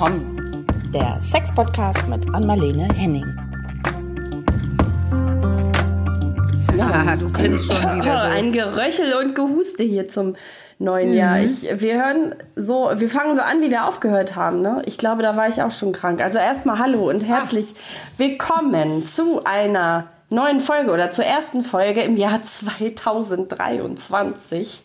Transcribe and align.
willkommen. 0.00 0.64
Der 0.94 1.20
Sex-Podcast 1.20 2.08
mit 2.08 2.34
Anmalene 2.34 2.88
Henning. 2.94 3.26
Ja, 6.74 7.14
du 7.16 7.30
kennst 7.30 7.66
schon 7.66 7.96
wieder 7.96 8.22
so. 8.22 8.28
Ein 8.28 8.52
Geröchel 8.52 9.12
und 9.12 9.34
Gehuste 9.34 9.82
hier 9.82 10.08
zum 10.08 10.36
neuen 10.78 11.12
Jahr. 11.12 11.36
Mhm. 11.36 11.44
Ich, 11.44 11.68
wir 11.82 12.02
hören 12.02 12.34
so, 12.56 12.90
wir 12.94 13.10
fangen 13.10 13.36
so 13.36 13.42
an, 13.42 13.60
wie 13.60 13.70
wir 13.70 13.86
aufgehört 13.86 14.36
haben. 14.36 14.62
Ne? 14.62 14.80
Ich 14.86 14.96
glaube, 14.96 15.22
da 15.22 15.36
war 15.36 15.48
ich 15.48 15.60
auch 15.60 15.70
schon 15.70 15.92
krank. 15.92 16.22
Also 16.22 16.38
erstmal 16.38 16.78
hallo 16.78 17.10
und 17.10 17.26
herzlich 17.26 17.66
willkommen 18.16 19.04
zu 19.04 19.44
einer 19.44 20.06
neuen 20.30 20.62
Folge 20.62 20.92
oder 20.92 21.10
zur 21.10 21.26
ersten 21.26 21.62
Folge 21.62 22.00
im 22.00 22.16
Jahr 22.16 22.42
2023 22.42 24.82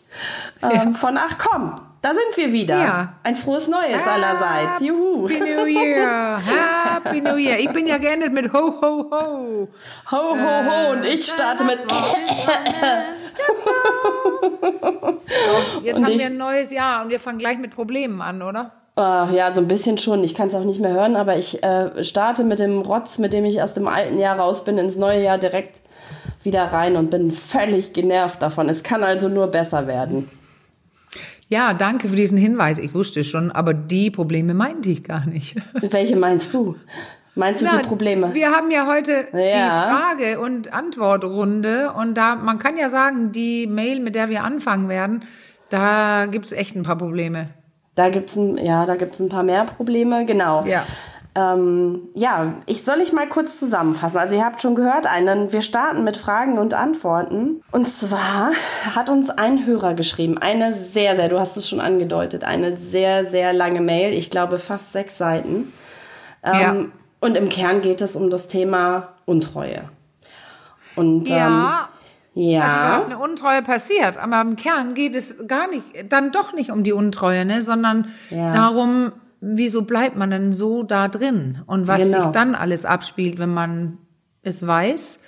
ähm, 0.60 0.94
von 0.94 1.16
Ach 1.16 1.38
komm. 1.38 1.74
Da 2.06 2.14
sind 2.14 2.36
wir 2.36 2.52
wieder. 2.52 2.76
Ja. 2.76 3.14
Ein 3.24 3.34
frohes 3.34 3.66
Neues 3.66 4.06
allerseits. 4.06 4.80
Juhu. 4.80 5.28
Happy 5.28 5.40
New 5.40 5.64
Year! 5.64 6.40
Happy 6.40 7.20
New 7.20 7.34
Year! 7.34 7.58
Ich 7.58 7.68
bin 7.70 7.84
ja 7.88 7.98
geendet 7.98 8.32
mit 8.32 8.52
Ho, 8.52 8.74
Ho, 8.80 9.10
Ho! 9.10 9.68
Ho, 10.12 10.16
ho, 10.16 10.36
ho. 10.38 10.92
Und 10.92 11.04
ich 11.04 11.26
starte 11.26 11.64
mit. 11.64 11.80
Jetzt 15.82 15.96
Und 15.96 16.04
haben 16.04 16.16
wir 16.16 16.26
ein 16.26 16.36
neues 16.36 16.70
Jahr 16.70 17.02
und 17.02 17.10
wir 17.10 17.18
fangen 17.18 17.40
gleich 17.40 17.58
mit 17.58 17.74
Problemen 17.74 18.22
an, 18.22 18.40
oder? 18.40 18.70
Ach, 18.94 19.32
ja, 19.32 19.52
so 19.52 19.60
ein 19.60 19.66
bisschen 19.66 19.98
schon. 19.98 20.22
Ich 20.22 20.36
kann 20.36 20.46
es 20.46 20.54
auch 20.54 20.62
nicht 20.62 20.78
mehr 20.78 20.92
hören, 20.92 21.16
aber 21.16 21.36
ich 21.36 21.60
äh, 21.64 22.04
starte 22.04 22.44
mit 22.44 22.60
dem 22.60 22.82
Rotz, 22.82 23.18
mit 23.18 23.32
dem 23.32 23.44
ich 23.44 23.60
aus 23.62 23.74
dem 23.74 23.88
alten 23.88 24.20
Jahr 24.20 24.38
raus 24.38 24.62
bin, 24.62 24.78
ins 24.78 24.94
neue 24.94 25.24
Jahr 25.24 25.38
direkt 25.38 25.80
wieder 26.44 26.66
rein 26.66 26.94
und 26.94 27.10
bin 27.10 27.32
völlig 27.32 27.92
genervt 27.94 28.40
davon. 28.42 28.68
Es 28.68 28.84
kann 28.84 29.02
also 29.02 29.28
nur 29.28 29.48
besser 29.48 29.88
werden. 29.88 30.30
Ja, 31.48 31.74
danke 31.74 32.08
für 32.08 32.16
diesen 32.16 32.38
Hinweis. 32.38 32.78
Ich 32.78 32.92
wusste 32.92 33.22
schon, 33.22 33.52
aber 33.52 33.72
die 33.72 34.10
Probleme 34.10 34.52
meinte 34.52 34.88
ich 34.90 35.04
gar 35.04 35.26
nicht. 35.26 35.56
Welche 35.80 36.16
meinst 36.16 36.52
du? 36.52 36.76
Meinst 37.36 37.60
du 37.60 37.66
Na, 37.66 37.78
die 37.78 37.86
Probleme? 37.86 38.34
Wir 38.34 38.50
haben 38.50 38.70
ja 38.70 38.86
heute 38.86 39.26
die 39.32 39.38
Ja. 39.38 39.88
Frage- 40.16 40.40
und 40.40 40.72
Antwortrunde 40.72 41.92
und 41.92 42.14
da, 42.14 42.34
man 42.34 42.58
kann 42.58 42.76
ja 42.76 42.88
sagen, 42.88 43.30
die 43.30 43.66
Mail, 43.66 44.00
mit 44.00 44.14
der 44.14 44.28
wir 44.30 44.42
anfangen 44.42 44.88
werden, 44.88 45.22
da 45.68 46.26
gibt's 46.26 46.52
echt 46.52 46.74
ein 46.74 46.82
paar 46.82 46.96
Probleme. 46.98 47.48
Da 47.94 48.08
gibt's 48.08 48.36
ein, 48.36 48.58
ja, 48.58 48.84
da 48.86 48.96
gibt's 48.96 49.20
ein 49.20 49.28
paar 49.28 49.42
mehr 49.42 49.64
Probleme, 49.64 50.24
genau. 50.24 50.64
Ja. 50.64 50.84
Ähm, 51.38 52.08
ja, 52.14 52.54
ich 52.64 52.82
soll 52.82 53.00
ich 53.02 53.12
mal 53.12 53.28
kurz 53.28 53.60
zusammenfassen. 53.60 54.16
Also 54.16 54.36
ihr 54.36 54.44
habt 54.44 54.62
schon 54.62 54.74
gehört, 54.74 55.06
einen, 55.06 55.52
wir 55.52 55.60
starten 55.60 56.02
mit 56.02 56.16
Fragen 56.16 56.56
und 56.58 56.72
Antworten. 56.72 57.60
Und 57.72 57.86
zwar 57.86 58.52
hat 58.94 59.10
uns 59.10 59.28
ein 59.28 59.66
Hörer 59.66 59.92
geschrieben, 59.92 60.38
eine 60.38 60.72
sehr, 60.72 61.14
sehr, 61.14 61.28
du 61.28 61.38
hast 61.38 61.58
es 61.58 61.68
schon 61.68 61.80
angedeutet, 61.80 62.42
eine 62.42 62.74
sehr, 62.74 63.26
sehr 63.26 63.52
lange 63.52 63.82
Mail, 63.82 64.14
ich 64.14 64.30
glaube 64.30 64.58
fast 64.58 64.92
sechs 64.94 65.18
Seiten. 65.18 65.72
Ähm, 66.42 66.60
Ja. 66.60 66.74
Und 67.20 67.36
im 67.36 67.48
Kern 67.48 67.80
geht 67.82 68.00
es 68.00 68.14
um 68.16 68.30
das 68.30 68.48
Thema 68.48 69.08
Untreue. 69.26 69.82
Und 70.94 71.28
Ja, 71.28 71.88
ähm, 72.34 72.42
ja, 72.50 72.62
Also 72.62 72.76
da 72.78 72.96
ist 72.98 73.04
eine 73.06 73.18
Untreue 73.18 73.62
passiert, 73.62 74.16
aber 74.16 74.40
im 74.42 74.56
Kern 74.56 74.94
geht 74.94 75.14
es 75.14 75.46
gar 75.48 75.68
nicht, 75.68 75.82
dann 76.10 76.32
doch 76.32 76.52
nicht 76.52 76.70
um 76.70 76.82
die 76.82 76.92
Untreue, 76.92 77.44
ne, 77.44 77.60
sondern 77.62 78.08
Ja. 78.30 78.52
darum, 78.52 79.12
wieso 79.40 79.82
bleibt 79.82 80.16
man 80.16 80.30
denn 80.30 80.52
so 80.52 80.82
da 80.82 81.08
drin 81.08 81.62
und 81.66 81.86
was 81.86 82.02
Genau. 82.04 82.22
sich 82.22 82.26
dann 82.32 82.54
alles 82.54 82.84
abspielt, 82.84 83.38
wenn 83.38 83.52
man 83.52 83.98
es 84.42 84.66
weiß 84.66 85.20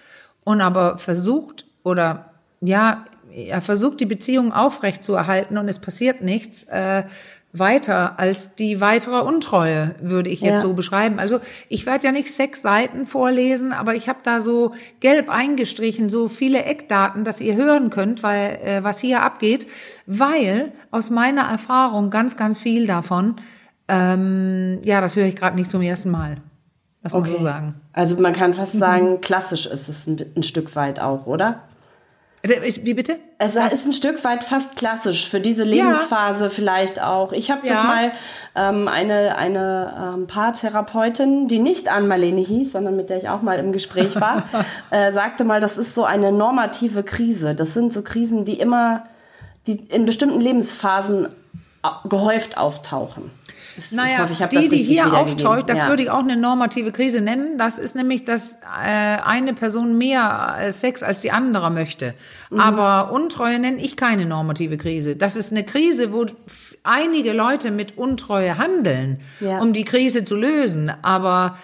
und 0.45 0.61
aber 0.61 0.99
versucht 0.99 1.67
oder 1.83 2.33
ja, 2.61 3.05
er 3.35 3.61
versucht 3.61 4.01
die 4.01 4.07
Beziehung 4.07 4.53
aufrecht 4.53 5.05
zu 5.05 5.15
erhalten 5.15 5.59
und 5.59 5.69
es 5.69 5.79
passiert 5.79 6.23
nichts 6.23 6.65
äh, 6.65 7.05
weiter 7.53 8.19
als 8.19 8.55
die 8.57 8.81
weitere 8.81 9.21
Untreue, 9.23 9.95
würde 10.01 10.29
ich 10.29 10.41
jetzt 10.43 10.57
Ja. 10.57 10.61
so 10.61 10.75
beschreiben. 10.75 11.19
Also 11.19 11.41
ich 11.69 11.87
werde 11.87 12.05
ja 12.07 12.13
nicht 12.13 12.33
sechs 12.33 12.61
Seiten 12.63 13.07
vorlesen, 13.07 13.73
aber 13.73 13.95
ich 13.95 14.09
habe 14.09 14.19
da 14.23 14.41
so 14.41 14.73
gelb 15.01 15.31
eingestrichen, 15.31 16.11
so 16.11 16.29
viele 16.29 16.65
Eckdaten, 16.65 17.25
dass 17.25 17.41
ihr 17.41 17.57
hören 17.57 17.91
könnt, 17.91 18.23
weil 18.23 18.59
äh, 18.63 18.85
was 18.85 18.99
hier 19.01 19.23
abgeht, 19.23 19.67
weil 20.07 20.73
aus 20.91 21.11
meiner 21.11 21.43
Erfahrung 21.43 22.11
ganz, 22.11 22.37
ganz 22.37 22.59
viel 22.59 22.87
davon, 22.87 23.37
ähm, 23.89 24.81
ja, 24.85 25.01
das 25.01 25.17
höre 25.17 25.27
ich 25.27 25.37
gerade 25.37 25.57
nicht 25.57 25.71
zum 25.71 25.83
ersten 25.83 26.11
Mal. 26.11 26.37
Das 27.03 27.13
muss 27.13 27.29
man 27.29 27.37
so 27.39 27.43
sagen. 27.43 27.75
also 27.93 28.17
man 28.21 28.33
kann 28.33 28.55
fast 28.55 28.75
Mhm. 28.75 28.79
sagen, 28.81 29.21
klassisch 29.21 29.67
ist 29.67 29.89
es 29.89 30.07
ein, 30.07 30.25
ein 30.37 30.43
Stück 30.43 30.75
weit 30.77 31.01
auch, 31.01 31.27
oder? 31.27 31.61
Äh, 32.43 32.73
Wie 32.83 32.95
bitte? 32.95 33.19
Es 33.39 33.55
ist 33.55 33.87
ein 33.87 33.93
Stück 33.93 34.23
weit 34.25 34.45
fast 34.45 34.77
klassisch 34.77 35.29
für 35.29 35.41
diese 35.41 35.63
Lebensphase 35.65 36.51
vielleicht 36.51 37.01
auch. 37.01 37.33
Ich 37.33 37.51
habe 37.51 37.63
das 37.67 37.77
Ja. 37.79 37.83
mal 37.85 38.13
ähm, 38.57 38.89
eine 38.89 39.37
eine 39.37 40.15
ähm, 40.17 40.27
Paartherapeutin, 40.27 41.49
die 41.49 41.59
nicht 41.61 41.89
Ann-Marlene 41.89 42.41
hieß, 42.41 42.73
sondern 42.73 42.97
mit 42.97 43.11
der 43.11 43.19
ich 43.19 43.29
auch 43.29 43.43
mal 43.43 43.59
im 43.59 43.73
Gespräch 43.73 44.21
war, 44.21 44.45
äh, 44.91 45.13
sagte 45.13 45.45
mal, 45.45 45.61
das 45.61 45.79
ist 45.79 45.95
so 45.95 46.05
eine 46.05 46.31
normative 46.33 47.03
Krise. 47.05 47.55
Das 47.55 47.75
sind 47.75 47.93
so 47.93 48.03
Krisen, 48.03 48.45
die 48.45 48.59
immer, 48.61 49.05
die 49.67 49.77
in 49.89 50.05
bestimmten 50.05 50.41
Lebensphasen 50.41 51.29
gehäuft 52.09 52.59
auftauchen. 52.59 53.31
Ich 53.79 53.93
Naja, 53.93 54.19
hoffe, 54.29 54.49
die, 54.51 54.57
das 54.57 54.69
die 54.71 54.83
hier 54.83 55.13
auftaucht, 55.15 55.71
das 55.71 55.79
Ja. 55.79 55.89
würde 55.89 56.03
ich 56.03 56.11
auch 56.11 56.19
eine 56.19 56.37
normative 56.37 56.91
Krise 56.91 57.21
nennen. 57.21 57.57
Das 57.59 57.79
ist 57.79 57.95
nämlich, 57.95 58.25
dass 58.25 58.55
äh, 58.85 59.19
eine 59.25 59.55
Person 59.55 59.97
mehr 59.97 60.57
äh, 60.61 60.73
Sex 60.73 61.03
als 61.05 61.21
die 61.21 61.31
andere 61.31 61.71
möchte. 61.71 62.15
Mhm. 62.51 62.59
Aber 62.61 63.13
Untreue 63.13 63.59
nenne 63.59 63.79
ich 63.79 63.97
keine 63.97 64.27
normative 64.27 64.77
Krise. 64.79 65.15
Das 65.17 65.37
ist 65.37 65.53
eine 65.53 65.65
Krise, 65.65 66.13
wo 66.13 66.27
einige 66.83 67.33
Leute 67.33 67.71
mit 67.71 67.97
Untreue 67.97 68.59
handeln, 68.59 69.21
Ja. 69.41 69.59
um 69.59 69.73
die 69.73 69.85
Krise 69.85 70.25
zu 70.25 70.35
lösen. 70.35 70.93
Aber, 71.03 71.57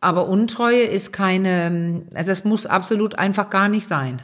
aber 0.00 0.28
Untreue 0.28 0.82
ist 0.82 1.12
keine, 1.12 2.02
also 2.14 2.30
das 2.30 2.44
muss 2.44 2.66
absolut 2.66 3.18
einfach 3.18 3.48
gar 3.50 3.68
nicht 3.68 3.86
sein. 3.86 4.20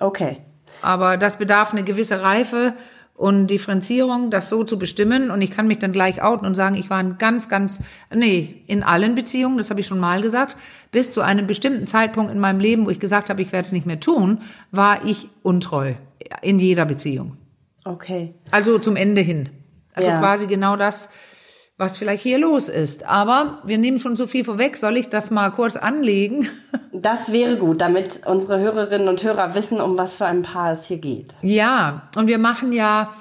Okay. 0.00 0.38
Aber 0.82 1.16
das 1.16 1.36
bedarf 1.38 1.72
eine 1.72 1.84
gewisse 1.84 2.22
Reife 2.22 2.74
und 3.16 3.46
Differenzierung, 3.46 4.30
das 4.30 4.48
so 4.48 4.62
zu 4.62 4.78
bestimmen. 4.78 5.30
Und 5.30 5.40
ich 5.40 5.50
kann 5.50 5.66
mich 5.66 5.78
dann 5.78 5.92
gleich 5.92 6.22
outen 6.22 6.46
und 6.46 6.54
sagen, 6.54 6.76
ich 6.76 6.90
war 6.90 7.00
in 7.00 7.16
ganz, 7.18 7.48
ganz, 7.48 7.80
nee, 8.14 8.62
in 8.66 8.82
allen 8.82 9.14
Beziehungen, 9.14 9.56
das 9.56 9.70
habe 9.70 9.80
ich 9.80 9.86
schon 9.86 9.98
mal 10.00 10.20
gesagt, 10.20 10.56
bis 10.92 11.12
zu 11.12 11.22
einem 11.22 11.46
bestimmten 11.46 11.86
Zeitpunkt 11.86 12.30
in 12.30 12.38
meinem 12.38 12.60
Leben, 12.60 12.84
wo 12.86 12.90
ich 12.90 13.00
gesagt 13.00 13.30
habe, 13.30 13.40
ich 13.40 13.52
werde 13.52 13.66
es 13.66 13.72
nicht 13.72 13.86
mehr 13.86 14.00
tun, 14.00 14.40
war 14.70 15.04
ich 15.04 15.28
untreu. 15.42 15.94
In 16.42 16.58
jeder 16.58 16.84
Beziehung. 16.84 17.36
Okay. 17.84 18.34
Also 18.50 18.78
zum 18.78 18.96
Ende 18.96 19.20
hin. 19.20 19.48
Also 19.94 20.10
Ja. 20.10 20.18
quasi 20.18 20.46
genau 20.46 20.76
das, 20.76 21.08
was 21.78 21.98
vielleicht 21.98 22.22
hier 22.22 22.38
los 22.38 22.68
ist. 22.68 23.04
Aber 23.06 23.60
wir 23.64 23.78
nehmen 23.78 23.98
schon 23.98 24.16
so 24.16 24.26
viel 24.26 24.44
vorweg. 24.44 24.76
Soll 24.76 24.96
ich 24.96 25.08
das 25.08 25.30
mal 25.30 25.50
kurz 25.50 25.76
anlegen? 25.76 26.48
Das 26.98 27.30
wäre 27.30 27.58
gut, 27.58 27.82
damit 27.82 28.22
unsere 28.24 28.58
Hörerinnen 28.58 29.08
und 29.08 29.22
Hörer 29.22 29.54
wissen, 29.54 29.82
um 29.82 29.98
was 29.98 30.16
für 30.16 30.24
ein 30.24 30.42
Paar 30.42 30.72
es 30.72 30.86
hier 30.86 30.96
geht. 30.96 31.34
Ja, 31.42 32.08
und 32.16 32.26
wir 32.26 32.38
machen 32.38 32.72
ja 32.72 33.12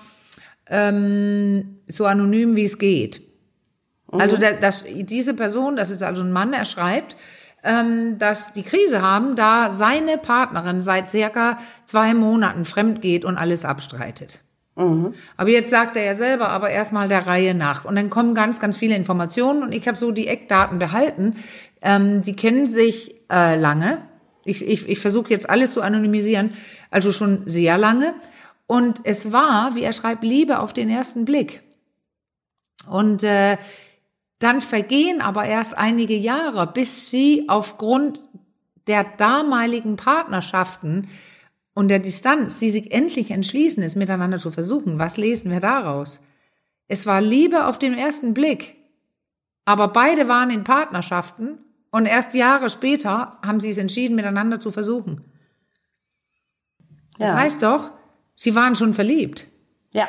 ähm, 0.69 1.81
so 1.85 2.05
anonym, 2.05 2.55
wie 2.55 2.63
es 2.63 2.77
geht. 2.77 3.21
Also 4.13 4.37
da, 4.37 4.53
das, 4.53 4.85
diese 4.87 5.33
Person, 5.33 5.75
das 5.75 5.89
ist 5.89 6.03
also 6.03 6.21
ein 6.21 6.31
Mann, 6.31 6.53
er 6.53 6.63
schreibt, 6.63 7.17
ähm, 7.63 8.17
dass 8.17 8.53
die 8.53 8.63
Krise 8.63 9.01
haben, 9.01 9.35
da 9.35 9.73
seine 9.73 10.17
Partnerin 10.17 10.79
seit 10.79 11.09
circa 11.09 11.57
zwei 11.83 12.13
Monaten 12.13 12.63
fremd 12.63 13.01
geht 13.01 13.25
und 13.25 13.37
alles 13.37 13.65
abstreitet. 13.65 14.39
Aber 15.37 15.49
jetzt 15.49 15.69
sagt 15.69 15.95
er 15.95 16.03
ja 16.03 16.15
selber, 16.15 16.49
aber 16.49 16.69
erstmal 16.69 17.07
der 17.07 17.27
Reihe 17.27 17.53
nach. 17.53 17.85
Und 17.85 17.95
dann 17.95 18.09
kommen 18.09 18.35
ganz, 18.35 18.59
ganz 18.59 18.75
viele 18.75 18.95
Informationen 18.95 19.63
und 19.63 19.71
ich 19.71 19.87
habe 19.87 19.97
so 19.97 20.11
die 20.11 20.27
Eckdaten 20.27 20.79
behalten. 20.79 21.35
Ähm, 21.81 22.21
die 22.21 22.35
kennen 22.35 22.67
sich 22.67 23.15
äh, 23.31 23.55
lange. 23.55 23.99
Ich, 24.43 24.67
ich, 24.67 24.87
ich 24.87 24.99
versuche 24.99 25.29
jetzt 25.29 25.49
alles 25.49 25.73
zu 25.73 25.81
anonymisieren, 25.81 26.53
also 26.91 27.11
schon 27.11 27.43
sehr 27.45 27.77
lange. 27.77 28.13
Und 28.67 29.01
es 29.05 29.31
war, 29.31 29.75
wie 29.75 29.83
er 29.83 29.93
schreibt, 29.93 30.23
Liebe 30.23 30.59
auf 30.59 30.73
den 30.73 30.89
ersten 30.89 31.23
Blick. 31.23 31.61
Und 32.89 33.23
äh, 33.23 33.57
dann 34.39 34.61
vergehen 34.61 35.21
aber 35.21 35.45
erst 35.45 35.77
einige 35.77 36.15
Jahre, 36.15 36.67
bis 36.67 37.09
sie 37.09 37.45
aufgrund 37.47 38.19
der 38.87 39.03
damaligen 39.03 39.95
Partnerschaften 39.95 41.07
und 41.75 41.89
der 41.89 41.99
Distanz, 41.99 42.57
die 42.59 42.71
sich 42.71 42.91
endlich 42.91 43.29
entschließen, 43.29 43.83
es 43.83 43.95
miteinander 43.95 44.39
zu 44.39 44.49
versuchen. 44.49 44.97
Was 44.97 45.17
lesen 45.17 45.51
wir 45.51 45.59
daraus? 45.59 46.19
Es 46.87 47.05
war 47.05 47.21
Liebe 47.21 47.67
auf 47.67 47.77
den 47.77 47.93
ersten 47.93 48.33
Blick, 48.33 48.75
aber 49.65 49.89
beide 49.89 50.27
waren 50.27 50.49
in 50.49 50.63
Partnerschaften 50.63 51.59
und 51.91 52.05
erst 52.07 52.33
Jahre 52.33 52.69
später 52.69 53.37
haben 53.45 53.59
sie 53.59 53.69
es 53.69 53.77
entschieden, 53.77 54.15
miteinander 54.15 54.59
zu 54.59 54.71
versuchen. 54.71 55.21
Das 57.19 57.29
Ja. 57.29 57.35
heißt 57.37 57.61
doch, 57.63 57.91
sie 58.35 58.55
waren 58.55 58.75
schon 58.75 58.93
verliebt. 58.93 59.45
Ja. 59.93 60.07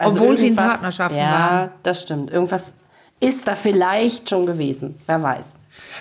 Obwohl 0.00 0.38
sie 0.38 0.48
in 0.48 0.56
Partnerschaften 0.56 1.18
ja, 1.18 1.30
waren. 1.32 1.70
das 1.82 2.02
stimmt. 2.02 2.30
Irgendwas 2.30 2.72
ist 3.20 3.48
da 3.48 3.56
vielleicht 3.56 4.30
schon 4.30 4.46
gewesen. 4.46 4.94
Wer 5.06 5.22
weiß. 5.22 5.46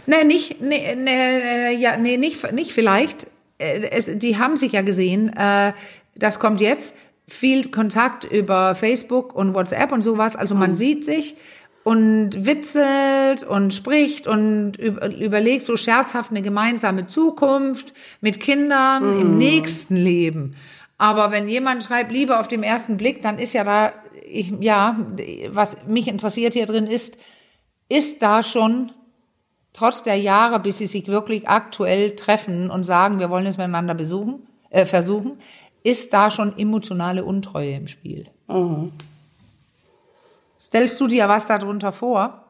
Nee, 0.06 0.24
nicht, 0.24 0.62
nee, 0.62 0.96
nee, 0.96 1.12
äh, 1.12 1.76
ja, 1.76 1.98
nee, 1.98 2.18
nicht, 2.18 2.52
nicht 2.52 2.74
vielleicht. 2.74 3.28
Äh, 3.58 3.90
Es, 3.90 4.10
die 4.18 4.38
haben 4.38 4.58
sich 4.58 4.74
ja 4.74 4.82
gesehen. 4.82 5.36
Äh, 5.36 5.74
das 6.16 6.40
kommt 6.40 6.62
jetzt. 6.62 6.96
Viel 7.30 7.70
Kontakt 7.72 8.24
über 8.24 8.74
Facebook 8.76 9.36
und 9.36 9.54
WhatsApp 9.54 9.92
und 9.92 10.02
sowas. 10.02 10.36
Also 10.36 10.56
man 10.56 10.76
sieht 10.76 11.04
sich 11.04 11.36
und 11.84 12.46
witzelt 12.46 13.44
und 13.44 13.74
spricht 13.74 14.28
und 14.28 14.78
überlegt 14.78 15.64
so 15.64 15.78
scherzhaft 15.78 16.32
eine 16.32 16.42
gemeinsame 16.42 17.08
Zukunft 17.08 17.94
mit 18.22 18.40
Kindern 18.40 19.18
mm. 19.18 19.22
im 19.22 19.38
nächsten 19.38 19.96
Leben. 19.96 20.56
Aber 20.98 21.32
wenn 21.32 21.48
jemand 21.48 21.84
schreibt 21.84 22.12
Liebe 22.12 22.40
auf 22.40 22.48
dem 22.48 22.64
ersten 22.64 22.98
Blick, 22.98 23.22
dann 23.22 23.40
ist 23.40 23.54
ja 23.54 23.64
da, 23.64 23.94
ich, 24.26 24.54
ja, 24.60 25.00
was 25.50 25.86
mich 25.88 26.08
interessiert 26.08 26.54
hier 26.54 26.66
drin 26.66 26.88
ist, 26.88 27.20
ist 27.90 28.22
da 28.22 28.44
schon 28.44 28.92
trotz 29.78 30.04
der 30.04 30.16
Jahre, 30.16 30.60
bis 30.60 30.80
sie 30.80 30.88
sich 30.88 31.08
wirklich 31.08 31.48
aktuell 31.48 32.16
treffen 32.16 32.70
und 32.72 32.84
sagen, 32.84 33.20
wir 33.20 33.30
wollen 33.30 33.46
es 33.46 33.58
miteinander 33.58 33.94
besuchen, 33.94 34.48
äh, 34.70 34.86
versuchen, 34.86 35.38
ist 35.84 36.14
da 36.14 36.32
schon 36.32 36.58
emotionale 36.58 37.24
Untreue 37.24 37.74
im 37.74 37.88
Spiel. 37.88 38.28
Mhm. 38.48 38.92
Stellst 40.60 41.00
du 41.00 41.08
dir 41.08 41.30
was 41.30 41.48
darunter 41.48 41.92
vor? 41.92 42.44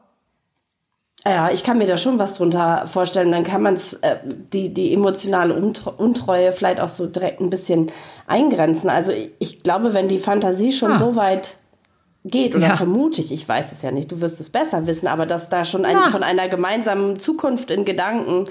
Ja, 1.26 1.50
ich 1.50 1.64
kann 1.64 1.78
mir 1.78 1.86
da 1.86 1.98
schon 1.98 2.18
was 2.18 2.34
drunter 2.34 2.86
vorstellen. 2.86 3.32
Dann 3.32 3.44
kann 3.44 3.60
man 3.60 3.76
äh, 4.00 4.16
die, 4.24 4.72
die 4.72 4.94
emotionale 4.94 5.54
Untreue 5.54 6.52
vielleicht 6.52 6.80
auch 6.80 6.88
so 6.88 7.06
direkt 7.06 7.40
ein 7.40 7.50
bisschen 7.50 7.90
eingrenzen. 8.26 8.88
Also 8.88 9.12
ich, 9.12 9.32
ich 9.38 9.62
glaube, 9.62 9.92
wenn 9.94 10.08
die 10.08 10.18
Fantasie 10.18 10.72
schon 10.72 10.92
ah. 10.92 10.98
so 10.98 11.16
weit 11.16 11.56
geht 12.30 12.54
oder 12.54 12.68
ja. 12.68 12.76
vermute 12.76 13.20
ich, 13.20 13.32
ich 13.32 13.48
weiß 13.48 13.72
es 13.72 13.82
ja 13.82 13.90
nicht, 13.90 14.10
du 14.10 14.20
wirst 14.20 14.40
es 14.40 14.50
besser 14.50 14.86
wissen, 14.86 15.06
aber 15.06 15.26
dass 15.26 15.48
da 15.48 15.64
schon 15.64 15.84
ein, 15.84 15.96
ja. 15.96 16.10
von 16.10 16.22
einer 16.22 16.48
gemeinsamen 16.48 17.18
Zukunft 17.18 17.70
in 17.70 17.84
Gedanken 17.84 18.44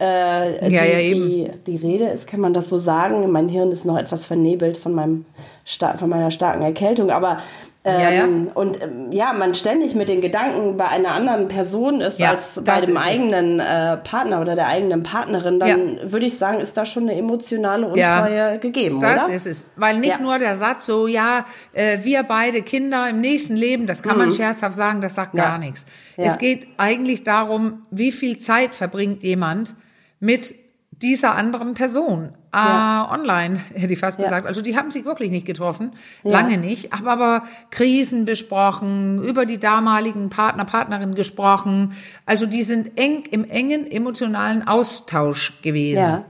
äh, 0.00 0.70
ja, 0.70 0.84
die, 0.84 1.12
die, 1.12 1.50
die, 1.66 1.76
Rede 1.76 2.08
ist, 2.08 2.26
kann 2.26 2.40
man 2.40 2.52
das 2.52 2.68
so 2.68 2.78
sagen. 2.78 3.30
Mein 3.30 3.48
Hirn 3.48 3.70
ist 3.70 3.84
noch 3.84 3.98
etwas 3.98 4.24
vernebelt 4.24 4.76
von, 4.76 4.94
meinem, 4.94 5.24
von 5.64 6.08
meiner 6.08 6.30
starken 6.30 6.62
Erkältung, 6.62 7.10
aber 7.10 7.38
ähm, 7.88 8.00
ja, 8.00 8.10
ja. 8.10 8.24
Ähm, 8.24 8.50
und 8.54 8.82
ähm, 8.82 9.12
ja, 9.12 9.32
man 9.32 9.54
ständig 9.54 9.94
mit 9.94 10.08
den 10.08 10.20
Gedanken 10.20 10.76
bei 10.76 10.88
einer 10.88 11.12
anderen 11.12 11.48
Person 11.48 12.00
ist 12.00 12.18
ja, 12.18 12.30
als 12.30 12.60
bei 12.62 12.80
dem 12.80 12.96
eigenen 12.96 13.60
äh, 13.60 13.96
Partner 13.98 14.40
oder 14.40 14.54
der 14.54 14.66
eigenen 14.66 15.02
Partnerin, 15.02 15.60
dann 15.60 15.98
würde 16.02 16.26
ich 16.26 16.38
sagen, 16.38 16.60
ist 16.60 16.76
da 16.76 16.84
schon 16.84 17.04
eine 17.04 17.16
emotionale 17.16 17.86
Untreue 17.86 18.58
gegeben, 18.58 19.00
das 19.00 19.26
oder? 19.26 19.34
ist 19.34 19.46
es. 19.46 19.68
Weil 19.76 19.98
nicht 19.98 20.20
nur 20.20 20.38
der 20.38 20.56
Satz 20.56 20.86
so, 20.86 21.06
ja, 21.06 21.44
äh, 21.72 21.98
wir 22.02 22.22
beide 22.22 22.62
Kinder 22.62 23.08
im 23.08 23.20
nächsten 23.20 23.56
Leben, 23.56 23.86
das 23.86 24.02
kann 24.02 24.14
mhm. 24.16 24.24
man 24.24 24.32
scherzhaft 24.32 24.76
sagen, 24.76 25.00
das 25.00 25.14
sagt 25.14 25.34
gar 25.34 25.58
nichts. 25.58 25.86
Es 26.16 26.38
geht 26.38 26.66
eigentlich 26.76 27.22
darum, 27.24 27.86
wie 27.90 28.12
viel 28.12 28.38
Zeit 28.38 28.74
verbringt 28.74 29.22
jemand 29.22 29.74
mit 30.20 30.54
dieser 31.02 31.34
anderen 31.34 31.74
Person. 31.74 32.32
Ja. 32.54 33.08
Äh, 33.10 33.14
online, 33.14 33.60
hätte 33.74 33.92
ich 33.92 33.98
fast 33.98 34.18
ja. 34.18 34.24
gesagt. 34.24 34.46
Also 34.46 34.62
die 34.62 34.76
haben 34.76 34.90
sich 34.90 35.04
wirklich 35.04 35.30
nicht 35.30 35.46
getroffen, 35.46 35.92
ja. 36.24 36.32
lange 36.32 36.56
nicht, 36.56 36.92
haben 36.92 37.06
aber 37.06 37.42
Krisen 37.70 38.24
besprochen, 38.24 39.22
über 39.22 39.44
die 39.44 39.58
damaligen 39.58 40.30
Partner, 40.30 40.64
Partnerin 40.64 41.14
gesprochen. 41.14 41.92
Also 42.24 42.46
die 42.46 42.62
sind 42.62 42.98
eng 42.98 43.24
im 43.30 43.44
engen 43.44 43.90
emotionalen 43.90 44.66
Austausch 44.66 45.60
gewesen. 45.62 45.98
Ja. 45.98 46.24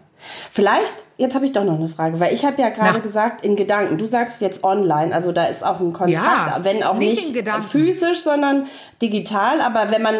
Vielleicht, 0.50 0.94
jetzt 1.19 1.35
habe 1.35 1.44
ich 1.44 1.53
doch 1.53 1.65
noch 1.65 1.75
eine 1.75 1.88
Frage, 1.88 2.19
weil 2.20 2.32
ich 2.32 2.47
habe 2.47 2.62
ja 2.62 2.70
gerade 2.70 3.00
gesagt, 3.00 3.44
in 3.44 3.56
Gedanken, 3.56 3.99
du 3.99 4.06
sagst 4.06 4.41
jetzt 4.41 4.65
online, 4.65 5.15
also 5.15 5.32
da 5.32 5.44
ist 5.44 5.62
auch 5.62 5.81
ein 5.81 5.93
Kontakt, 5.93 6.11
ja, 6.11 6.61
wenn 6.62 6.82
auch 6.82 6.94
nicht, 6.94 7.35
nicht 7.35 7.49
physisch, 7.69 8.23
sondern 8.23 8.67
digital, 9.03 9.61
aber 9.61 9.91
wenn 9.91 10.00
man, 10.00 10.15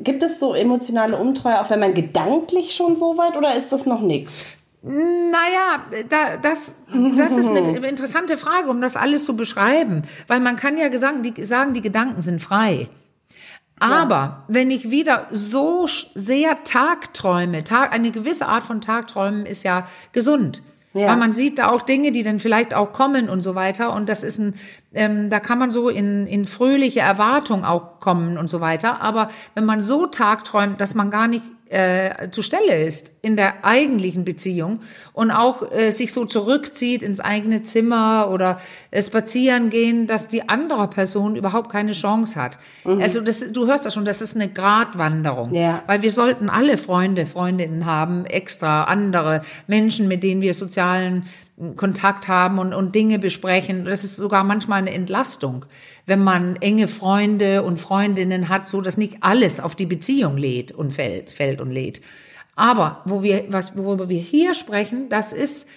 gibt 0.00 0.22
es 0.22 0.38
so 0.40 0.54
emotionale 0.54 1.16
Untreue, 1.16 1.60
auch 1.60 1.68
wenn 1.70 1.80
man 1.80 1.92
gedanklich 1.92 2.74
schon 2.74 2.96
so 2.96 3.18
weit 3.18 3.36
oder 3.36 3.54
ist 3.54 3.72
das 3.72 3.84
noch 3.84 4.00
nichts? 4.00 4.46
Naja, 4.86 5.86
da, 6.10 6.36
das, 6.36 6.76
das 6.92 7.36
ist 7.38 7.48
eine 7.48 7.60
interessante 7.88 8.36
Frage, 8.36 8.68
um 8.70 8.82
das 8.82 8.96
alles 8.96 9.24
zu 9.24 9.34
beschreiben. 9.34 10.02
Weil 10.26 10.40
man 10.40 10.56
kann 10.56 10.76
ja 10.76 10.92
sagen, 10.98 11.22
die, 11.22 11.42
sagen, 11.42 11.72
die 11.72 11.80
Gedanken 11.80 12.20
sind 12.20 12.42
frei. 12.42 12.88
Aber 13.78 14.14
ja. 14.14 14.44
wenn 14.48 14.70
ich 14.70 14.90
wieder 14.90 15.26
so 15.30 15.86
sehr 16.14 16.62
Tagträume, 16.64 17.64
Tag, 17.64 17.92
eine 17.92 18.10
gewisse 18.12 18.46
Art 18.46 18.64
von 18.64 18.80
Tagträumen 18.80 19.46
ist 19.46 19.64
ja 19.64 19.86
gesund. 20.12 20.62
Ja. 20.94 21.08
Weil 21.08 21.16
man 21.16 21.32
sieht 21.32 21.58
da 21.58 21.70
auch 21.70 21.82
Dinge, 21.82 22.12
die 22.12 22.22
dann 22.22 22.38
vielleicht 22.38 22.72
auch 22.72 22.92
kommen 22.92 23.28
und 23.28 23.40
so 23.40 23.56
weiter. 23.56 23.92
Und 23.92 24.08
das 24.08 24.22
ist 24.22 24.38
ein, 24.38 24.54
ähm, 24.92 25.28
da 25.28 25.40
kann 25.40 25.58
man 25.58 25.72
so 25.72 25.88
in, 25.88 26.28
in 26.28 26.44
fröhliche 26.44 27.00
Erwartung 27.00 27.64
auch 27.64 27.98
kommen 27.98 28.38
und 28.38 28.48
so 28.48 28.60
weiter. 28.60 29.00
Aber 29.00 29.28
wenn 29.56 29.64
man 29.64 29.80
so 29.80 30.06
tagträumt, 30.06 30.80
dass 30.80 30.94
man 30.94 31.10
gar 31.10 31.26
nicht 31.26 31.42
äh, 31.74 32.30
zu 32.30 32.42
Stelle 32.42 32.84
ist 32.84 33.12
in 33.20 33.36
der 33.36 33.64
eigentlichen 33.64 34.24
Beziehung 34.24 34.80
und 35.12 35.30
auch 35.32 35.72
äh, 35.72 35.90
sich 35.90 36.12
so 36.12 36.24
zurückzieht 36.24 37.02
ins 37.02 37.18
eigene 37.18 37.62
Zimmer 37.62 38.28
oder 38.30 38.60
äh, 38.92 39.02
spazieren 39.02 39.70
gehen, 39.70 40.06
dass 40.06 40.28
die 40.28 40.48
andere 40.48 40.88
Person 40.88 41.34
überhaupt 41.34 41.70
keine 41.70 41.92
Chance 41.92 42.40
hat. 42.40 42.58
Mhm. 42.84 43.02
Also 43.02 43.20
das, 43.20 43.52
du 43.52 43.66
hörst 43.66 43.84
das 43.84 43.94
schon, 43.94 44.04
das 44.04 44.20
ist 44.20 44.36
eine 44.36 44.48
Gratwanderung, 44.48 45.52
ja. 45.52 45.82
weil 45.86 46.02
wir 46.02 46.12
sollten 46.12 46.48
alle 46.48 46.78
Freunde, 46.78 47.26
Freundinnen 47.26 47.86
haben, 47.86 48.24
extra 48.26 48.84
andere 48.84 49.42
Menschen, 49.66 50.06
mit 50.06 50.22
denen 50.22 50.40
wir 50.40 50.54
sozialen 50.54 51.24
Kontakt 51.76 52.26
haben 52.26 52.58
und, 52.58 52.74
und 52.74 52.94
Dinge 52.94 53.18
besprechen. 53.18 53.84
Das 53.84 54.02
ist 54.02 54.16
sogar 54.16 54.42
manchmal 54.42 54.78
eine 54.78 54.92
Entlastung, 54.92 55.66
wenn 56.04 56.22
man 56.22 56.56
enge 56.56 56.88
Freunde 56.88 57.62
und 57.62 57.78
Freundinnen 57.78 58.48
hat, 58.48 58.66
so 58.66 58.80
dass 58.80 58.96
nicht 58.96 59.18
alles 59.20 59.60
auf 59.60 59.76
die 59.76 59.86
Beziehung 59.86 60.36
lädt 60.36 60.72
und 60.72 60.92
fällt, 60.92 61.30
fällt 61.30 61.60
und 61.60 61.70
lädt. 61.70 62.00
Aber 62.56 63.02
wo 63.04 63.22
wir, 63.22 63.44
was, 63.48 63.76
worüber 63.76 64.08
wir 64.08 64.20
hier 64.20 64.54
sprechen, 64.54 65.08
das 65.08 65.32
ist, 65.32 65.68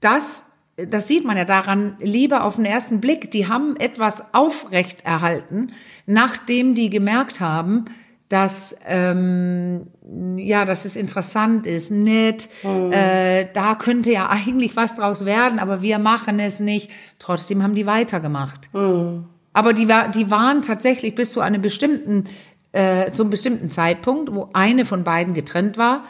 das, 0.00 0.46
das 0.76 1.06
sieht 1.08 1.24
man 1.24 1.36
ja 1.36 1.44
daran, 1.44 1.96
Liebe 2.00 2.42
auf 2.42 2.56
den 2.56 2.64
ersten 2.64 3.00
Blick, 3.00 3.30
die 3.30 3.48
haben 3.48 3.76
etwas 3.76 4.34
aufrecht 4.34 5.04
erhalten, 5.04 5.72
nachdem 6.06 6.74
die 6.74 6.90
gemerkt 6.90 7.40
haben, 7.40 7.86
dass 8.28 8.76
ähm, 8.86 9.88
ja, 10.36 10.64
dass 10.64 10.84
es 10.84 10.96
interessant 10.96 11.66
ist, 11.66 11.90
nett, 11.90 12.48
mhm. 12.62 12.92
äh, 12.92 13.46
da 13.52 13.74
könnte 13.74 14.12
ja 14.12 14.28
eigentlich 14.28 14.76
was 14.76 14.96
draus 14.96 15.24
werden, 15.24 15.58
aber 15.58 15.82
wir 15.82 15.98
machen 15.98 16.38
es 16.38 16.60
nicht. 16.60 16.90
Trotzdem 17.18 17.62
haben 17.62 17.74
die 17.74 17.86
weitergemacht. 17.86 18.72
Mhm. 18.72 19.24
Aber 19.52 19.72
die, 19.72 19.88
die 20.14 20.30
waren 20.30 20.62
tatsächlich 20.62 21.14
bis 21.14 21.32
zu 21.32 21.40
einem 21.40 21.62
bestimmten, 21.62 22.24
äh, 22.72 23.10
zum 23.12 23.30
bestimmten 23.30 23.70
Zeitpunkt, 23.70 24.34
wo 24.34 24.50
eine 24.52 24.84
von 24.84 25.02
beiden 25.02 25.34
getrennt 25.34 25.78
war, 25.78 26.04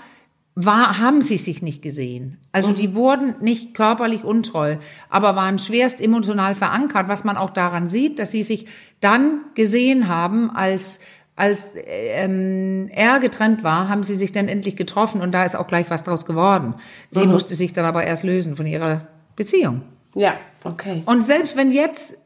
war, 0.59 0.99
haben 0.99 1.21
sie 1.21 1.37
sich 1.37 1.61
nicht 1.61 1.83
gesehen. 1.83 2.39
Also 2.51 2.73
die 2.73 2.95
wurden 2.95 3.35
nicht 3.41 3.75
körperlich 3.75 4.25
untreu, 4.25 4.79
aber 5.11 5.37
waren 5.37 5.59
schwerst 5.59 6.01
emotional 6.01 6.55
verankert, 6.55 7.09
was 7.09 7.25
man 7.25 7.37
auch 7.37 7.51
daran 7.51 7.87
sieht, 7.87 8.19
dass 8.19 8.31
sie 8.31 8.43
sich 8.43 8.67
dann 9.01 9.43
gesehen 9.55 10.09
haben 10.09 10.51
als 10.51 11.01
als 11.37 11.73
ähm, 11.85 12.89
er 12.91 13.21
getrennt 13.21 13.63
war, 13.63 13.91
haben 13.91 14.03
sie 14.03 14.17
sich 14.17 14.33
dann 14.33 14.49
endlich 14.49 14.75
getroffen 14.75 15.21
und 15.21 15.33
da 15.33 15.45
ist 15.45 15.55
auch 15.55 15.69
gleich 15.69 15.91
was 15.91 16.03
draus 16.03 16.25
geworden. 16.25 16.75
Sie 17.11 17.27
mhm. 17.27 17.33
musste 17.33 17.55
sich 17.55 17.75
dann 17.75 17.85
aber 17.85 18.05
erst 18.05 18.25
lösen 18.25 18.57
von 18.57 18.67
ihrer 18.67 19.07
Beziehung. 19.37 19.83
Ja, 20.15 20.39
okay. 20.65 21.03
Und 21.05 21.23
selbst 21.23 21.55
wenn 21.57 21.73
jetzt, 21.73 22.17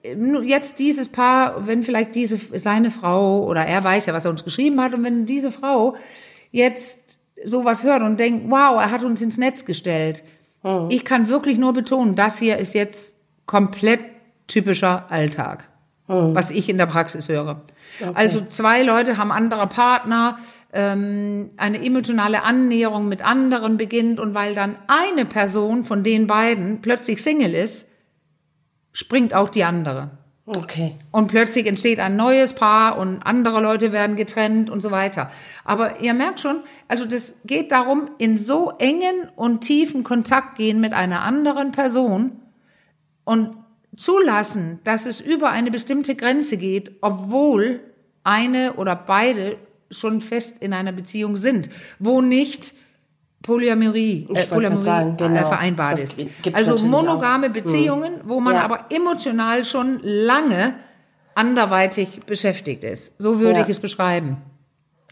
jetzt 0.45 0.79
dieses 0.79 1.09
Paar, 1.09 1.67
wenn 1.67 1.83
vielleicht 1.83 2.15
diese, 2.15 2.39
seine 2.39 2.93
Frau 2.93 3.45
oder 3.45 3.67
er 3.67 3.83
weiß 3.83 4.07
ja, 4.07 4.15
was 4.15 4.25
er 4.25 4.31
uns 4.31 4.45
geschrieben 4.45 4.81
hat 4.81 4.95
und 4.95 5.03
wenn 5.03 5.27
diese 5.27 5.51
Frau 5.51 5.97
jetzt 6.53 7.19
sowas 7.45 7.83
hört 7.83 8.03
und 8.03 8.21
denkt, 8.21 8.49
wow, 8.49 8.81
er 8.81 8.93
hat 8.93 9.03
uns 9.03 9.23
ins 9.23 9.39
Netz 9.39 9.65
gestellt. 9.65 10.23
Mhm. 10.63 10.87
Ich 10.89 11.05
kann 11.05 11.29
wirklich 11.29 11.59
nur 11.59 11.73
betonen, 11.73 12.15
das 12.15 12.39
hier 12.39 12.59
ist 12.59 12.75
jetzt 12.75 13.17
komplett 13.47 14.01
typischer 14.47 15.11
Alltag, 15.11 15.69
mhm. 16.07 16.37
was 16.37 16.53
ich 16.53 16.69
in 16.69 16.79
der 16.79 16.87
Praxis 16.87 17.29
höre. 17.29 17.61
Okay. 18.01 18.13
Also 18.15 18.45
zwei 18.47 18.83
Leute 18.83 19.17
haben 19.17 19.33
andere 19.33 19.67
Partner, 19.67 20.39
ähm, 20.73 21.51
eine 21.57 21.85
emotionale 21.85 22.43
Annäherung 22.43 23.09
mit 23.09 23.23
anderen 23.23 23.77
beginnt 23.77 24.21
und 24.21 24.35
weil 24.35 24.55
dann 24.55 24.77
eine 24.87 25.25
Person 25.25 25.85
von 25.85 26.05
den 26.05 26.27
beiden 26.27 26.81
plötzlich 26.81 27.23
Single 27.23 27.55
ist, 27.55 27.89
springt 28.93 29.35
auch 29.35 29.51
die 29.51 29.65
andere. 29.65 30.11
Okay. 30.47 30.97
Und 31.13 31.29
plötzlich 31.29 31.67
entsteht 31.67 32.01
ein 32.01 32.17
neues 32.17 32.55
Paar 32.55 32.99
und 32.99 33.21
andere 33.23 33.61
Leute 33.61 33.93
werden 33.93 34.17
getrennt 34.17 34.69
und 34.69 34.81
so 34.81 34.91
weiter. 34.91 35.31
Aber 35.65 36.01
ihr 36.01 36.13
merkt 36.13 36.41
schon, 36.41 36.61
also 36.89 37.05
das 37.05 37.37
geht 37.45 37.71
darum, 37.71 38.11
in 38.19 38.37
so 38.37 38.73
engen 38.79 39.29
und 39.37 39.61
tiefen 39.61 40.03
Kontakt 40.03 40.57
gehen 40.57 40.81
mit 40.81 40.93
einer 40.93 41.23
anderen 41.23 41.71
Person 41.71 42.33
und 43.25 43.55
zulassen, 43.97 44.81
dass 44.83 45.07
es 45.07 45.21
über 45.21 45.51
eine 45.51 45.71
bestimmte 45.71 46.17
Grenze 46.17 46.57
geht, 46.57 46.97
obwohl 47.01 47.81
eine 48.25 48.75
oder 48.75 48.97
beide 48.97 49.57
schon 49.91 50.21
fest 50.21 50.63
in 50.63 50.73
einer 50.73 50.93
Beziehung 50.93 51.37
sind, 51.37 51.69
wo 51.99 52.21
nicht 52.21 52.75
Polyamorie, 53.43 54.27
äh, 54.35 54.47
Polyamorie 54.47 54.85
sagen, 54.85 55.15
äh, 55.15 55.17
genau. 55.17 55.49
vereinbart 55.49 55.99
ist. 55.99 56.23
Also 56.53 56.77
monogame 56.85 57.49
auch. 57.49 57.53
Beziehungen, 57.53 58.21
hm. 58.21 58.21
wo 58.25 58.41
man 58.41 58.55
ja. 58.55 58.63
aber 58.63 58.87
emotional 58.91 59.65
schon 59.65 60.01
lange 60.03 60.75
anderweitig 61.35 62.21
beschäftigt 62.27 62.85
ist. 62.85 63.21
So 63.21 63.41
würde 63.41 63.61
ja. 63.61 63.65
ich 63.65 63.71
es 63.71 63.79
beschreiben. 63.79 64.37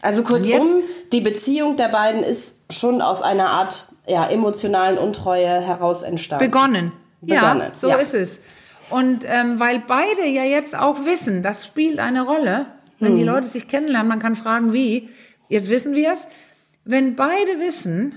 Also 0.01 0.23
kurzum, 0.23 0.83
die 1.11 1.21
Beziehung 1.21 1.75
der 1.75 1.89
beiden 1.89 2.23
ist 2.23 2.43
schon 2.69 3.01
aus 3.01 3.21
einer 3.21 3.49
Art 3.49 3.89
ja, 4.07 4.27
emotionalen 4.29 4.97
Untreue 4.97 5.59
heraus 5.59 6.03
entstanden. 6.03 6.45
Begonnen. 6.45 6.91
Begonnen. 7.21 7.61
Ja, 7.61 7.73
so 7.73 7.89
ja. 7.89 7.95
ist 7.95 8.13
es. 8.13 8.41
Und 8.89 9.25
ähm, 9.27 9.59
weil 9.59 9.83
beide 9.85 10.25
ja 10.25 10.43
jetzt 10.43 10.77
auch 10.77 11.05
wissen, 11.05 11.43
das 11.43 11.65
spielt 11.65 11.99
eine 11.99 12.23
Rolle, 12.23 12.67
wenn 12.99 13.15
die 13.15 13.23
Leute 13.23 13.47
sich 13.47 13.67
kennenlernen, 13.67 14.09
man 14.09 14.19
kann 14.19 14.35
fragen, 14.35 14.73
wie. 14.73 15.09
Jetzt 15.47 15.69
wissen 15.69 15.95
wir 15.95 16.11
es. 16.11 16.27
Wenn 16.85 17.15
beide 17.15 17.59
wissen, 17.59 18.15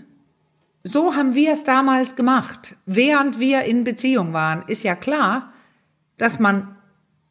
so 0.85 1.15
haben 1.15 1.35
wir 1.35 1.53
es 1.53 1.65
damals 1.65 2.17
gemacht, 2.17 2.77
während 2.87 3.39
wir 3.39 3.63
in 3.63 3.85
Beziehung 3.85 4.33
waren, 4.33 4.65
ist 4.67 4.83
ja 4.83 4.95
klar, 4.95 5.53
dass 6.19 6.39
man 6.39 6.77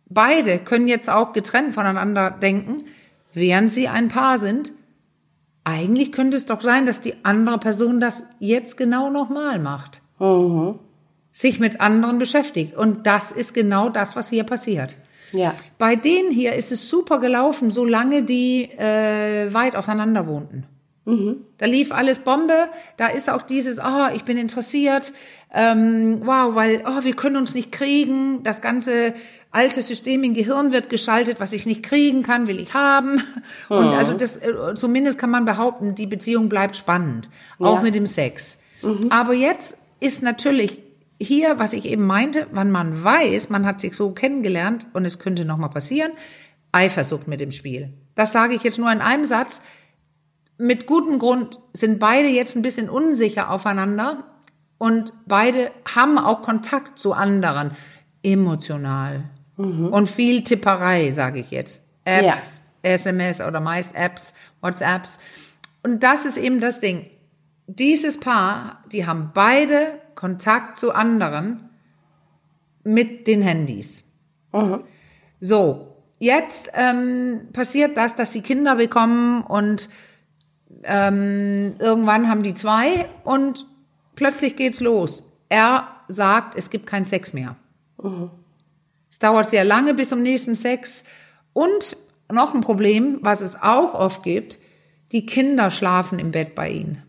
beide 0.10 0.60
können 0.60 0.88
jetzt 0.88 1.10
auch 1.10 1.34
getrennt 1.34 1.74
voneinander 1.74 2.32
denken, 2.32 2.78
während 3.34 3.72
sie 3.72 3.88
ein 3.88 4.08
Paar 4.08 4.38
sind. 4.38 4.72
Eigentlich 5.64 6.12
könnte 6.12 6.38
es 6.38 6.46
doch 6.46 6.62
sein, 6.62 6.86
dass 6.86 7.02
die 7.02 7.14
andere 7.24 7.60
Person 7.60 8.00
das 8.00 8.24
jetzt 8.40 8.78
genau 8.78 9.10
nochmal 9.10 9.60
macht. 9.60 10.02
Sich 11.32 11.60
mit 11.60 11.80
anderen 11.80 12.20
beschäftigt. 12.20 12.76
Und 12.76 13.06
das 13.06 13.32
ist 13.32 13.54
genau 13.54 13.90
das, 13.90 14.16
was 14.16 14.30
hier 14.30 14.44
passiert. 14.44 14.98
Ja. 15.32 15.54
Bei 15.78 15.96
denen 15.96 16.32
hier 16.32 16.56
ist 16.56 16.72
es 16.72 16.90
super 16.90 17.20
gelaufen, 17.20 17.70
solange 17.72 18.24
die 18.24 18.64
äh, 18.78 19.54
weit 19.54 19.76
auseinander 19.76 20.28
wohnten. 20.28 20.66
Da 21.58 21.66
lief 21.66 21.92
alles 21.92 22.20
Bombe. 22.20 22.70
Da 22.96 23.08
ist 23.08 23.30
auch 23.30 23.42
dieses, 23.42 23.80
ah, 23.80 24.12
ich 24.16 24.24
bin 24.24 24.38
interessiert. 24.38 25.12
Ähm, 25.54 26.22
wow, 26.24 26.54
weil, 26.56 26.84
oh, 26.88 27.04
wir 27.04 27.16
können 27.16 27.38
uns 27.38 27.56
nicht 27.56 27.72
kriegen. 27.72 28.44
Das 28.44 28.62
ganze 28.62 29.16
alte 29.50 29.82
System 29.82 30.24
im 30.24 30.36
Gehirn 30.36 30.72
wird 30.72 30.90
geschaltet. 30.90 31.40
Was 31.40 31.54
ich 31.54 31.66
nicht 31.66 31.82
kriegen 31.84 32.22
kann, 32.22 32.48
will 32.48 32.60
ich 32.62 32.76
haben. 32.76 33.22
Und 33.70 33.88
also 33.88 34.14
das, 34.14 34.38
äh, 34.38 34.54
zumindest 34.76 35.18
kann 35.18 35.32
man 35.32 35.44
behaupten, 35.44 35.96
die 35.96 36.06
Beziehung 36.06 36.50
bleibt 36.50 36.78
spannend. 36.78 37.30
Auch 37.60 37.78
Ja. 37.78 37.82
mit 37.82 37.96
dem 37.96 38.06
Sex. 38.08 38.60
Aber 39.10 39.34
jetzt 39.34 39.78
ist 40.00 40.22
natürlich 40.22 40.80
hier, 41.22 41.60
was 41.60 41.74
ich 41.74 41.86
eben 41.86 42.06
meinte, 42.06 42.48
wann 42.52 42.72
man 42.72 43.04
weiß, 43.04 43.50
man 43.50 43.66
hat 43.66 43.82
sich 43.82 43.96
so 43.96 44.12
kennengelernt 44.12 44.88
und 44.94 45.06
es 45.06 45.20
könnte 45.20 45.46
nochmal 45.46 45.70
passieren, 45.70 46.12
Eifersucht 46.72 47.28
mit 47.28 47.40
dem 47.40 47.52
Spiel. 47.52 47.94
Das 48.16 48.32
sage 48.32 48.56
ich 48.56 48.64
jetzt 48.64 48.80
nur 48.80 48.92
in 48.92 49.02
einem 49.02 49.26
Satz. 49.26 49.62
Mit 50.58 50.88
gutem 50.88 51.20
Grund 51.20 51.60
sind 51.74 52.00
beide 52.00 52.28
jetzt 52.28 52.56
ein 52.56 52.62
bisschen 52.62 52.90
unsicher 52.90 53.52
aufeinander 53.52 54.26
und 54.78 55.14
beide 55.26 55.72
haben 55.94 56.18
auch 56.18 56.42
Kontakt 56.42 56.98
zu 56.98 57.14
anderen, 57.14 57.72
emotional. 58.24 59.26
Und 59.92 60.10
viel 60.10 60.44
Tipperei, 60.44 61.12
sage 61.12 61.40
ich 61.40 61.52
jetzt. 61.52 61.84
Apps, 62.04 62.64
SMS 62.82 63.42
oder 63.42 63.60
meist 63.60 63.96
Apps, 63.96 64.34
WhatsApps. 64.62 65.20
Und 65.84 66.02
das 66.04 66.26
ist 66.26 66.38
eben 66.38 66.60
das 66.60 66.80
Ding. 66.80 67.06
Dieses 67.68 68.20
Paar, 68.20 68.84
die 68.92 69.06
haben 69.06 69.32
beide 69.34 70.00
Kontakt 70.22 70.78
zu 70.78 70.94
anderen 70.94 71.68
mit 72.84 73.26
den 73.26 73.42
Handys. 73.42 74.04
So, 75.40 75.96
jetzt 76.20 76.70
ähm, 76.76 77.48
passiert 77.54 77.98
das, 77.98 78.16
dass 78.16 78.30
die 78.30 78.44
Kinder 78.44 78.76
bekommen 78.76 79.42
und 79.42 79.90
ähm, 80.84 81.74
irgendwann 81.80 82.30
haben 82.30 82.44
die 82.44 82.54
zwei 82.54 83.10
und 83.24 83.66
plötzlich 84.16 84.56
geht's 84.56 84.80
los. 84.80 85.28
Er 85.50 85.88
sagt, 86.08 86.54
es 86.56 86.70
gibt 86.70 86.86
keinen 86.86 87.06
Sex 87.06 87.34
mehr. 87.34 87.56
Es 89.10 89.18
dauert 89.18 89.50
sehr 89.50 89.66
lange 89.66 89.96
bis 89.96 90.10
zum 90.10 90.22
nächsten 90.22 90.56
Sex. 90.56 91.04
Und 91.54 91.98
noch 92.32 92.54
ein 92.54 92.62
Problem, 92.62 93.18
was 93.22 93.42
es 93.42 93.60
auch 93.60 93.96
oft 93.96 94.22
gibt, 94.22 94.60
die 95.14 95.26
Kinder 95.26 95.72
schlafen 95.72 96.20
im 96.20 96.30
Bett 96.30 96.54
bei 96.54 96.70
ihnen. 96.70 97.02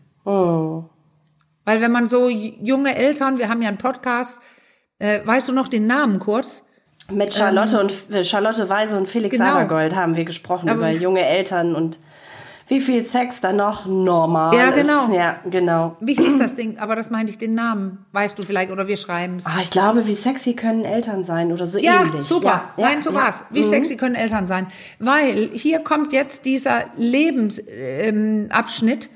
Weil 1.65 1.81
wenn 1.81 1.91
man 1.91 2.07
so 2.07 2.29
junge 2.29 2.95
Eltern, 2.95 3.37
wir 3.37 3.49
haben 3.49 3.61
ja 3.61 3.69
einen 3.69 3.77
Podcast, 3.77 4.39
äh, 4.99 5.19
weißt 5.25 5.49
du 5.49 5.53
noch 5.53 5.67
den 5.67 5.87
Namen 5.87 6.19
kurz? 6.19 6.63
Mit 7.11 7.33
Charlotte 7.33 7.79
und 7.79 7.93
äh, 8.13 8.23
Charlotte 8.23 8.69
Weise 8.69 8.97
und 8.97 9.07
Felix 9.09 9.37
Genau. 9.37 9.51
Sadergold 9.53 9.95
haben 9.95 10.15
wir 10.15 10.23
gesprochen 10.25 10.69
Aber- 10.69 10.79
über 10.79 10.89
junge 10.91 11.25
Eltern 11.25 11.75
und 11.75 11.99
wie 12.69 12.79
viel 12.79 13.03
Sex 13.03 13.41
da 13.41 13.51
noch 13.51 13.85
normal 13.85 14.55
Ja, 14.55 14.71
genau. 14.71 15.07
ist. 15.07 15.13
Ja, 15.13 15.35
genau. 15.49 15.97
Wie 15.99 16.13
hieß 16.13 16.37
das 16.39 16.55
Ding? 16.55 16.79
Aber 16.79 16.95
das 16.95 17.09
meinte 17.09 17.33
ich 17.33 17.37
den 17.37 17.55
Namen. 17.55 18.05
Weißt 18.13 18.39
du 18.39 18.43
vielleicht, 18.43 18.71
oder 18.71 18.87
wir 18.87 18.95
schreiben's. 18.95 19.45
Ah, 19.45 19.59
ich 19.61 19.69
glaube, 19.69 20.07
wie 20.07 20.13
sexy 20.13 20.53
können 20.53 20.85
Eltern 20.85 21.25
sein 21.25 21.51
oder 21.51 21.67
so 21.67 21.77
Ja, 21.77 22.03
ähnlich. 22.05 22.25
super. 22.25 22.69
Ja, 22.77 22.85
Nein, 22.87 23.03
so 23.03 23.09
ja. 23.11 23.19
Mhm. 23.19 23.21
war's. 23.21 23.43
Wie 23.49 23.63
sexy 23.63 23.97
können 23.97 24.15
Eltern 24.15 24.47
sein? 24.47 24.67
Weil 24.97 25.49
hier 25.51 25.79
kommt 25.79 26.13
jetzt 26.13 26.45
dieser 26.45 26.85
Lebensabschnitt, 26.95 29.05
ähm, 29.05 29.09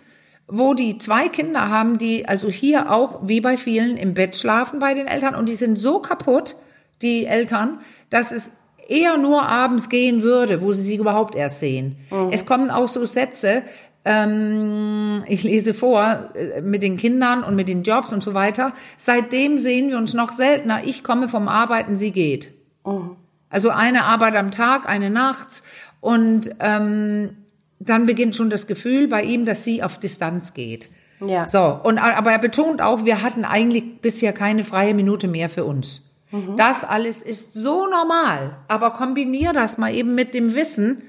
wo 0.48 0.74
die 0.74 0.98
zwei 0.98 1.27
Kinder 1.27 1.70
haben, 1.70 1.98
die 1.98 2.27
also 2.27 2.50
hier 2.50 2.92
auch 2.92 3.20
wie 3.27 3.42
bei 3.42 3.58
vielen 3.58 3.98
im 3.98 4.13
Bett 4.13 4.36
schlafen 4.36 4.80
bei 4.80 4.94
den 4.94 5.08
Eltern 5.08 5.36
und 5.36 5.50
die 5.50 5.56
sind 5.56 5.77
so 5.77 6.00
kaputt, 6.00 6.56
die 7.01 7.25
Eltern, 7.25 7.80
dass 8.10 8.32
es 8.32 8.54
eher 8.88 9.18
nur 9.18 9.44
abends 9.44 9.89
gehen 9.89 10.22
würde, 10.22 10.62
wo 10.62 10.72
sie 10.72 10.82
sie 10.82 10.96
überhaupt 10.96 11.36
erst 11.36 11.60
sehen. 11.60 11.98
Mhm. 12.10 12.30
Es 12.32 12.46
kommen 12.46 12.70
auch 12.70 12.88
so 12.88 13.06
Sätze, 13.06 13.63
ähm, 14.06 15.24
ich 15.27 15.44
lese 15.44 15.74
vor, 15.74 16.30
äh, 16.34 16.62
mit 16.62 16.82
den 16.82 16.96
Kindern 16.96 17.44
und 17.44 17.56
mit 17.56 17.68
den 17.68 17.84
Jobs 17.84 18.13
und 18.13 18.24
so 18.24 18.34
weiter. 18.34 18.72
Seitdem 18.96 19.58
sehen 19.58 19.89
wir 19.89 19.98
uns 19.98 20.13
noch 20.13 20.32
seltener. 20.32 20.82
Ich 20.86 21.04
komme 21.04 21.27
vom 21.27 21.50
Arbeiten, 21.50 21.98
sie 21.98 22.12
geht. 22.13 22.54
Also 23.50 23.70
eine 23.70 24.06
Arbeit 24.06 24.38
am 24.38 24.51
Tag, 24.51 24.88
eine 24.88 25.10
nachts. 25.10 25.63
Und 26.00 26.51
ähm, 26.62 27.36
dann 27.79 28.05
beginnt 28.05 28.36
schon 28.36 28.50
das 28.50 28.67
Gefühl 28.67 29.07
bei 29.07 29.24
ihm, 29.24 29.46
dass 29.46 29.63
sie 29.63 29.84
auf 29.84 30.00
Distanz 30.00 30.53
geht. 30.53 30.89
Ja. 31.19 31.48
So, 31.48 31.79
und, 31.84 31.98
aber 31.98 32.31
er 32.31 32.39
betont 32.39 32.81
auch, 32.81 33.05
wir 33.05 33.22
hatten 33.22 33.43
eigentlich 33.46 34.01
bisher 34.01 34.34
keine 34.34 34.63
freie 34.63 34.93
Minute 34.93 35.27
mehr 35.27 35.50
für 35.50 35.65
uns. 35.65 36.03
Das 36.57 36.84
alles 36.84 37.22
ist 37.22 37.53
so 37.53 37.88
normal. 37.88 38.57
Aber 38.67 38.91
kombinier 38.91 39.53
das 39.53 39.77
mal 39.77 39.93
eben 39.93 40.13
mit 40.13 40.34
dem 40.34 40.55
Wissen, 40.55 41.03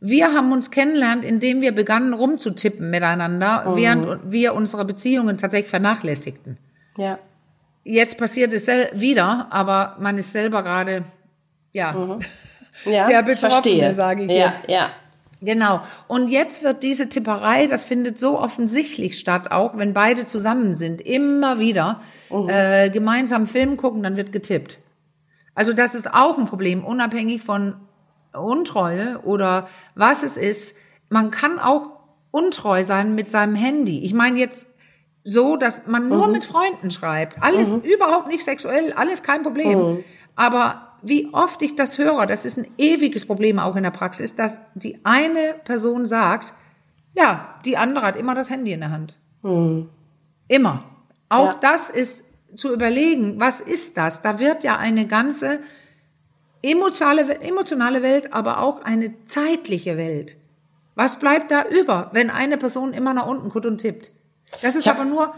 wir 0.00 0.32
haben 0.32 0.50
uns 0.50 0.70
kennengelernt, 0.70 1.24
indem 1.24 1.60
wir 1.60 1.72
begannen 1.72 2.14
rumzutippen 2.14 2.90
miteinander, 2.90 3.64
während 3.76 4.32
wir 4.32 4.54
unsere 4.54 4.84
Beziehungen 4.84 5.38
tatsächlich 5.38 5.70
vernachlässigten. 5.70 6.58
Ja. 6.96 7.18
Jetzt 7.84 8.18
passiert 8.18 8.52
es 8.52 8.66
wieder, 8.94 9.48
aber 9.50 9.96
man 10.00 10.18
ist 10.18 10.32
selber 10.32 10.62
gerade, 10.62 11.04
ja, 11.72 12.18
ja 12.84 13.06
Der 13.06 13.20
ich 13.20 13.26
Betroffene, 13.26 13.94
sage 13.94 14.24
ich 14.24 14.30
ja, 14.30 14.46
jetzt. 14.46 14.68
Ja, 14.68 14.90
Genau. 15.42 15.80
Und 16.06 16.28
jetzt 16.28 16.62
wird 16.62 16.84
diese 16.84 17.08
Tipperei, 17.08 17.66
das 17.66 17.84
findet 17.84 18.16
so 18.16 18.38
offensichtlich 18.38 19.18
statt, 19.18 19.50
auch 19.50 19.76
wenn 19.76 19.92
beide 19.92 20.24
zusammen 20.24 20.74
sind, 20.74 21.00
immer 21.00 21.58
wieder 21.58 22.00
äh, 22.46 22.90
gemeinsam 22.90 23.48
Film 23.48 23.76
gucken, 23.76 24.04
dann 24.04 24.16
wird 24.16 24.32
getippt. 24.32 24.78
Also 25.54 25.72
das 25.72 25.96
ist 25.96 26.14
auch 26.14 26.38
ein 26.38 26.46
Problem, 26.46 26.84
unabhängig 26.84 27.42
von 27.42 27.74
Untreue 28.32 29.20
oder 29.24 29.68
was 29.96 30.22
es 30.22 30.36
ist. 30.36 30.76
Man 31.10 31.32
kann 31.32 31.58
auch 31.58 31.90
untreu 32.30 32.84
sein 32.84 33.16
mit 33.16 33.28
seinem 33.28 33.56
Handy. 33.56 34.04
Ich 34.04 34.14
meine 34.14 34.38
jetzt 34.38 34.68
so, 35.24 35.56
dass 35.56 35.86
man 35.88 36.08
nur 36.08 36.28
mit 36.28 36.44
Freunden 36.44 36.90
schreibt. 36.90 37.42
Alles 37.42 37.68
überhaupt 37.68 38.28
nicht 38.28 38.44
sexuell, 38.44 38.92
alles 38.92 39.22
kein 39.24 39.42
Problem. 39.42 40.04
Aber 40.36 40.91
wie 41.02 41.28
oft 41.32 41.60
ich 41.62 41.74
das 41.76 41.98
höre, 41.98 42.26
das 42.26 42.44
ist 42.44 42.58
ein 42.58 42.66
ewiges 42.78 43.26
Problem 43.26 43.58
auch 43.58 43.76
in 43.76 43.82
der 43.82 43.90
Praxis, 43.90 44.34
dass 44.36 44.60
die 44.74 45.00
eine 45.04 45.54
Person 45.64 46.06
sagt, 46.06 46.54
ja, 47.14 47.54
die 47.64 47.76
andere 47.76 48.06
hat 48.06 48.16
immer 48.16 48.34
das 48.34 48.48
Handy 48.50 48.72
in 48.72 48.80
der 48.80 48.90
Hand. 48.90 49.18
Immer. 50.48 50.84
Auch 51.28 51.46
Ja. 51.48 51.58
das 51.60 51.90
ist 51.90 52.24
zu 52.54 52.72
überlegen, 52.72 53.40
was 53.40 53.60
ist 53.60 53.96
das? 53.96 54.22
Da 54.22 54.38
wird 54.38 54.62
ja 54.64 54.76
eine 54.76 55.06
ganze 55.06 55.60
emotionale, 56.62 57.40
emotionale 57.40 58.02
Welt, 58.02 58.32
aber 58.32 58.60
auch 58.60 58.82
eine 58.82 59.24
zeitliche 59.24 59.96
Welt. 59.96 60.36
Was 60.94 61.18
bleibt 61.18 61.50
da 61.50 61.64
über, 61.66 62.10
wenn 62.12 62.30
eine 62.30 62.58
Person 62.58 62.92
immer 62.92 63.14
nach 63.14 63.26
unten 63.26 63.48
guckt 63.48 63.66
und 63.66 63.78
tippt? 63.78 64.12
Das 64.60 64.76
ist 64.76 64.86
hab- 64.86 64.96
aber 64.96 65.06
nur 65.06 65.34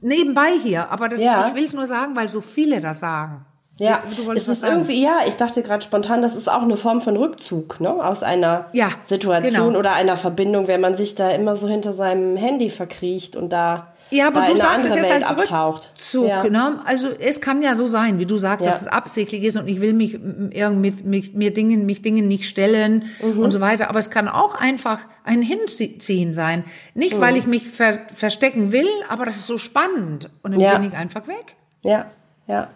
nebenbei 0.00 0.58
hier. 0.58 0.90
Aber 0.90 1.08
das, 1.10 1.20
Ja. 1.20 1.46
ich 1.46 1.54
will 1.54 1.64
es 1.64 1.74
nur 1.74 1.86
sagen, 1.86 2.16
weil 2.16 2.28
so 2.30 2.40
viele 2.40 2.80
das 2.80 3.00
sagen. 3.00 3.44
Ja. 3.78 4.02
Es 4.34 4.48
ist 4.48 4.62
irgendwie, 4.64 5.02
ja, 5.02 5.18
ich 5.26 5.36
dachte 5.36 5.62
gerade 5.62 5.82
spontan, 5.82 6.22
das 6.22 6.36
ist 6.36 6.48
auch 6.50 6.62
eine 6.62 6.76
Form 6.76 7.00
von 7.00 7.16
Rückzug, 7.16 7.80
ne? 7.80 7.90
Aus 7.90 8.22
einer 8.22 8.66
Ja, 8.72 8.88
Situation 9.02 9.66
genau. 9.68 9.78
oder 9.78 9.92
einer 9.94 10.16
Verbindung, 10.16 10.68
wenn 10.68 10.80
man 10.80 10.94
sich 10.94 11.14
da 11.14 11.30
immer 11.30 11.56
so 11.56 11.68
hinter 11.68 11.92
seinem 11.92 12.36
Handy 12.36 12.70
verkriecht 12.70 13.34
und 13.36 13.52
da, 13.52 13.88
Ja, 14.10 14.28
aber 14.28 14.42
du 14.46 14.56
sagst 14.56 14.86
es 14.86 14.94
jetzt 14.94 15.04
Welt 15.10 15.12
als 15.12 15.26
abtaucht. 15.30 15.88
Rückzug. 15.90 16.28
Ja. 16.28 16.44
Ne? 16.44 16.78
Also 16.84 17.08
es 17.18 17.40
kann 17.40 17.62
ja 17.62 17.74
so 17.74 17.86
sein, 17.88 18.18
wie 18.20 18.26
du 18.26 18.36
sagst, 18.38 18.64
Ja. 18.64 18.70
dass 18.70 18.82
es 18.82 18.86
absichtlich 18.86 19.42
ist 19.42 19.56
und 19.56 19.66
ich 19.66 19.80
will 19.80 19.92
mich 19.92 20.14
m- 20.14 20.50
irgend 20.52 20.80
mit, 20.80 21.04
mit 21.04 21.34
mir 21.34 21.52
Dingen, 21.52 21.84
mich 21.84 22.00
Dingen 22.02 22.28
nicht 22.28 22.44
stellen 22.44 23.06
Mhm. 23.22 23.40
und 23.40 23.50
so 23.50 23.60
weiter. 23.60 23.88
Aber 23.90 23.98
es 23.98 24.10
kann 24.10 24.28
auch 24.28 24.54
einfach 24.54 25.00
ein 25.24 25.42
Hinziehen 25.42 26.32
sein. 26.34 26.62
Nicht, 26.94 27.16
Mhm. 27.16 27.20
weil 27.22 27.36
ich 27.36 27.46
mich 27.46 27.68
ver 27.68 27.98
verstecken 28.14 28.70
will, 28.72 28.88
aber 29.08 29.24
das 29.24 29.36
ist 29.36 29.46
so 29.48 29.58
spannend. 29.58 30.28
Und 30.42 30.52
dann 30.52 30.60
Ja. 30.60 30.78
bin 30.78 30.86
ich 30.88 30.94
einfach 30.94 31.26
weg. 31.26 31.56
Ja, 31.82 32.06
ja. 32.46 32.68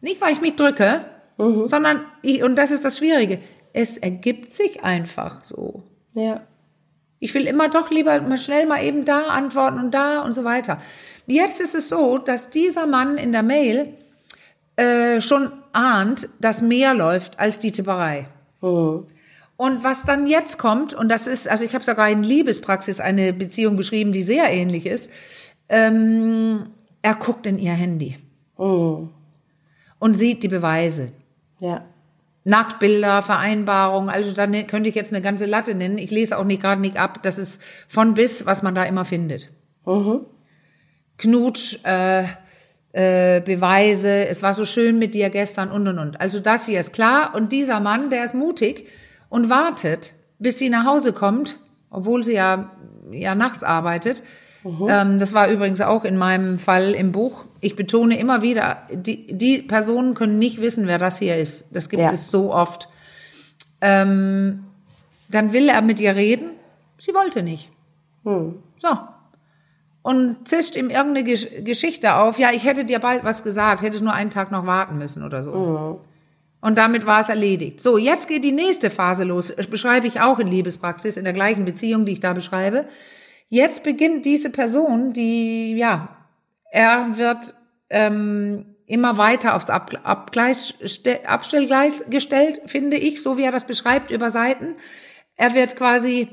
Nicht, 0.00 0.20
weil 0.20 0.32
ich 0.32 0.40
mich 0.40 0.56
drücke, 0.56 1.04
Mhm. 1.38 1.64
sondern, 1.64 2.00
ich, 2.22 2.42
und 2.42 2.56
das 2.56 2.70
ist 2.72 2.84
das 2.84 2.98
Schwierige, 2.98 3.38
es 3.72 3.96
ergibt 3.96 4.52
sich 4.52 4.82
einfach 4.82 5.44
so. 5.44 5.82
Ja. 6.14 6.40
Ich 7.20 7.34
will 7.34 7.46
immer 7.46 7.68
doch 7.68 7.90
lieber 7.90 8.20
mal 8.20 8.38
schnell 8.38 8.66
mal 8.66 8.82
eben 8.84 9.04
da 9.04 9.26
antworten 9.26 9.78
und 9.78 9.92
da 9.92 10.22
und 10.22 10.32
so 10.32 10.44
weiter. 10.44 10.80
Jetzt 11.26 11.60
ist 11.60 11.74
es 11.74 11.88
so, 11.88 12.18
dass 12.18 12.50
dieser 12.50 12.86
Mann 12.86 13.18
in 13.18 13.32
der 13.32 13.42
Mail 13.42 13.94
äh, 14.76 15.20
schon 15.20 15.52
ahnt, 15.72 16.28
dass 16.40 16.62
mehr 16.62 16.94
läuft 16.94 17.38
als 17.38 17.58
die 17.58 17.72
Tipperei. 17.72 18.26
Und 19.56 19.82
was 19.84 20.04
dann 20.04 20.26
jetzt 20.28 20.58
kommt, 20.58 20.94
und 20.94 21.08
das 21.08 21.26
ist, 21.26 21.48
also 21.48 21.64
ich 21.64 21.74
habe 21.74 21.84
sogar 21.84 22.08
in 22.08 22.22
Liebespraxis 22.22 23.00
eine 23.00 23.32
Beziehung 23.32 23.76
beschrieben, 23.76 24.12
die 24.12 24.22
sehr 24.22 24.50
ähnlich 24.50 24.86
ist, 24.86 25.10
ähm, 25.68 26.66
er 27.02 27.14
guckt 27.14 27.46
in 27.46 27.58
ihr 27.58 27.72
Handy 27.72 28.16
Mhm. 28.58 29.10
Und 29.98 30.14
sieht 30.14 30.42
die 30.42 30.48
Beweise. 30.48 31.12
Ja. 31.60 31.84
Nacktbilder, 32.44 33.22
Vereinbarungen, 33.22 34.08
also 34.08 34.32
da 34.32 34.46
könnte 34.46 34.88
ich 34.88 34.94
jetzt 34.94 35.12
eine 35.12 35.20
ganze 35.20 35.44
Latte 35.44 35.74
nennen. 35.74 35.98
Ich 35.98 36.10
lese 36.10 36.38
auch 36.38 36.44
nicht 36.44 36.62
gerade 36.62 36.80
nicht 36.80 36.96
ab. 36.96 37.22
Das 37.22 37.38
ist 37.38 37.60
von 37.88 38.14
bis, 38.14 38.46
was 38.46 38.62
man 38.62 38.74
da 38.74 38.84
immer 38.84 39.04
findet. 39.04 39.50
Knutsch, 41.18 41.78
äh, 41.84 42.24
äh, 42.92 43.40
Beweise, 43.40 44.28
es 44.28 44.42
war 44.42 44.54
so 44.54 44.64
schön 44.64 44.98
mit 44.98 45.14
dir 45.14 45.28
gestern 45.30 45.70
und 45.70 45.86
und 45.88 45.98
und. 45.98 46.20
Also 46.20 46.40
das 46.40 46.66
hier 46.66 46.80
ist 46.80 46.92
klar. 46.92 47.34
Und 47.34 47.52
dieser 47.52 47.80
Mann, 47.80 48.08
der 48.08 48.24
ist 48.24 48.34
mutig 48.34 48.86
und 49.28 49.50
wartet, 49.50 50.14
bis 50.38 50.58
sie 50.58 50.70
nach 50.70 50.86
Hause 50.86 51.12
kommt, 51.12 51.56
obwohl 51.90 52.24
sie 52.24 52.34
ja, 52.34 52.70
ja 53.10 53.34
nachts 53.34 53.62
arbeitet. 53.62 54.22
Ähm, 54.64 55.18
das 55.18 55.32
war 55.34 55.48
übrigens 55.48 55.80
auch 55.80 56.04
in 56.04 56.16
meinem 56.16 56.58
Fall 56.58 56.92
im 56.92 57.12
Buch. 57.12 57.44
Ich 57.60 57.76
betone 57.76 58.18
immer 58.18 58.42
wieder, 58.42 58.78
die, 58.92 59.26
die 59.36 59.58
Personen 59.62 60.14
können 60.14 60.38
nicht 60.38 60.60
wissen, 60.60 60.86
wer 60.86 60.98
das 60.98 61.18
hier 61.18 61.36
ist. 61.36 61.74
Das 61.76 61.88
gibt 61.88 62.02
Ja. 62.02 62.10
es 62.12 62.30
so 62.30 62.52
oft. 62.52 62.88
Ähm, 63.80 64.64
dann 65.28 65.52
will 65.52 65.68
er 65.68 65.82
mit 65.82 66.00
ihr 66.00 66.16
reden. 66.16 66.50
Sie 66.98 67.14
wollte 67.14 67.42
nicht. 67.42 67.70
So. 68.24 68.98
Und 70.02 70.48
zischt 70.48 70.74
ihm 70.76 70.90
irgendeine 70.90 71.24
Gesch 71.24 71.46
Geschichte 71.64 72.14
auf. 72.16 72.38
Ja, 72.38 72.50
ich 72.52 72.64
hätte 72.64 72.84
dir 72.84 72.98
bald 72.98 73.24
was 73.24 73.42
gesagt, 73.44 73.82
hätte 73.82 74.02
nur 74.02 74.12
einen 74.14 74.30
Tag 74.30 74.50
noch 74.50 74.66
warten 74.66 74.98
müssen 74.98 75.22
oder 75.22 75.44
so. 75.44 76.00
Und 76.60 76.76
damit 76.78 77.06
war 77.06 77.20
es 77.20 77.28
erledigt. 77.28 77.80
So, 77.80 77.98
jetzt 77.98 78.26
geht 78.28 78.42
die 78.42 78.52
nächste 78.52 78.90
Phase 78.90 79.24
los. 79.24 79.52
Das 79.54 79.66
beschreibe 79.68 80.06
ich 80.08 80.20
auch 80.20 80.38
in 80.40 80.48
Liebespraxis, 80.48 81.16
in 81.16 81.24
der 81.24 81.32
gleichen 81.32 81.64
Beziehung, 81.64 82.04
die 82.04 82.12
ich 82.12 82.20
da 82.20 82.32
beschreibe. 82.32 82.86
Jetzt 83.48 83.82
beginnt 83.82 84.26
diese 84.26 84.50
Person, 84.50 85.12
die, 85.12 85.74
ja, 85.74 86.16
er 86.70 87.16
wird 87.16 87.54
ähm, 87.88 88.76
immer 88.86 89.16
weiter 89.16 89.54
aufs 89.54 89.70
Ab 89.70 89.92
Abgleis, 90.02 90.74
ste- 90.84 91.26
Abstellgleis 91.26 92.04
gestellt, 92.10 92.60
finde 92.66 92.98
ich, 92.98 93.22
so 93.22 93.38
wie 93.38 93.44
er 93.44 93.52
das 93.52 93.66
beschreibt 93.66 94.10
über 94.10 94.30
Seiten. 94.30 94.76
Er 95.36 95.54
wird 95.54 95.76
quasi, 95.76 96.28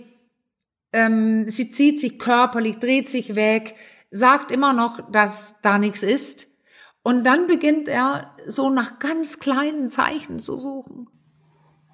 ähm, 0.91 1.47
sie 1.47 1.71
zieht 1.71 1.99
sich 1.99 2.19
körperlich, 2.19 2.79
dreht 2.79 3.09
sich 3.09 3.35
weg, 3.35 3.75
sagt 4.11 4.51
immer 4.51 4.73
noch, 4.73 5.11
dass 5.11 5.61
da 5.61 5.77
nichts 5.77 6.03
ist. 6.03 6.47
Und 7.01 7.23
dann 7.23 7.47
beginnt 7.47 7.87
er 7.87 8.35
so 8.47 8.69
nach 8.69 8.99
ganz 8.99 9.39
kleinen 9.39 9.89
Zeichen 9.89 10.39
zu 10.39 10.57
suchen. 10.57 11.07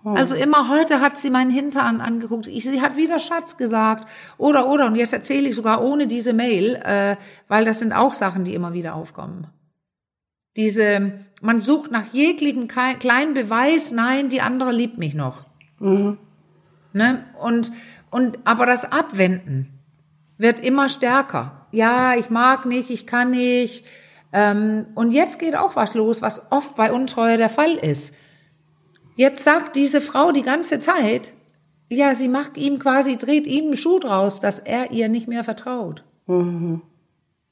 Also 0.04 0.36
immer 0.36 0.68
heute 0.70 1.00
hat 1.00 1.18
sie 1.18 1.30
meinen 1.30 1.52
Hintern 1.52 2.02
angeguckt. 2.02 2.48
Ich, 2.48 2.64
sie 2.64 2.82
hat 2.82 2.98
wieder 2.98 3.20
Schatz 3.20 3.58
gesagt. 3.58 4.08
Oder, 4.38 4.68
oder. 4.68 4.88
Und 4.88 4.96
jetzt 4.96 5.14
erzähle 5.14 5.50
ich 5.50 5.56
sogar 5.56 5.84
ohne 5.84 6.08
diese 6.08 6.34
Mail, 6.34 6.76
äh, 6.84 7.18
weil 7.48 7.66
das 7.66 7.80
sind 7.80 7.94
auch 7.94 8.14
Sachen, 8.14 8.44
die 8.44 8.56
immer 8.56 8.74
wieder 8.74 8.96
aufkommen. 8.96 9.48
Diese, 10.58 11.14
man 11.42 11.60
sucht 11.60 11.92
nach 11.92 12.14
jeglichem 12.14 12.68
kleinen 12.68 13.34
Beweis, 13.34 13.92
nein, 13.92 14.30
die 14.30 14.42
andere 14.42 14.72
liebt 14.72 14.98
mich 14.98 15.14
noch. 15.14 15.46
Ne? 16.94 17.24
Und, 17.40 17.72
und, 18.10 18.40
aber 18.44 18.66
das 18.66 18.92
Abwenden 18.92 19.80
wird 20.38 20.60
immer 20.60 20.90
stärker. 20.90 21.68
Ja, 21.72 22.16
ich 22.16 22.30
mag 22.30 22.66
nicht, 22.66 22.90
ich 22.90 23.08
kann 23.08 23.32
nicht. 23.32 23.86
Ähm, 24.34 24.88
und 24.96 25.12
jetzt 25.12 25.40
geht 25.40 25.56
auch 25.56 25.76
was 25.76 25.94
los, 25.94 26.22
was 26.22 26.52
oft 26.52 26.76
bei 26.76 26.92
Untreue 26.92 27.38
der 27.38 27.50
Fall 27.50 27.76
ist. 27.76 28.16
Jetzt 29.22 29.44
sagt 29.44 29.76
diese 29.76 30.02
Frau 30.02 30.32
die 30.32 30.42
ganze 30.42 30.80
Zeit, 30.80 31.32
ja, 31.90 32.16
sie 32.16 32.28
macht 32.28 32.58
ihm 32.58 32.80
quasi, 32.80 33.18
dreht 33.18 33.46
ihm 33.46 33.66
einen 33.66 33.78
Schuh 33.78 34.00
draus, 34.00 34.40
dass 34.40 34.58
er 34.58 34.90
ihr 34.92 35.10
nicht 35.10 35.28
mehr 35.28 35.44
vertraut. 35.44 36.04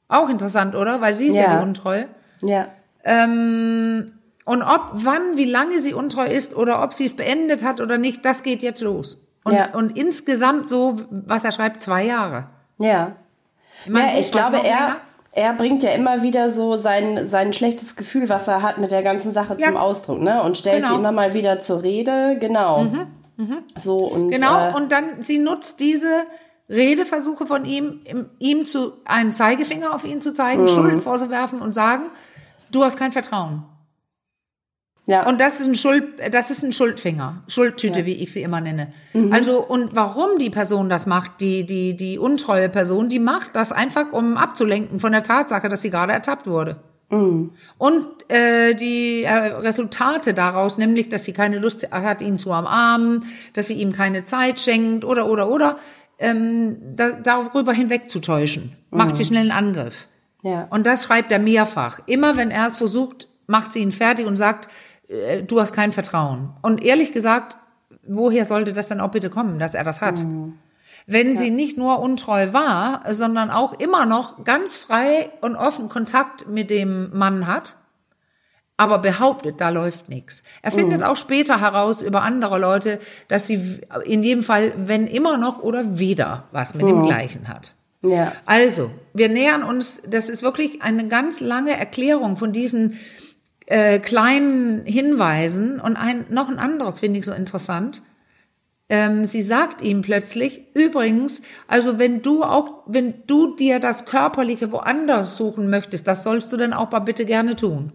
Auch 0.08 0.30
interessant, 0.30 0.74
oder? 0.74 1.00
Weil 1.00 1.14
sie 1.14 1.28
ist 1.28 1.36
ja, 1.36 1.44
Ja. 1.44 1.58
die 1.58 1.64
Untreue. 1.68 2.08
Ja. 2.42 2.70
Ähm, 3.04 4.14
und 4.46 4.64
ob, 4.64 4.82
wann, 4.94 5.38
wie 5.38 5.46
lange 5.46 5.78
sie 5.78 5.94
untreu 5.94 6.26
ist 6.26 6.56
oder 6.56 6.82
ob 6.82 6.92
sie 6.94 7.06
es 7.06 7.16
beendet 7.16 7.64
hat 7.64 7.82
oder 7.82 8.00
nicht, 8.00 8.26
das 8.26 8.42
geht 8.42 8.64
jetzt 8.64 8.82
los. 8.82 9.28
Und, 9.44 9.54
Ja. 9.54 9.70
und 9.76 9.96
insgesamt 9.96 10.68
so, 10.68 11.00
was 11.12 11.44
er 11.46 11.52
schreibt, 11.52 11.84
zwei 11.84 12.04
Jahre. 12.06 12.48
Ja. 12.80 13.16
In 13.86 13.94
meinem 13.94 14.16
ja, 14.16 14.20
ich 14.20 14.32
glaube, 14.32 14.58
er, 14.58 14.64
länger. 14.64 14.98
Er 15.32 15.54
bringt 15.54 15.84
ja 15.84 15.92
immer 15.92 16.22
wieder 16.24 16.52
so 16.52 16.76
sein, 16.76 17.28
sein 17.30 17.54
schlechtes 17.54 17.96
Gefühl, 17.96 18.30
was 18.30 18.48
er 18.48 18.62
hat 18.62 18.78
mit 18.80 18.92
der 18.92 19.04
ganzen 19.04 19.32
Sache 19.32 19.58
zum 19.58 19.74
Ja. 19.76 19.80
Ausdruck, 19.80 20.20
ne? 20.22 20.42
Und 20.44 20.58
stellt 20.58 20.78
Genau. 20.84 20.90
Mhm. 20.90 20.94
sie 20.96 21.00
immer 21.00 21.12
mal 21.12 21.34
wieder 21.34 21.60
zur 21.60 21.84
Rede, 21.84 22.38
genau. 22.40 22.88
So 23.78 23.98
und 23.98 24.30
Genau, 24.32 24.70
äh, 24.70 24.74
und 24.76 24.92
dann, 24.92 25.22
sie 25.24 25.38
nutzt 25.40 25.80
diese 25.80 26.24
Redeversuche 26.70 27.48
von 27.48 27.66
ihm, 27.66 28.02
ihm- 28.06 28.30
ihm 28.40 28.66
zu, 28.66 28.94
einen 29.06 29.32
Zeigefinger 29.34 29.94
auf 29.96 30.04
ihn 30.06 30.22
zu 30.22 30.34
zeigen, 30.34 30.68
Schuld 30.68 31.02
vorzuwerfen 31.02 31.62
und 31.62 31.74
sagen, 31.74 32.04
du 32.72 32.84
hast 32.84 32.98
kein 32.98 33.12
Vertrauen. 33.12 33.64
Ja, 35.10 35.28
Und 35.28 35.42
das 35.42 35.60
ist 35.60 35.66
ein 35.66 35.74
Schuld, 35.74 36.04
das 36.32 36.52
ist 36.52 36.62
ein 36.62 36.72
Schuldfinger, 36.72 37.42
Schuldtüte, 37.48 38.06
wie 38.06 38.14
ich 38.14 38.32
sie 38.32 38.44
immer 38.44 38.62
nenne. 38.62 38.94
Mhm. 39.14 39.34
Also, 39.34 39.58
und 39.66 39.96
warum 39.96 40.38
die 40.38 40.52
Person 40.52 40.88
das 40.88 41.08
macht, 41.08 41.42
die, 41.42 41.66
die, 41.66 41.96
die 41.96 42.20
untreue 42.20 42.70
Person, 42.70 43.10
die 43.10 43.18
macht 43.18 43.56
das 43.56 43.72
einfach, 43.72 44.14
um 44.14 44.38
abzulenken 44.38 45.00
von 45.00 45.12
der 45.12 45.24
Tatsache, 45.24 45.68
dass 45.68 45.82
sie 45.82 45.90
gerade 45.90 46.14
ertappt 46.14 46.46
wurde. 46.46 46.76
Mhm. 47.10 47.50
Und 47.80 48.06
äh, 48.28 48.76
die 48.76 49.24
äh, 49.24 49.34
Resultate 49.34 50.36
daraus, 50.36 50.78
nämlich, 50.78 51.10
dass 51.10 51.24
sie 51.24 51.34
keine 51.34 51.58
Lust 51.58 51.92
hat, 51.92 52.22
ihn 52.22 52.38
zu 52.38 52.52
umarmen, 52.52 53.24
dass 53.54 53.66
sie 53.66 53.82
ihm 53.82 53.94
keine 53.94 54.26
Zeit 54.26 54.60
schenkt 54.60 55.04
oder, 55.06 55.28
oder, 55.28 55.50
oder, 55.50 55.80
ähm, 56.20 56.78
da, 56.96 57.14
darüber 57.14 57.74
hinwegzutäuschen, 57.74 58.76
macht 58.92 59.16
sie 59.16 59.26
schnell 59.26 59.50
einen 59.50 59.70
Angriff. 59.70 60.08
ja. 60.44 60.68
Und 60.70 60.86
das 60.86 61.06
schreibt 61.06 61.32
er 61.32 61.40
mehrfach. 61.40 62.00
Immer 62.06 62.38
wenn 62.38 62.52
er 62.52 62.68
es 62.68 62.78
versucht, 62.78 63.28
macht 63.50 63.74
sie 63.74 63.80
ihn 63.80 63.92
fertig 63.92 64.28
und 64.28 64.38
sagt, 64.38 64.70
äh, 65.10 65.44
du 65.44 65.60
hast 65.60 65.74
kein 65.74 65.92
Vertrauen. 65.92 66.52
Und 66.62 66.84
ehrlich 66.84 67.12
gesagt, 67.12 67.58
woher 68.08 68.46
sollte 68.46 68.74
das 68.74 68.88
dann 68.88 69.02
auch 69.02 69.12
bitte 69.12 69.30
kommen, 69.30 69.60
dass 69.60 69.76
er 69.76 69.84
das 69.84 70.02
hat? 70.02 70.24
Wenn 71.06 71.36
sie 71.36 71.50
nicht 71.50 71.78
nur 71.78 72.00
untreu 72.00 72.54
war, 72.54 73.04
sondern 73.12 73.50
auch 73.50 73.74
immer 73.80 74.06
noch 74.06 74.44
ganz 74.44 74.78
frei 74.78 75.32
und 75.42 75.56
offen 75.56 75.90
Kontakt 75.90 76.48
mit 76.48 76.70
dem 76.70 77.10
Mann 77.18 77.48
hat, 77.48 77.76
aber 78.78 79.00
behauptet, 79.00 79.60
da 79.60 79.70
läuft 79.70 80.08
nichts. 80.08 80.44
Er 80.62 80.72
findet 80.72 81.04
auch 81.04 81.18
später 81.18 81.60
heraus 81.60 82.02
über 82.02 82.22
andere 82.22 82.60
Leute, 82.60 83.00
dass 83.28 83.46
sie 83.46 83.82
in 84.06 84.24
jedem 84.24 84.44
Fall, 84.44 84.72
wenn 84.78 85.06
immer 85.06 85.38
noch 85.38 85.62
oder 85.62 86.00
wieder 86.00 86.46
was 86.54 86.76
mit 86.76 86.88
dem 86.88 87.04
Gleichen 87.04 87.50
hat. 87.50 87.74
Ja. 88.02 88.32
Also, 88.46 88.90
wir 89.14 89.28
nähern 89.28 89.64
uns, 89.64 90.02
das 90.08 90.30
ist 90.30 90.44
wirklich 90.44 90.82
eine 90.82 91.10
ganz 91.10 91.42
lange 91.42 91.72
Erklärung 91.72 92.38
von 92.38 92.54
diesen 92.54 92.98
äh, 93.70 94.00
kleinen 94.00 94.84
Hinweisen 94.86 95.80
und 95.80 95.96
ein, 95.96 96.26
noch 96.30 96.50
ein 96.50 96.58
anderes 96.58 97.00
finde 97.00 97.20
ich 97.20 97.26
so 97.26 97.34
interessant. 97.34 98.02
Ähm, 98.90 99.26
sie 99.26 99.44
sagt 99.44 99.84
ihm 99.84 100.02
plötzlich, 100.02 100.76
übrigens, 100.76 101.44
also 101.68 102.00
wenn 102.00 102.24
du 102.24 102.44
auch, 102.44 102.82
wenn 102.88 103.14
du 103.28 103.56
dir 103.56 103.80
das 103.80 104.06
Körperliche 104.06 104.72
woanders 104.72 105.38
suchen 105.38 105.70
möchtest, 105.70 106.08
das 106.08 106.24
sollst 106.24 106.52
du 106.52 106.58
dann 106.58 106.74
auch 106.74 106.90
mal 106.90 107.00
bitte 107.00 107.26
gerne 107.26 107.56
tun. 107.56 107.92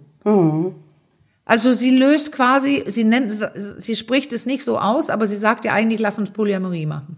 Also 1.44 1.72
sie 1.72 1.98
löst 1.98 2.30
quasi, 2.30 2.84
sie 2.86 3.02
nennt, 3.02 3.32
sie 3.56 3.96
spricht 3.96 4.32
es 4.32 4.46
nicht 4.46 4.64
so 4.64 4.78
aus, 4.78 5.10
aber 5.10 5.26
sie 5.26 5.36
sagt 5.36 5.64
ja 5.64 5.72
eigentlich, 5.72 5.98
lass 6.00 6.20
uns 6.20 6.30
Polyamorie 6.30 6.86
machen. 6.86 7.16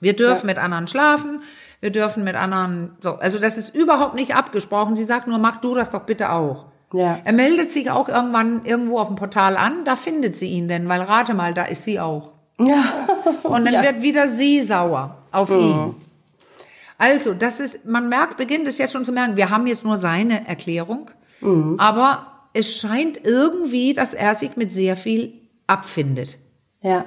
Wir 0.00 0.16
dürfen 0.16 0.46
mit 0.46 0.58
anderen 0.58 0.88
schlafen, 0.88 1.40
wir 1.80 1.92
dürfen 1.92 2.24
mit 2.24 2.34
anderen, 2.34 2.96
so, 3.00 3.10
also 3.10 3.38
das 3.38 3.56
ist 3.56 3.72
überhaupt 3.74 4.16
nicht 4.16 4.34
abgesprochen. 4.34 4.96
Sie 4.96 5.04
sagt 5.04 5.28
nur, 5.28 5.38
mach 5.38 5.60
du 5.60 5.76
das 5.76 5.92
doch 5.92 6.02
bitte 6.02 6.32
auch. 6.32 6.66
Ja. 6.94 7.18
Er 7.24 7.32
meldet 7.32 7.72
sich 7.72 7.90
auch 7.90 8.08
irgendwann 8.08 8.64
irgendwo 8.64 8.98
auf 8.98 9.08
dem 9.08 9.16
Portal 9.16 9.56
an, 9.56 9.84
da 9.84 9.96
findet 9.96 10.36
sie 10.36 10.46
ihn 10.46 10.68
denn, 10.68 10.88
weil 10.88 11.00
rate 11.00 11.34
mal, 11.34 11.52
da 11.52 11.64
ist 11.64 11.82
sie 11.82 11.98
auch. 11.98 12.30
Ja. 12.58 12.84
Und 13.42 13.64
dann 13.64 13.82
wird 13.82 14.02
wieder 14.02 14.28
sie 14.28 14.60
sauer 14.60 15.16
auf 15.32 15.50
ihn. 15.50 15.96
Also, 16.96 17.34
das 17.34 17.58
ist, 17.58 17.84
man 17.84 18.08
merkt, 18.08 18.36
beginnt 18.36 18.68
es 18.68 18.78
jetzt 18.78 18.92
schon 18.92 19.04
zu 19.04 19.10
merken, 19.10 19.36
wir 19.36 19.50
haben 19.50 19.66
jetzt 19.66 19.84
nur 19.84 19.96
seine 19.96 20.46
Erklärung, 20.46 21.10
aber 21.78 22.26
es 22.52 22.76
scheint 22.76 23.20
irgendwie, 23.24 23.92
dass 23.92 24.14
er 24.14 24.36
sich 24.36 24.56
mit 24.56 24.72
sehr 24.72 24.96
viel 24.96 25.32
abfindet. 25.66 26.38
Ja. 26.80 27.04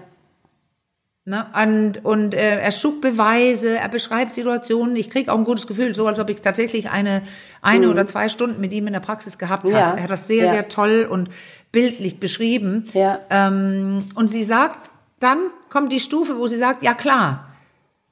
Ne? 1.27 1.45
Und, 1.61 2.05
und 2.05 2.33
äh, 2.33 2.59
er 2.61 2.71
schub 2.71 3.01
Beweise, 3.01 3.77
er 3.77 3.89
beschreibt 3.89 4.33
Situationen. 4.33 4.95
Ich 4.95 5.09
kriege 5.09 5.29
auch 5.33 5.37
ein 5.37 5.43
gutes 5.43 5.67
Gefühl, 5.67 5.93
so 5.93 6.07
als 6.07 6.21
ob 6.21 6.29
ich 6.29 6.39
tatsächlich 6.41 6.89
eine, 6.89 7.21
eine 7.61 7.89
oder 7.89 8.07
zwei 8.07 8.29
Stunden 8.29 8.61
mit 8.61 8.71
ihm 8.71 8.87
in 8.87 8.93
der 8.93 9.01
Praxis 9.01 9.37
gehabt 9.37 9.65
Mhm. 9.65 9.71
Ja. 9.71 9.89
Er 9.97 10.03
hat 10.03 10.09
das 10.09 10.27
sehr, 10.27 10.45
Ja. 10.45 10.51
sehr 10.51 10.69
toll 10.69 11.05
und 11.09 11.29
bildlich 11.73 12.21
beschrieben. 12.21 12.85
Ja. 12.93 13.19
Ähm, 13.29 14.05
und 14.15 14.29
sie 14.29 14.45
sagt, 14.45 14.89
dann 15.19 15.39
kommt 15.69 15.91
die 15.91 15.99
Stufe, 15.99 16.37
wo 16.37 16.47
sie 16.47 16.57
sagt, 16.57 16.81
ja 16.81 16.93
klar, 16.93 17.47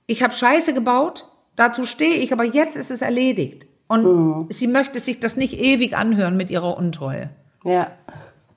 ich 0.07 0.21
habe 0.21 0.33
Scheiße 0.33 0.73
gebaut, 0.73 1.23
dazu 1.55 1.85
stehe 1.85 2.15
ich, 2.17 2.33
aber 2.33 2.43
jetzt 2.43 2.75
ist 2.75 2.91
es 2.91 3.01
erledigt. 3.01 3.65
Und 3.87 4.03
Mhm. 4.03 4.45
sie 4.49 4.67
möchte 4.67 4.99
sich 4.99 5.21
das 5.21 5.37
nicht 5.37 5.53
ewig 5.57 5.95
anhören 5.95 6.35
mit 6.35 6.49
ihrer 6.49 6.75
Untreue. 6.77 7.29
Ja. 7.63 7.91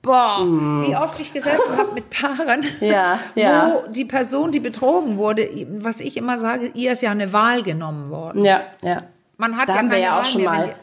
Boah, 0.01 0.45
wie 0.45 0.95
oft 0.95 1.19
ich 1.19 1.33
gesessen 1.33 1.75
habe 1.77 1.91
mit 1.93 2.09
Paaren, 2.09 2.63
Ja, 2.79 3.19
ja. 3.35 3.73
wo 3.85 3.91
die 3.91 4.05
Person, 4.05 4.51
die 4.51 4.59
betrogen 4.61 5.17
wurde, 5.17 5.49
was 5.81 5.99
ich 5.99 6.15
immer 6.15 6.37
sage, 6.37 6.71
ihr 6.73 6.93
ist 6.93 7.01
ja 7.01 7.11
eine 7.11 7.33
Wahl 7.33 7.63
genommen 7.63 8.09
worden. 8.09 8.41
Ja, 8.43 8.61
ja. 8.81 9.03
Man 9.37 9.57
hat 9.57 9.67
Da 9.69 9.73
ja 9.73 9.79
haben 9.79 9.91
wir 9.91 9.97
ja 9.99 10.11
auch 10.13 10.17
Wahl 10.17 10.25
schon 10.25 10.41
mehr, 10.41 10.49
mal 10.51 10.65
die- 10.67 10.73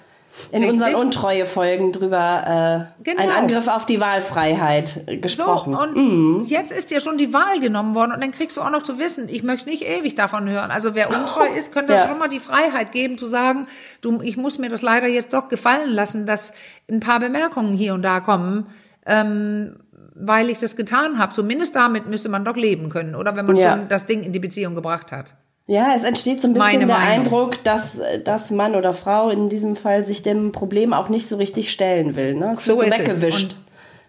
in 0.52 0.62
Richtig. 0.64 0.82
unseren 0.82 0.94
Untreue-Folgen 0.96 1.92
drüber 1.92 2.90
äh, 3.00 3.02
Genau. 3.04 3.22
ein 3.22 3.30
Angriff 3.30 3.68
auf 3.68 3.86
die 3.86 4.02
Wahlfreiheit 4.02 4.98
äh, 5.06 5.14
So, 5.14 5.20
gesprochen. 5.22 5.74
und 5.74 6.44
jetzt 6.46 6.72
ist 6.72 6.90
dir 6.90 7.00
schon 7.00 7.16
die 7.16 7.32
Wahl 7.32 7.58
genommen 7.58 7.94
worden 7.94 8.12
und 8.12 8.20
dann 8.20 8.32
kriegst 8.32 8.58
du 8.58 8.60
auch 8.60 8.68
noch 8.70 8.82
zu 8.82 8.98
wissen, 8.98 9.30
ich 9.30 9.42
möchte 9.42 9.66
nicht 9.70 9.88
ewig 9.88 10.14
davon 10.14 10.46
hören. 10.46 10.70
Also 10.70 10.94
wer 10.94 11.08
untreu 11.08 11.46
ist, 11.56 11.72
könnte 11.72 11.94
das 11.94 12.02
Ja. 12.02 12.08
schon 12.10 12.18
mal 12.18 12.28
die 12.28 12.40
Freiheit 12.40 12.92
geben 12.92 13.16
zu 13.16 13.26
sagen, 13.28 13.66
du, 14.02 14.20
ich 14.20 14.36
muss 14.36 14.58
mir 14.58 14.68
das 14.68 14.82
leider 14.82 15.06
jetzt 15.06 15.32
doch 15.32 15.48
gefallen 15.48 15.90
lassen, 15.90 16.26
dass 16.26 16.52
ein 16.90 17.00
paar 17.00 17.18
Bemerkungen 17.18 17.72
hier 17.72 17.94
und 17.94 18.02
da 18.02 18.20
kommen, 18.20 18.66
ähm, 19.06 19.76
weil 20.14 20.48
ich 20.50 20.58
das 20.58 20.76
getan 20.76 21.18
habe. 21.18 21.34
Zumindest 21.34 21.76
damit 21.76 22.08
müsste 22.08 22.28
man 22.28 22.44
doch 22.44 22.56
leben 22.56 22.88
können, 22.88 23.14
oder 23.14 23.36
wenn 23.36 23.46
man 23.46 23.56
Ja. 23.56 23.76
schon 23.76 23.88
das 23.88 24.06
Ding 24.06 24.22
in 24.22 24.32
die 24.32 24.38
Beziehung 24.38 24.74
gebracht 24.74 25.12
hat. 25.12 25.34
Ja, 25.68 25.94
es 25.96 26.04
entsteht 26.04 26.40
so 26.40 26.46
ein 26.46 26.54
bisschen 26.54 26.66
Meine 26.80 26.86
der 26.86 26.96
Meinung. 26.96 27.10
Eindruck, 27.24 27.64
dass, 27.64 28.00
dass 28.24 28.50
Mann 28.52 28.76
oder 28.76 28.92
Frau 28.92 29.30
in 29.30 29.48
diesem 29.48 29.74
Fall 29.74 30.04
sich 30.04 30.22
dem 30.22 30.52
Problem 30.52 30.92
auch 30.92 31.08
nicht 31.08 31.26
so 31.28 31.36
richtig 31.36 31.72
stellen 31.72 32.14
will. 32.14 32.34
Ne? 32.34 32.52
Es 32.52 32.64
So 32.64 32.76
wird 32.78 32.86
ist 32.88 32.94
so 32.96 33.02
weggewischt. 33.02 33.56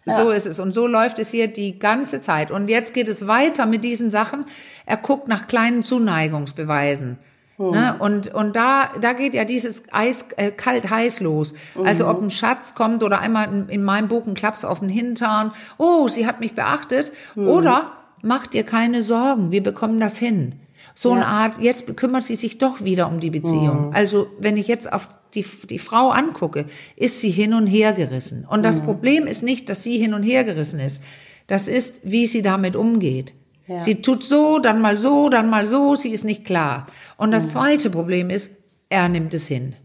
es. 0.06 0.14
Und 0.20 0.24
So 0.24 0.30
ist 0.30 0.46
es. 0.46 0.60
Und 0.60 0.74
so 0.74 0.86
läuft 0.86 1.18
es 1.20 1.32
hier 1.32 1.48
die 1.48 1.80
ganze 1.80 2.22
Zeit. 2.22 2.52
Und 2.52 2.70
jetzt 2.70 2.94
geht 2.94 3.08
es 3.10 3.28
weiter 3.28 3.66
mit 3.66 3.84
diesen 3.84 4.12
Sachen. 4.12 4.46
Er 4.86 4.98
guckt 4.98 5.28
nach 5.28 5.48
kleinen 5.48 5.84
Zuneigungsbeweisen. 5.84 7.18
Ne? 7.58 7.96
Und, 7.98 8.34
und 8.34 8.56
da, 8.56 8.92
da 9.02 9.14
geht 9.14 9.34
ja 9.34 9.44
dieses 9.44 9.84
Eis, 9.92 10.26
äh, 10.38 10.52
kalt 10.52 10.90
heiß 10.90 11.22
los. 11.22 11.56
Also 11.84 12.08
ob 12.08 12.22
ein 12.22 12.30
Schatz 12.30 12.76
kommt 12.76 13.04
oder 13.04 13.20
einmal 13.20 13.52
in, 13.52 13.70
in 13.70 13.84
meinem 13.84 14.08
Buch 14.08 14.28
ein 14.28 14.36
Klaps 14.36 14.64
auf 14.64 14.80
den 14.80 14.90
Hintern. 14.90 15.52
Oh, 15.78 16.08
sie 16.08 16.28
hat 16.28 16.40
mich 16.40 16.54
beachtet. 16.54 17.12
Oder 17.36 17.94
macht 18.22 18.54
ihr 18.54 18.64
keine 18.64 19.02
Sorgen, 19.02 19.52
wir 19.52 19.64
bekommen 19.64 20.00
das 20.00 20.18
hin. 20.18 20.56
So 20.94 21.12
eine 21.12 21.26
Art, 21.26 21.60
jetzt 21.60 21.96
kümmert 21.98 22.24
sie 22.24 22.36
sich 22.36 22.60
doch 22.60 22.84
wieder 22.84 23.10
um 23.10 23.20
die 23.20 23.30
Beziehung. 23.30 23.94
Also 23.94 24.28
wenn 24.40 24.58
ich 24.58 24.68
jetzt 24.68 24.92
auf 24.92 25.10
die, 25.34 25.46
die 25.70 25.80
Frau 25.80 26.10
angucke, 26.10 26.66
ist 26.96 27.22
sie 27.22 27.32
hin 27.32 27.54
und 27.54 27.68
her 27.68 27.94
gerissen. 27.94 28.46
Und 28.50 28.64
das 28.64 28.82
Problem 28.82 29.28
ist 29.28 29.44
nicht, 29.44 29.70
dass 29.70 29.84
sie 29.84 29.98
hin 29.98 30.14
und 30.14 30.24
her 30.24 30.44
gerissen 30.44 30.80
ist. 30.80 31.04
Das 31.48 31.68
ist, 31.68 32.02
wie 32.04 32.26
sie 32.28 32.42
damit 32.42 32.76
umgeht. 32.76 33.34
Ja. 33.68 33.80
Sie 33.80 34.02
tut 34.02 34.24
so, 34.24 34.60
dann 34.60 34.80
mal 34.82 34.98
so, 34.98 35.30
dann 35.30 35.50
mal 35.50 35.66
so, 35.66 35.96
sie 35.96 36.12
ist 36.12 36.24
nicht 36.24 36.46
klar. 36.46 36.88
Und 37.18 37.32
das 37.32 37.52
zweite 37.52 37.90
Problem 37.90 38.30
ist, 38.30 38.58
er 38.90 39.10
nimmt 39.10 39.34
es 39.34 39.48
hin. 39.48 39.76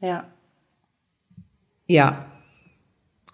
Ja. 0.00 0.24
Ja. 1.86 2.26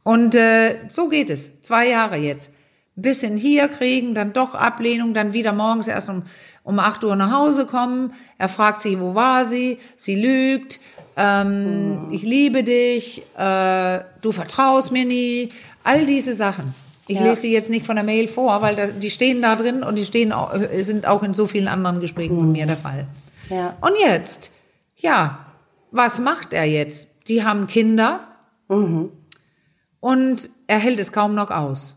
Und 0.03 0.35
äh, 0.35 0.79
so 0.88 1.09
geht 1.09 1.29
es. 1.29 1.61
Zwei 1.61 1.88
Jahre 1.88 2.16
jetzt. 2.16 2.51
Bisschen 2.97 3.37
hier 3.37 3.68
kriegen, 3.68 4.14
dann 4.14 4.33
doch 4.33 4.55
Ablehnung, 4.55 5.12
dann 5.14 5.33
wieder 5.35 5.53
morgens 5.53 5.87
erst 5.87 6.09
um, 6.09 6.23
um 6.64 6.79
8 6.79 7.05
Uhr 7.05 7.14
nach 7.14 7.31
Hause 7.33 7.66
kommen. 7.66 8.14
Er 8.38 8.49
fragt 8.49 8.81
sie, 8.81 8.99
wo 8.99 9.14
war 9.14 9.44
sie? 9.44 9.79
Sie 9.97 10.16
lügt. 10.16 10.81
Ähm, 11.16 12.09
Ich 12.11 12.23
liebe 12.23 12.64
dich. 12.64 13.23
Äh, 13.37 14.01
du 14.23 14.33
vertraust 14.33 14.90
mir 14.90 15.05
nie. 15.05 15.51
All 15.85 16.07
diese 16.07 16.33
Sachen. 16.33 16.75
Ich 17.09 17.18
Ja. 17.18 17.25
lese 17.25 17.40
sie 17.42 17.53
jetzt 17.53 17.71
nicht 17.71 17.85
von 17.87 17.97
der 17.97 18.05
Mail 18.05 18.29
vor, 18.29 18.62
weil 18.62 18.77
da, 18.77 18.87
die 18.87 19.11
stehen 19.11 19.42
da 19.42 19.57
drin 19.57 19.83
und 19.83 19.97
die 19.97 20.05
stehen 20.05 20.31
auch, 20.33 20.55
äh, 20.55 20.83
sind 20.85 21.07
auch 21.07 21.23
in 21.23 21.35
so 21.35 21.47
vielen 21.47 21.66
anderen 21.66 22.01
Gesprächen 22.01 22.38
von 22.38 22.53
mir 22.53 22.66
der 22.66 22.77
Fall. 22.77 23.07
Ja. 23.51 23.77
Und 23.81 23.92
jetzt, 23.99 24.51
ja, 24.97 25.38
was 25.90 26.21
macht 26.21 26.53
er 26.53 26.64
jetzt? 26.64 27.09
Die 27.29 27.42
haben 27.42 27.66
Kinder 27.66 28.21
und 30.01 30.51
er 30.66 30.79
hält 30.79 31.01
es 31.01 31.12
kaum 31.12 31.35
noch 31.35 31.51
aus. 31.51 31.97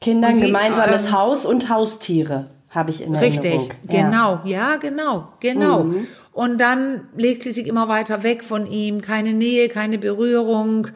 Kinder, 0.00 0.28
Und 0.28 0.36
die, 0.36 0.42
gemeinsames 0.46 1.06
ähm, 1.06 1.12
Haus 1.12 1.46
und 1.46 1.70
Haustiere 1.70 2.50
habe 2.70 2.90
ich 2.90 3.02
in 3.02 3.16
Richtig, 3.16 3.44
Erinnerung. 3.52 3.70
Ja. 3.88 4.02
genau, 4.02 4.40
ja, 4.44 4.76
genau, 4.76 5.28
genau. 5.40 5.86
Und 6.32 6.58
dann 6.60 7.08
legt 7.16 7.42
sie 7.42 7.50
sich 7.50 7.66
immer 7.66 7.88
weiter 7.88 8.22
weg 8.22 8.44
von 8.44 8.66
ihm, 8.66 9.00
keine 9.02 9.32
Nähe, 9.32 9.68
keine 9.68 9.98
Berührung. 9.98 10.88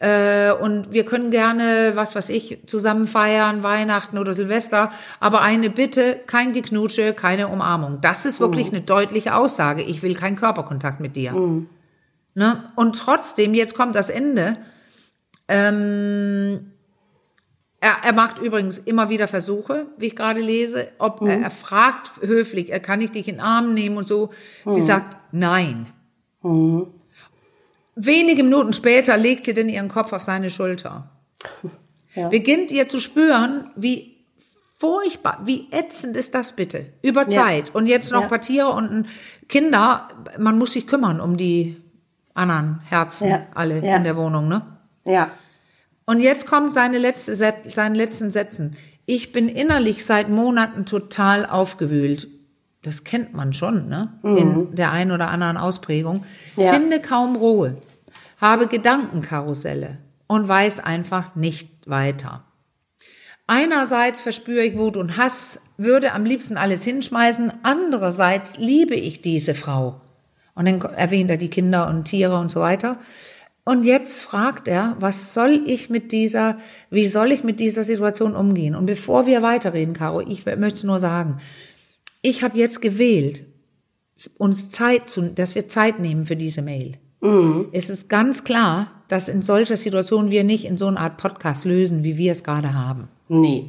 Äh, 0.00 0.52
und 0.52 0.92
wir 0.92 1.04
können 1.04 1.30
gerne, 1.30 1.92
was 1.94 2.16
weiß 2.16 2.30
ich, 2.30 2.66
zusammen 2.66 3.06
feiern, 3.06 3.62
Weihnachten 3.62 4.16
oder 4.16 4.32
Silvester. 4.32 4.90
Aber 5.20 5.42
eine 5.42 5.68
Bitte, 5.68 6.18
kein 6.26 6.54
Geknutsche, 6.54 7.12
keine 7.12 7.48
Umarmung. 7.48 8.00
Das 8.00 8.24
ist 8.24 8.40
wirklich 8.40 8.68
eine 8.68 8.80
deutliche 8.80 9.34
Aussage. 9.34 9.82
Ich 9.82 10.02
will 10.02 10.14
keinen 10.14 10.36
Körperkontakt 10.36 11.00
mit 11.00 11.16
dir. 11.16 11.32
Ne? 12.34 12.64
Und 12.76 12.98
trotzdem, 12.98 13.52
jetzt 13.52 13.74
kommt 13.74 13.94
das 13.94 14.08
Ende. 14.08 14.56
Ähm, 15.48 16.72
er, 17.80 17.96
er 18.04 18.12
macht 18.14 18.38
übrigens 18.38 18.78
immer 18.78 19.10
wieder 19.10 19.28
Versuche, 19.28 19.86
wie 19.98 20.06
ich 20.06 20.16
gerade 20.16 20.40
lese, 20.40 20.88
ob 20.98 21.20
er, 21.22 21.42
er 21.42 21.50
fragt 21.50 22.10
höflich, 22.22 22.70
er 22.70 22.80
kann 22.80 23.00
ich 23.02 23.10
dich 23.10 23.28
in 23.28 23.36
den 23.36 23.40
Arm 23.40 23.74
nehmen 23.74 23.98
und 23.98 24.08
so. 24.08 24.30
Sie 24.64 24.80
sagt 24.80 25.18
nein. 25.32 25.88
Wenige 28.02 28.42
Minuten 28.44 28.72
später 28.72 29.16
legt 29.16 29.44
sie 29.44 29.54
dann 29.54 29.68
ihren 29.68 29.88
Kopf 29.88 30.12
auf 30.12 30.22
seine 30.22 30.48
Schulter. 30.50 31.10
Beginnt 32.30 32.70
ihr 32.70 32.88
zu 32.88 32.98
spüren, 32.98 33.70
wie 33.76 34.16
furchtbar, 34.78 35.40
wie 35.44 35.68
ätzend 35.70 36.16
ist 36.16 36.34
das 36.34 36.54
bitte? 36.56 36.86
Über 37.02 37.28
Ja. 37.28 37.44
Zeit. 37.44 37.74
Und 37.74 37.86
jetzt 37.86 38.10
noch 38.10 38.20
Ja. 38.20 38.26
ein 38.26 38.30
paar 38.30 38.40
Tiere 38.40 38.70
und 38.70 39.06
Kinder. 39.48 40.08
Man 40.38 40.58
muss 40.58 40.72
sich 40.72 40.86
kümmern 40.86 41.20
um 41.20 41.36
die 41.36 41.76
anderen 42.34 42.80
Herzen, 42.88 43.28
Ja. 43.28 43.42
alle 43.54 43.84
Ja. 43.84 43.96
in 43.96 44.04
der 44.04 44.16
Wohnung, 44.16 44.48
ne? 44.48 44.62
Ja. 45.04 45.30
Und 46.06 46.20
jetzt 46.20 46.46
kommt 46.46 46.72
seine 46.72 46.98
letzte, 46.98 47.34
seinen 47.36 47.94
letzten 47.94 48.30
Sätzen. 48.32 48.76
Ich 49.06 49.32
bin 49.32 49.48
innerlich 49.48 50.04
seit 50.04 50.28
Monaten 50.30 50.84
total 50.86 51.44
aufgewühlt. 51.46 52.28
Das 52.82 53.04
kennt 53.04 53.34
man 53.34 53.52
schon, 53.52 53.88
ne? 53.88 54.08
In 54.22 54.74
der 54.74 54.90
einen 54.90 55.10
oder 55.12 55.28
anderen 55.28 55.58
Ausprägung. 55.58 56.24
Ja. 56.56 56.72
Finde 56.72 57.00
kaum 57.00 57.36
Ruhe. 57.36 57.76
Habe 58.40 58.66
Gedankenkarusselle 58.66 59.98
und 60.26 60.48
weiß 60.48 60.80
einfach 60.80 61.34
nicht 61.34 61.88
weiter. 61.88 62.44
Einerseits 63.46 64.20
verspüre 64.20 64.62
ich 64.64 64.78
Wut 64.78 64.96
und 64.96 65.16
Hass, 65.16 65.60
würde 65.76 66.12
am 66.12 66.24
liebsten 66.24 66.56
alles 66.56 66.84
hinschmeißen. 66.84 67.52
Andererseits 67.64 68.58
liebe 68.58 68.94
ich 68.94 69.22
diese 69.22 69.54
Frau. 69.54 70.00
Und 70.54 70.66
dann 70.66 70.80
erwähnt 70.80 71.30
er 71.30 71.36
die 71.36 71.48
Kinder 71.50 71.88
und 71.88 72.04
Tiere 72.04 72.38
und 72.38 72.52
so 72.52 72.60
weiter. 72.60 72.98
Und 73.64 73.84
jetzt 73.84 74.22
fragt 74.22 74.68
er, 74.68 74.96
was 75.00 75.34
soll 75.34 75.62
ich 75.66 75.90
mit 75.90 76.12
dieser, 76.12 76.58
wie 76.90 77.06
soll 77.06 77.32
ich 77.32 77.44
mit 77.44 77.60
dieser 77.60 77.84
Situation 77.84 78.34
umgehen? 78.34 78.74
Und 78.74 78.86
bevor 78.86 79.26
wir 79.26 79.42
weiterreden, 79.42 79.94
Caro, 79.94 80.20
ich 80.20 80.46
möchte 80.46 80.86
nur 80.86 81.00
sagen, 81.00 81.40
ich 82.22 82.42
habe 82.42 82.56
jetzt 82.56 82.80
gewählt, 82.80 83.44
uns 84.38 84.70
Zeit 84.70 85.08
zu, 85.08 85.22
dass 85.22 85.54
wir 85.54 85.68
Zeit 85.68 85.98
nehmen 85.98 86.24
für 86.24 86.36
diese 86.36 86.62
Mail. 86.62 86.98
Es 87.72 87.90
ist 87.90 88.08
ganz 88.08 88.44
klar, 88.44 88.90
dass 89.08 89.28
in 89.28 89.42
solcher 89.42 89.76
Situation 89.76 90.30
wir 90.30 90.44
nicht 90.44 90.64
in 90.64 90.78
so 90.78 90.86
einer 90.86 91.00
Art 91.00 91.16
Podcast 91.18 91.64
lösen, 91.64 92.02
wie 92.02 92.16
wir 92.16 92.32
es 92.32 92.44
gerade 92.44 92.72
haben. 92.72 93.08
Nee. 93.28 93.66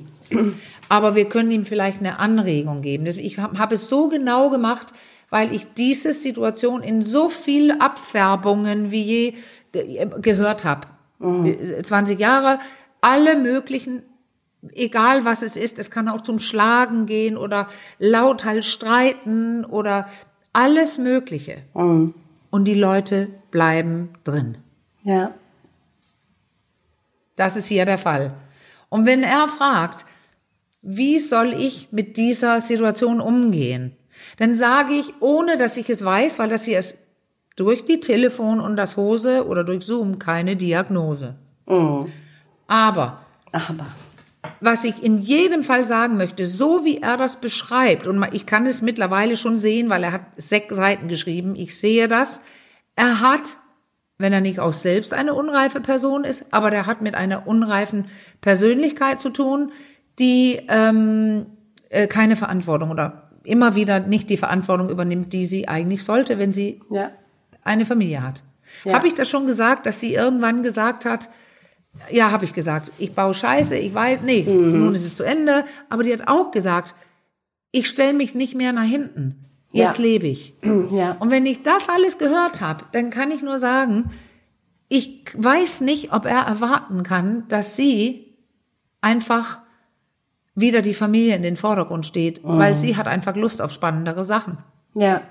Aber 0.88 1.16
wir 1.16 1.26
können 1.26 1.52
ihm 1.52 1.66
vielleicht 1.66 2.00
eine 2.00 2.20
Anregung 2.20 2.82
geben. 2.82 3.06
Ich 3.06 3.38
habe 3.38 3.60
hab 3.60 3.72
es 3.72 3.90
so 3.90 4.08
genau 4.08 4.50
gemacht, 4.50 4.94
weil 5.30 5.54
ich 5.54 5.66
diese 5.74 6.14
Situation 6.14 6.84
in 6.84 7.02
so 7.02 7.30
viel 7.30 7.72
Abfärbungen 7.72 8.92
wie 8.92 9.02
je 9.02 9.34
ge 9.72 10.08
gehört 10.22 10.64
habe. 10.64 10.88
20 11.84 12.20
Jahre, 12.20 12.60
alle 13.02 13.36
möglichen, 13.38 14.04
egal 14.74 15.26
was 15.26 15.42
es 15.42 15.56
ist, 15.56 15.80
es 15.80 15.92
kann 15.92 16.08
auch 16.08 16.22
zum 16.22 16.40
Schlagen 16.40 17.06
gehen 17.06 17.38
oder 17.38 17.68
lauthals 18.00 18.66
streiten 18.66 19.66
oder 19.66 20.08
alles 20.54 20.98
Mögliche. 20.98 21.64
Und 22.52 22.66
die 22.66 22.76
Leute 22.76 23.30
bleiben 23.50 24.10
drin. 24.24 24.58
Ja. 25.04 25.34
Das 27.36 27.56
ist 27.56 27.66
hier 27.66 27.86
der 27.86 27.98
Fall. 27.98 28.34
Und 28.90 29.08
wenn 29.08 29.24
er 29.24 29.48
fragt, 29.48 30.06
wie 30.84 31.20
soll 31.20 31.54
ich 31.54 31.88
mit 31.92 32.18
dieser 32.18 32.62
Situation 32.62 33.20
umgehen, 33.20 33.96
dann 34.38 34.56
sage 34.56 34.94
ich, 34.94 35.14
ohne 35.22 35.58
dass 35.58 35.78
ich 35.78 35.90
es 35.90 36.06
weiß, 36.06 36.38
weil 36.38 36.50
das 36.50 36.66
hier 36.66 36.78
ist 36.78 37.00
durch 37.56 37.84
die 37.86 38.00
Telefon 38.00 38.60
und 38.60 38.76
das 38.76 38.98
Hose 38.98 39.48
oder 39.48 39.64
durch 39.64 39.84
Zoom 39.84 40.20
keine 40.20 40.56
Diagnose. 40.56 41.36
Aber 42.68 43.22
Aber. 43.52 43.88
Was 44.62 44.84
ich 44.84 45.02
in 45.04 45.17
jedem 45.17 45.63
Fall 45.63 45.84
sagen 45.84 46.17
möchte, 46.17 46.45
so 46.47 46.86
wie 46.86 47.00
er 47.00 47.17
das 47.17 47.41
beschreibt, 47.41 48.08
und 48.08 48.24
ich 48.32 48.45
kann 48.45 48.65
es 48.67 48.82
mittlerweile 48.82 49.36
schon 49.36 49.58
sehen, 49.58 49.89
weil 49.89 50.04
er 50.04 50.12
hat 50.13 50.28
sechs 50.38 50.76
Seiten 50.76 51.08
geschrieben, 51.08 51.56
ich 51.56 51.78
sehe 51.78 52.08
das, 52.08 52.41
er 52.95 53.19
hat, 53.21 53.58
wenn 54.19 54.32
er 54.34 54.41
nicht 54.41 54.60
auch 54.60 54.74
selbst 54.74 55.13
eine 55.13 55.34
unreife 55.34 55.82
Person 55.82 56.24
ist, 56.24 56.45
aber 56.52 56.69
der 56.69 56.86
hat 56.86 57.02
mit 57.02 57.15
einer 57.15 57.47
unreifen 57.47 58.06
Persönlichkeit 58.41 59.19
zu 59.19 59.32
tun, 59.32 59.71
die 60.19 60.60
ähm, 60.69 61.47
äh, 61.89 62.08
keine 62.08 62.36
Verantwortung 62.36 62.91
oder 62.91 63.30
immer 63.43 63.74
wieder 63.76 64.00
nicht 64.00 64.30
die 64.30 64.38
Verantwortung 64.38 64.89
übernimmt, 64.89 65.34
die 65.34 65.47
sie 65.47 65.67
eigentlich 65.67 66.04
sollte, 66.04 66.38
wenn 66.38 66.54
sie 66.54 66.80
Ja. 66.91 67.10
eine 67.63 67.86
Familie 67.86 68.21
hat. 68.21 68.43
Ja. 68.86 68.93
Habe 68.93 69.08
ich 69.08 69.15
das 69.15 69.28
schon 69.28 69.47
gesagt, 69.47 69.88
dass 69.88 70.00
sie 70.00 70.13
irgendwann 70.13 70.62
gesagt 70.62 71.06
hat, 71.06 71.30
ja, 72.10 72.32
habe 72.32 72.45
ich 72.45 72.54
gesagt, 72.54 72.91
ich 72.97 73.13
baue 73.13 73.34
Scheiße, 73.34 73.75
ich 73.77 73.93
weiß, 73.93 74.19
nee, 74.23 74.43
nun 74.43 74.95
ist 74.95 75.06
es 75.06 75.15
zu 75.15 75.23
Ende. 75.23 75.65
Aber 75.89 76.04
die 76.04 76.13
hat 76.13 76.27
auch 76.27 76.51
gesagt, 76.51 76.95
ich 77.71 77.88
stelle 77.89 78.13
mich 78.13 78.36
nicht 78.36 78.56
mehr 78.56 78.73
nach 78.73 78.84
hinten. 78.86 79.45
Jetzt 79.71 79.97
Ja. 79.99 80.04
lebe 80.04 80.27
ich. 80.27 80.54
Ja. 80.91 81.15
Und 81.19 81.32
wenn 81.32 81.45
ich 81.45 81.63
das 81.63 81.88
alles 81.89 82.17
gehört 82.17 82.60
habe, 82.62 82.86
dann 82.91 83.10
kann 83.10 83.32
ich 83.32 83.41
nur 83.41 83.58
sagen, 83.60 84.12
ich 84.89 85.23
weiß 85.36 85.82
nicht, 85.82 86.12
ob 86.12 86.25
er 86.25 86.41
erwarten 86.41 87.04
kann, 87.04 87.45
dass 87.47 87.75
sie 87.77 88.36
einfach 88.99 89.60
wieder 90.54 90.82
die 90.82 90.93
Familie 90.93 91.36
in 91.36 91.43
den 91.43 91.56
Vordergrund 91.56 92.06
steht, 92.06 92.41
weil 92.43 92.75
sie 92.75 92.97
hat 92.97 93.08
einfach 93.08 93.38
Lust 93.38 93.62
auf 93.62 93.71
spannendere 93.71 94.25
Sachen. 94.25 94.58
Ja. 94.93 95.21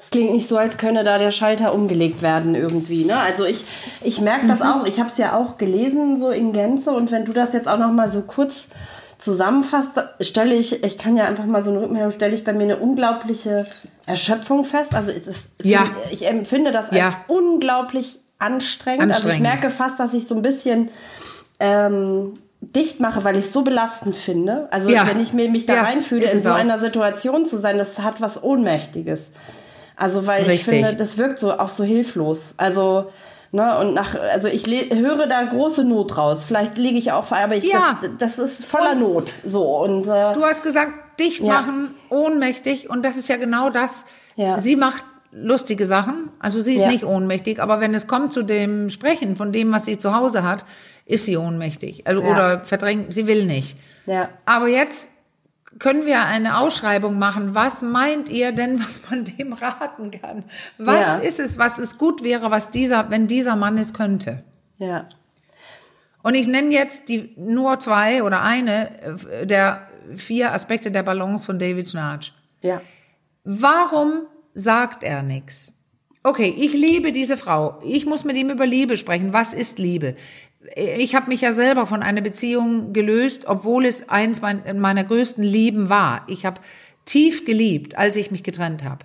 Es 0.00 0.10
klingt 0.10 0.30
nicht 0.30 0.48
so, 0.48 0.56
als 0.56 0.76
könne 0.76 1.02
da 1.02 1.18
der 1.18 1.32
Schalter 1.32 1.74
umgelegt 1.74 2.22
werden 2.22 2.54
irgendwie. 2.54 3.04
Ne? 3.04 3.16
Also 3.18 3.44
ich, 3.44 3.64
ich 4.02 4.20
merke 4.20 4.46
das 4.46 4.62
auch. 4.62 4.84
Ich 4.86 5.00
habe 5.00 5.10
es 5.10 5.18
ja 5.18 5.36
auch 5.36 5.58
gelesen 5.58 6.20
so 6.20 6.30
in 6.30 6.52
Gänze. 6.52 6.92
Und 6.92 7.10
wenn 7.10 7.24
du 7.24 7.32
das 7.32 7.52
jetzt 7.52 7.66
auch 7.66 7.78
noch 7.78 7.90
mal 7.90 8.08
so 8.08 8.22
kurz 8.22 8.68
zusammenfasst, 9.18 10.00
stelle 10.20 10.54
ich, 10.54 10.84
ich 10.84 10.98
kann 10.98 11.16
ja 11.16 11.24
einfach 11.24 11.46
mal 11.46 11.64
so 11.64 11.70
eine 11.72 11.80
Rückmeldung, 11.82 12.12
stelle 12.12 12.32
ich 12.34 12.44
bei 12.44 12.52
mir 12.52 12.62
eine 12.62 12.76
unglaubliche 12.76 13.66
Erschöpfung 14.06 14.62
fest. 14.64 14.94
Also 14.94 15.10
es 15.10 15.26
ist, 15.26 15.50
Ja. 15.64 15.86
ich 16.12 16.26
empfinde 16.28 16.70
das 16.70 16.90
als 16.90 16.96
Ja. 16.98 17.14
unglaublich 17.26 18.20
anstrengend. 18.38 19.00
Also 19.02 19.12
ich 19.14 19.18
Anstrengend. 19.34 19.42
merke 19.42 19.70
fast, 19.70 19.98
dass 19.98 20.14
ich 20.14 20.28
so 20.28 20.36
ein 20.36 20.42
bisschen 20.42 20.90
ähm, 21.58 22.38
dicht 22.60 23.00
mache, 23.00 23.24
weil 23.24 23.36
ich 23.36 23.46
es 23.46 23.52
so 23.52 23.62
belastend 23.62 24.14
finde. 24.16 24.68
Also 24.70 24.90
Ja. 24.90 25.08
wenn 25.08 25.18
ich 25.20 25.32
mir, 25.32 25.50
mich 25.50 25.66
da 25.66 25.74
Ja, 25.74 25.82
reinfühle, 25.82 26.24
in 26.30 26.38
so 26.38 26.50
auch. 26.50 26.54
einer 26.54 26.78
Situation 26.78 27.46
zu 27.46 27.56
sein, 27.56 27.78
das 27.78 27.98
hat 27.98 28.20
was 28.20 28.40
Ohnmächtiges. 28.40 29.30
Also 29.98 30.26
weil 30.26 30.42
ich 30.44 30.48
Richtig. 30.48 30.74
finde, 30.74 30.94
das 30.94 31.18
wirkt 31.18 31.38
so 31.38 31.52
auch 31.58 31.68
so 31.68 31.84
hilflos. 31.84 32.54
Also 32.56 33.08
ne 33.52 33.78
und 33.78 33.94
nach 33.94 34.14
also 34.14 34.48
ich 34.48 34.64
höre 34.66 35.26
da 35.26 35.42
große 35.44 35.84
Not 35.84 36.16
raus. 36.16 36.44
Vielleicht 36.46 36.78
liege 36.78 36.96
ich 36.98 37.12
auch, 37.12 37.30
aber 37.32 37.56
ich 37.56 37.64
Ja. 37.64 37.98
das, 38.18 38.36
das 38.36 38.38
ist 38.38 38.64
voller 38.66 38.94
Not. 38.94 39.32
So 39.44 39.64
und 39.82 40.06
äh, 40.06 40.32
Du 40.34 40.44
hast 40.44 40.62
gesagt, 40.62 40.92
dicht 41.18 41.40
Ja. 41.42 41.52
machen, 41.54 41.94
ohnmächtig. 42.10 42.88
Und 42.90 43.04
das 43.04 43.16
ist 43.16 43.28
ja 43.28 43.36
genau 43.36 43.70
das. 43.70 44.04
Ja. 44.36 44.58
Sie 44.58 44.76
macht 44.76 45.04
lustige 45.32 45.84
Sachen. 45.86 46.30
Also 46.38 46.60
sie 46.60 46.74
ist 46.74 46.84
Ja. 46.84 46.90
nicht 46.90 47.04
ohnmächtig. 47.04 47.60
Aber 47.60 47.80
wenn 47.80 47.92
es 47.94 48.06
kommt 48.06 48.32
zu 48.32 48.42
dem 48.42 48.88
Sprechen 48.90 49.34
von 49.36 49.52
dem, 49.52 49.72
was 49.72 49.84
sie 49.84 49.98
zu 49.98 50.14
Hause 50.14 50.42
hat, 50.44 50.64
ist 51.06 51.24
sie 51.24 51.36
ohnmächtig. 51.36 52.06
Also, 52.06 52.22
Ja. 52.22 52.30
Oder 52.30 52.60
verdrängt, 52.60 53.12
sie 53.12 53.26
will 53.26 53.44
nicht. 53.46 53.76
ja. 54.06 54.28
Aber 54.46 54.68
jetzt 54.68 55.10
können 55.78 56.06
wir 56.06 56.22
eine 56.22 56.58
Ausschreibung 56.58 57.18
machen. 57.18 57.54
Was 57.54 57.82
meint 57.82 58.28
ihr 58.28 58.52
denn, 58.52 58.80
was 58.80 59.02
man 59.10 59.24
dem 59.24 59.52
raten 59.52 60.10
kann? 60.10 60.44
Was 60.78 61.04
Ja. 61.06 61.18
ist 61.18 61.40
es, 61.40 61.58
was 61.58 61.78
es 61.78 61.98
gut 61.98 62.22
wäre, 62.22 62.50
was 62.50 62.70
dieser, 62.70 63.10
wenn 63.10 63.26
dieser 63.26 63.56
Mann 63.56 63.76
es 63.78 63.92
könnte? 63.94 64.42
Ja. 64.78 65.08
Und 66.22 66.34
ich 66.34 66.46
nenne 66.46 66.70
jetzt 66.70 67.08
die 67.08 67.32
nur 67.36 67.78
zwei 67.78 68.22
oder 68.22 68.42
eine 68.42 68.90
äh, 69.40 69.46
der 69.46 69.86
vier 70.16 70.52
Aspekte 70.52 70.90
der 70.90 71.02
Balance 71.02 71.44
von 71.44 71.58
David 71.58 71.90
Schnarch. 71.90 72.32
Ja. 72.62 72.80
Warum 73.44 74.22
sagt 74.54 75.04
er 75.04 75.22
nichts? 75.22 75.74
Okay, 76.24 76.52
ich 76.58 76.72
liebe 76.72 77.12
diese 77.12 77.36
Frau. 77.36 77.78
Ich 77.84 78.04
muss 78.04 78.24
mit 78.24 78.36
ihm 78.36 78.50
über 78.50 78.66
Liebe 78.66 78.96
sprechen. 78.96 79.32
Was 79.32 79.54
ist 79.54 79.78
Liebe? 79.78 80.16
Ich 80.76 81.14
habe 81.14 81.28
mich 81.28 81.40
ja 81.40 81.52
selber 81.52 81.86
von 81.86 82.02
einer 82.02 82.20
Beziehung 82.20 82.92
gelöst, 82.92 83.46
obwohl 83.46 83.86
es 83.86 84.08
eins 84.08 84.40
mein- 84.42 84.62
meiner 84.80 85.04
größten 85.04 85.44
Lieben 85.44 85.88
war. 85.88 86.22
Ich 86.26 86.44
habe 86.44 86.60
tief 87.04 87.44
geliebt, 87.44 87.96
als 87.96 88.16
ich 88.16 88.30
mich 88.30 88.42
getrennt 88.42 88.84
habe. 88.84 89.04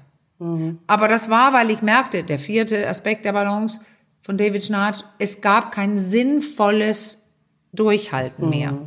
Aber 0.87 1.07
das 1.07 1.29
war, 1.29 1.53
weil 1.53 1.69
ich 1.71 1.81
merkte, 1.81 2.23
der 2.23 2.37
vierte 2.39 2.87
Aspekt 2.89 3.23
der 3.23 3.31
Balance 3.33 3.79
von 4.21 4.35
David 4.37 4.63
Schnarch, 4.65 5.03
es 5.19 5.39
gab 5.41 5.71
kein 5.71 5.97
sinnvolles 5.97 7.23
Durchhalten 7.71 8.49
mehr. 8.49 8.77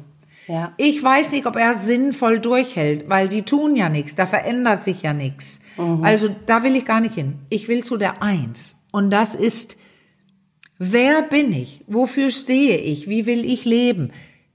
Ja. 0.48 0.72
Ich 0.76 1.02
weiß 1.02 1.32
nicht, 1.32 1.46
ob 1.46 1.56
er 1.56 1.74
sinnvoll 1.74 2.40
durchhält, 2.40 3.08
weil 3.08 3.28
die 3.28 3.42
tun 3.42 3.74
ja 3.74 3.88
nichts, 3.88 4.14
da 4.14 4.26
verändert 4.26 4.84
sich 4.84 5.02
ja 5.02 5.12
nichts. 5.12 5.60
Also 6.02 6.28
da 6.46 6.62
will 6.62 6.76
ich 6.76 6.84
gar 6.84 7.00
nicht 7.00 7.14
hin. 7.14 7.38
Ich 7.48 7.68
will 7.68 7.82
zu 7.84 7.96
der 7.96 8.22
Eins. 8.22 8.86
Und 8.92 9.10
das 9.10 9.34
ist, 9.34 9.76
wer 10.78 11.22
bin 11.22 11.52
ich? 11.52 11.84
Wofür 11.86 12.30
stehe 12.30 12.78
ich? 12.78 13.08
Wie 13.08 13.26
will 13.26 13.44
ich 13.44 13.64
leben? 13.64 14.10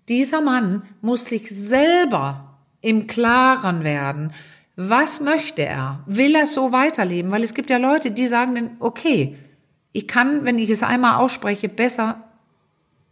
Dieser 0.10 0.42
Mann 0.42 0.84
muss 1.02 1.26
sich 1.26 1.50
selber 1.50 2.58
im 2.82 3.08
Klaren 3.08 3.84
werden. 3.84 4.34
Was 4.76 5.22
möchte 5.22 5.64
er? 5.64 6.04
Will 6.06 6.36
er 6.36 6.48
so 6.48 6.72
weiterleben? 6.72 7.32
Weil 7.32 7.44
es 7.44 7.54
gibt 7.54 7.70
ja 7.70 7.78
Leute, 7.78 8.12
die 8.12 8.28
sagen 8.28 8.56
dann, 8.56 8.72
okay, 8.80 9.38
ich 9.92 10.08
kann, 10.08 10.46
wenn 10.46 10.58
ich 10.58 10.70
es 10.70 10.84
einmal 10.84 11.18
ausspreche, 11.18 11.70
besser 11.70 12.24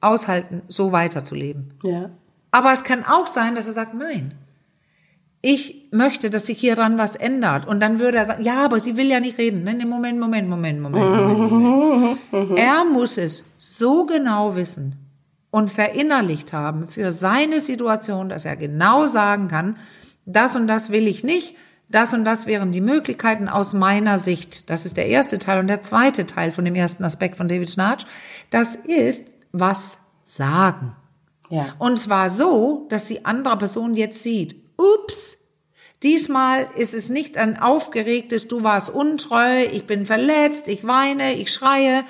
aushalten, 0.02 0.62
so 0.68 0.92
weiterzuleben. 0.92 1.74
Ja. 1.84 2.10
Aber 2.52 2.74
es 2.74 2.84
kann 2.84 3.06
auch 3.06 3.28
sein, 3.28 3.56
dass 3.56 3.68
er 3.68 3.74
sagt, 3.74 3.94
nein. 3.94 4.34
Ich 5.42 5.88
möchte, 5.92 6.30
dass 6.30 6.48
sich 6.48 6.60
hier 6.60 6.76
dran 6.76 6.98
was 6.98 7.16
ändert. 7.16 7.66
Und 7.66 7.80
dann 7.80 8.00
würde 8.00 8.18
er 8.18 8.26
sagen, 8.26 8.44
ja, 8.44 8.66
aber 8.66 8.80
sie 8.80 8.98
will 8.98 9.08
ja 9.08 9.20
nicht 9.20 9.38
reden. 9.38 9.64
Nein, 9.64 9.88
Moment, 9.88 10.20
Moment, 10.20 10.50
Moment, 10.50 10.82
Moment, 10.82 11.02
Moment, 11.02 12.20
Moment. 12.32 12.58
Er 12.58 12.84
muss 12.84 13.18
es 13.18 13.46
so 13.58 14.06
genau 14.06 14.56
wissen 14.56 14.96
und 15.52 15.70
verinnerlicht 15.70 16.54
haben 16.54 16.88
für 16.88 17.12
seine 17.12 17.60
Situation, 17.60 18.30
dass 18.30 18.46
er 18.46 18.56
genau 18.56 19.06
sagen 19.06 19.48
kann, 19.48 19.78
das 20.26 20.56
und 20.56 20.68
das 20.68 20.92
will 20.92 21.08
ich 21.08 21.24
nicht, 21.24 21.56
das 21.90 22.14
und 22.14 22.24
das 22.24 22.46
wären 22.46 22.72
die 22.72 22.82
Möglichkeiten 22.82 23.48
aus 23.48 23.74
meiner 23.74 24.20
Sicht. 24.20 24.70
Das 24.70 24.86
ist 24.86 24.96
der 24.96 25.08
erste 25.08 25.40
Teil. 25.40 25.60
Und 25.60 25.68
der 25.68 25.82
zweite 25.82 26.28
Teil 26.28 26.52
von 26.52 26.66
dem 26.66 26.76
ersten 26.76 27.04
Aspekt 27.04 27.36
von 27.36 27.48
David 27.48 27.70
Schnarch, 27.70 28.06
das 28.52 28.76
ist 28.76 29.30
was 29.52 29.98
sagen. 30.22 30.96
Ja. 31.50 31.66
Und 31.80 32.00
zwar 32.00 32.30
so, 32.30 32.86
dass 32.90 33.08
die 33.08 33.26
andere 33.26 33.58
Person 33.58 33.96
jetzt 33.96 34.22
sieht, 34.22 34.56
ups, 34.80 35.38
diesmal 36.04 36.68
ist 36.76 36.94
es 36.94 37.10
nicht 37.10 37.38
ein 37.38 37.62
aufgeregtes, 37.62 38.48
du 38.48 38.64
warst 38.64 38.90
untreu, 38.90 39.64
ich 39.66 39.86
bin 39.86 40.06
verletzt, 40.06 40.68
ich 40.68 40.86
weine, 40.88 41.34
ich 41.34 41.52
schreie. 41.54 42.04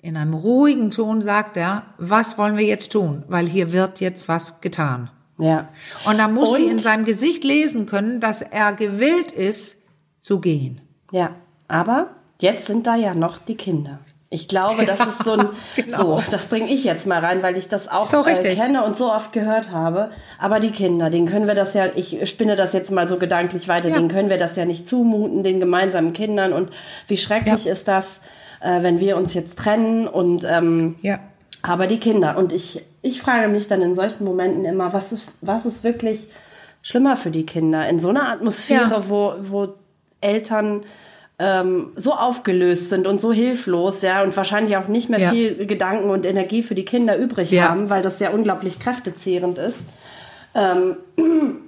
In 0.00 0.16
einem 0.16 0.34
ruhigen 0.34 0.90
Ton 0.90 1.22
sagt 1.22 1.56
er, 1.56 1.86
was 1.98 2.36
wollen 2.36 2.56
wir 2.56 2.64
jetzt 2.66 2.92
tun? 2.92 3.24
Weil 3.28 3.46
hier 3.46 3.72
wird 3.72 4.00
jetzt 4.00 4.28
was 4.28 4.60
getan. 4.60 5.10
Ja. 5.38 5.68
Und 6.04 6.18
da 6.18 6.28
muss 6.28 6.54
sie 6.56 6.64
Und- 6.64 6.70
in 6.72 6.78
seinem 6.78 7.04
Gesicht 7.04 7.42
lesen 7.44 7.86
können, 7.86 8.20
dass 8.20 8.42
er 8.42 8.72
gewillt 8.72 9.32
ist, 9.32 9.82
zu 10.20 10.40
gehen. 10.40 10.80
Ja, 11.10 11.34
aber 11.68 12.10
jetzt 12.40 12.66
sind 12.66 12.86
da 12.86 12.96
ja 12.96 13.14
noch 13.14 13.38
die 13.38 13.56
Kinder. 13.56 13.98
Ich 14.34 14.48
glaube, 14.48 14.84
das 14.84 14.98
ist 14.98 15.22
so 15.24 15.32
ein, 15.34 15.48
genau. 15.76 16.18
so, 16.18 16.22
das 16.30 16.46
bringe 16.46 16.68
ich 16.68 16.82
jetzt 16.82 17.06
mal 17.06 17.20
rein, 17.20 17.40
weil 17.44 17.56
ich 17.56 17.68
das 17.68 17.86
auch 17.86 18.04
So 18.04 18.26
äh, 18.26 18.54
kenne 18.56 18.82
und 18.84 18.96
so 18.96 19.12
oft 19.12 19.32
gehört 19.32 19.70
habe. 19.70 20.10
Aber 20.40 20.58
die 20.58 20.72
Kinder, 20.72 21.08
denen 21.08 21.28
können 21.28 21.46
wir 21.46 21.54
das 21.54 21.72
ja, 21.74 21.86
ich 21.94 22.28
spinne 22.28 22.56
das 22.56 22.72
jetzt 22.72 22.90
mal 22.90 23.08
so 23.08 23.16
gedanklich 23.16 23.68
weiter, 23.68 23.90
Ja. 23.90 23.94
denen 23.94 24.08
können 24.08 24.30
wir 24.30 24.36
das 24.38 24.56
ja 24.56 24.64
nicht 24.64 24.88
zumuten, 24.88 25.44
den 25.44 25.60
gemeinsamen 25.60 26.12
Kindern. 26.12 26.52
Und 26.52 26.70
wie 27.06 27.16
schrecklich 27.16 27.64
Ja. 27.64 27.70
ist 27.72 27.86
das, 27.86 28.18
äh, 28.60 28.82
wenn 28.82 28.98
wir 28.98 29.16
uns 29.16 29.34
jetzt 29.34 29.56
trennen 29.56 30.08
und 30.08 30.44
ähm, 30.50 30.96
Ja. 31.00 31.20
aber 31.62 31.86
die 31.86 32.00
Kinder. 32.00 32.36
Und 32.36 32.52
ich, 32.52 32.82
ich 33.02 33.22
frage 33.22 33.46
mich 33.46 33.68
dann 33.68 33.82
in 33.82 33.94
solchen 33.94 34.24
Momenten 34.24 34.64
immer, 34.64 34.92
was 34.92 35.12
ist, 35.12 35.38
was 35.42 35.64
ist 35.64 35.84
wirklich 35.84 36.28
schlimmer 36.82 37.14
für 37.14 37.30
die 37.30 37.46
Kinder? 37.46 37.88
In 37.88 38.00
so 38.00 38.08
einer 38.08 38.28
Atmosphäre, 38.30 38.90
Ja. 38.90 39.08
wo, 39.08 39.34
wo 39.38 39.68
Eltern 40.20 40.82
ähm, 41.38 41.92
so 41.96 42.12
aufgelöst 42.12 42.90
sind 42.90 43.06
und 43.06 43.20
so 43.20 43.32
hilflos, 43.32 44.02
ja, 44.02 44.22
und 44.22 44.36
wahrscheinlich 44.36 44.76
auch 44.76 44.86
nicht 44.88 45.10
mehr 45.10 45.18
Ja. 45.20 45.30
viel 45.30 45.66
Gedanken 45.66 46.10
und 46.10 46.26
Energie 46.26 46.62
für 46.62 46.74
die 46.76 46.84
Kinder 46.84 47.16
übrig 47.16 47.50
Ja. 47.50 47.68
haben, 47.70 47.90
weil 47.90 48.02
das 48.02 48.20
ja 48.20 48.30
unglaublich 48.30 48.78
kräftezehrend 48.78 49.58
ist. 49.58 49.78
Ähm, 50.54 50.96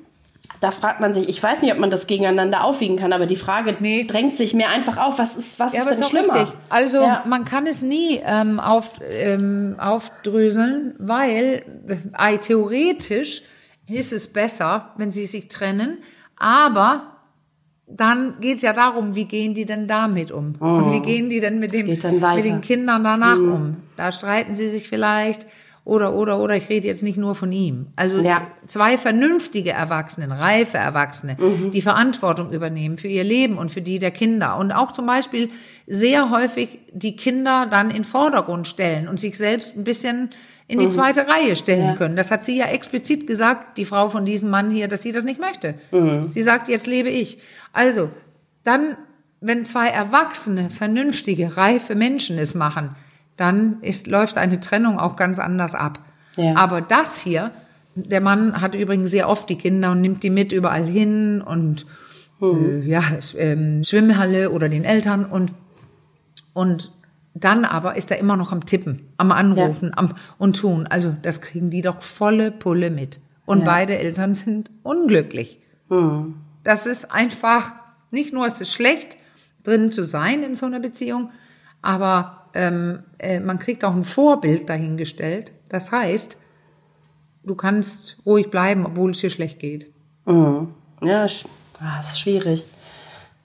da 0.61 0.71
fragt 0.71 1.01
man 1.01 1.13
sich, 1.13 1.29
ich 1.29 1.43
weiß 1.43 1.63
nicht, 1.63 1.73
ob 1.73 1.79
man 1.81 1.91
das 1.91 2.07
gegeneinander 2.07 2.63
aufwiegen 2.65 2.97
kann, 2.97 3.13
aber 3.13 3.27
die 3.27 3.35
Frage 3.37 3.77
Nee. 3.81 4.05
drängt 4.05 4.37
sich 4.37 4.55
mir 4.55 4.69
einfach 4.69 4.97
auf, 4.97 5.19
was 5.19 5.37
ist, 5.37 5.59
was 5.59 5.73
Ja, 5.73 5.83
ist 5.83 5.91
ist 5.91 5.97
denn 5.99 6.05
auch 6.05 6.11
schlimmer? 6.11 6.35
richtig. 6.35 6.55
Also 6.69 7.03
Ja. 7.03 7.25
man 7.27 7.45
kann 7.45 7.67
es 7.67 7.83
nie 7.83 8.21
ähm, 8.25 8.61
auf, 8.61 8.91
ähm, 9.11 9.75
aufdröseln, 9.79 10.95
weil 10.99 11.65
äh, 12.17 12.39
theoretisch 12.39 13.43
ist 13.89 14.13
es 14.13 14.33
besser, 14.33 14.91
wenn 14.97 15.11
sie 15.11 15.27
sich 15.27 15.49
trennen, 15.49 15.99
aber 16.39 17.16
dann 17.89 18.35
geht 18.41 18.57
es 18.57 18.63
ja 18.63 18.73
darum, 18.73 19.15
wie 19.15 19.27
gehen 19.27 19.55
die 19.55 19.65
denn 19.65 19.87
damit 19.87 20.33
um? 20.33 20.57
Und 20.59 20.93
wie 20.93 21.01
gehen 21.01 21.31
die 21.31 21.41
denn 21.41 21.61
mit, 21.61 21.73
dem, 21.73 21.87
Oh. 21.89 22.09
Mhm. 22.09 22.35
mit 22.35 22.45
den 22.45 22.61
Kindern 22.61 23.05
danach 23.05 23.39
um? 23.39 23.77
Da 23.97 24.11
streiten 24.13 24.55
sie 24.55 24.69
sich 24.69 24.89
vielleicht 24.89 25.47
oder, 25.85 26.15
oder, 26.15 26.41
oder, 26.41 26.57
ich 26.57 26.69
rede 26.69 26.89
jetzt 26.89 27.05
nicht 27.05 27.17
nur 27.17 27.37
von 27.37 27.53
ihm. 27.53 27.87
Also 27.95 28.19
Ja. 28.19 28.49
zwei 28.67 28.99
vernünftige 28.99 29.71
Erwachsene, 29.71 30.29
reife 30.41 30.79
Erwachsene, 30.79 31.37
Mhm. 31.39 31.71
die 31.71 31.81
Verantwortung 31.81 32.51
übernehmen 32.51 32.99
für 32.99 33.07
ihr 33.07 33.23
Leben 33.23 33.57
und 33.57 33.71
für 33.71 33.83
die 33.83 34.01
der 34.01 34.11
Kinder. 34.11 34.57
Und 34.59 34.73
auch 34.73 34.91
zum 34.91 35.07
Beispiel 35.07 35.49
sehr 35.87 36.31
häufig 36.31 36.81
die 36.93 37.15
Kinder 37.15 37.69
dann 37.71 37.93
in 37.93 38.03
Vordergrund 38.03 38.67
stellen 38.67 39.07
und 39.07 39.21
sich 39.21 39.39
selbst 39.39 39.77
ein 39.77 39.85
bisschen 39.85 40.31
in 40.69 40.79
die 40.81 40.89
zweite 40.89 41.27
Reihe 41.29 41.55
stellen 41.57 41.83
Mhm. 41.83 41.87
Ja. 41.87 41.95
können. 41.97 42.17
Das 42.17 42.31
hat 42.31 42.43
sie 42.43 42.57
ja 42.59 42.67
explizit 42.67 43.27
gesagt, 43.27 43.79
die 43.79 43.85
Frau 43.85 44.09
von 44.09 44.25
diesem 44.27 44.51
Mann 44.51 44.71
hier, 44.71 44.89
dass 44.89 45.03
sie 45.03 45.13
das 45.13 45.25
nicht 45.25 45.41
möchte. 45.41 45.75
Mhm. 45.93 46.25
Sie 46.25 46.43
sagt, 46.43 46.69
jetzt 46.69 46.87
lebe 46.87 47.09
ich. 47.09 47.39
Also, 47.73 48.11
dann, 48.65 48.97
wenn 49.41 49.65
zwei 49.65 49.89
erwachsene, 49.89 50.71
vernünftige, 50.71 51.57
reife 51.57 51.95
Menschen 51.95 52.37
es 52.39 52.55
machen, 52.55 52.97
dann 53.37 53.81
ist, 53.83 54.07
läuft 54.07 54.39
eine 54.39 54.59
Trennung 54.61 54.99
auch 54.99 55.15
ganz 55.17 55.39
anders 55.39 55.75
ab. 55.75 56.01
Ja. 56.37 56.55
Aber 56.57 56.81
das 56.81 57.19
hier, 57.21 57.53
der 57.95 58.21
Mann 58.21 58.61
hat 58.61 58.75
übrigens 58.75 59.11
sehr 59.11 59.29
oft 59.29 59.49
die 59.49 59.57
Kinder 59.57 59.93
und 59.93 60.01
nimmt 60.01 60.23
die 60.23 60.31
mit 60.31 60.53
überall 60.53 60.85
hin 60.87 61.43
und 61.43 61.87
äh, 62.43 62.81
ja, 62.87 63.03
ähm, 63.39 63.85
Schwimmhalle 63.85 64.51
oder 64.51 64.69
den 64.69 64.85
Eltern 64.85 65.25
und 65.25 65.53
und 66.53 66.91
dann 67.39 67.65
aber 67.65 67.97
ist 67.97 68.11
er 68.11 68.19
immer 68.19 68.37
noch 68.37 68.51
am 68.53 68.65
Tippen, 68.65 69.09
am 69.19 69.31
Anrufen, 69.31 69.93
am 69.97 70.13
und 70.39 70.57
tun. 70.57 70.87
Also 70.87 71.15
das 71.23 71.41
kriegen 71.43 71.69
die 71.71 71.83
doch 71.83 72.03
volle 72.03 72.51
Pulle 72.51 72.91
mit. 72.91 73.21
Und 73.45 73.65
beide 73.65 73.99
Eltern 73.99 74.35
sind 74.35 74.71
unglücklich. 74.83 75.61
Das 76.65 76.87
ist 76.87 77.13
einfach, 77.13 77.73
nicht 78.11 78.33
nur 78.33 78.47
ist 78.47 78.61
es 78.61 78.73
schlecht, 78.73 79.17
drin 79.63 79.93
zu 79.93 80.05
sein 80.05 80.43
in 80.43 80.55
so 80.55 80.67
einer 80.67 80.81
Beziehung, 80.81 81.31
aber 81.83 82.49
ähm, 82.55 83.01
äh, 83.19 83.39
man 83.39 83.59
kriegt 83.59 83.85
auch 83.85 83.95
ein 83.95 84.05
Vorbild 84.05 84.69
dahingestellt. 84.69 85.53
Das 85.69 85.93
heißt, 85.93 86.39
du 87.45 87.55
kannst 87.55 88.17
ruhig 88.25 88.51
bleiben, 88.51 88.87
obwohl 88.87 89.11
es 89.11 89.19
dir 89.21 89.31
schlecht 89.31 89.59
geht. 89.59 89.93
Mhm. 90.25 90.75
Ja, 91.03 91.27
sch- 91.27 91.47
ah, 91.81 92.01
ist 92.01 92.19
schwierig. 92.19 92.67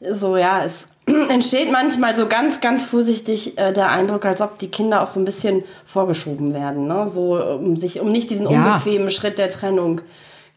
So, 0.09 0.37
ja, 0.37 0.63
es 0.63 0.87
entsteht 1.29 1.71
manchmal 1.71 2.15
so 2.15 2.27
ganz, 2.27 2.59
ganz 2.61 2.83
vorsichtig 2.85 3.57
äh, 3.57 3.71
der 3.73 3.89
Eindruck, 3.91 4.25
als 4.25 4.41
ob 4.41 4.57
die 4.59 4.67
Kinder 4.69 5.01
auch 5.01 5.07
so 5.07 5.19
ein 5.19 5.25
bisschen 5.25 5.63
vorgeschoben 5.85 6.53
werden, 6.53 6.87
ne? 6.87 7.09
So, 7.13 7.41
um 7.43 7.75
sich, 7.75 7.99
um 7.99 8.11
nicht 8.11 8.29
diesen 8.29 8.49
Ja. 8.49 8.75
unbequemen 8.75 9.09
Schritt 9.09 9.37
der 9.37 9.49
Trennung 9.49 10.01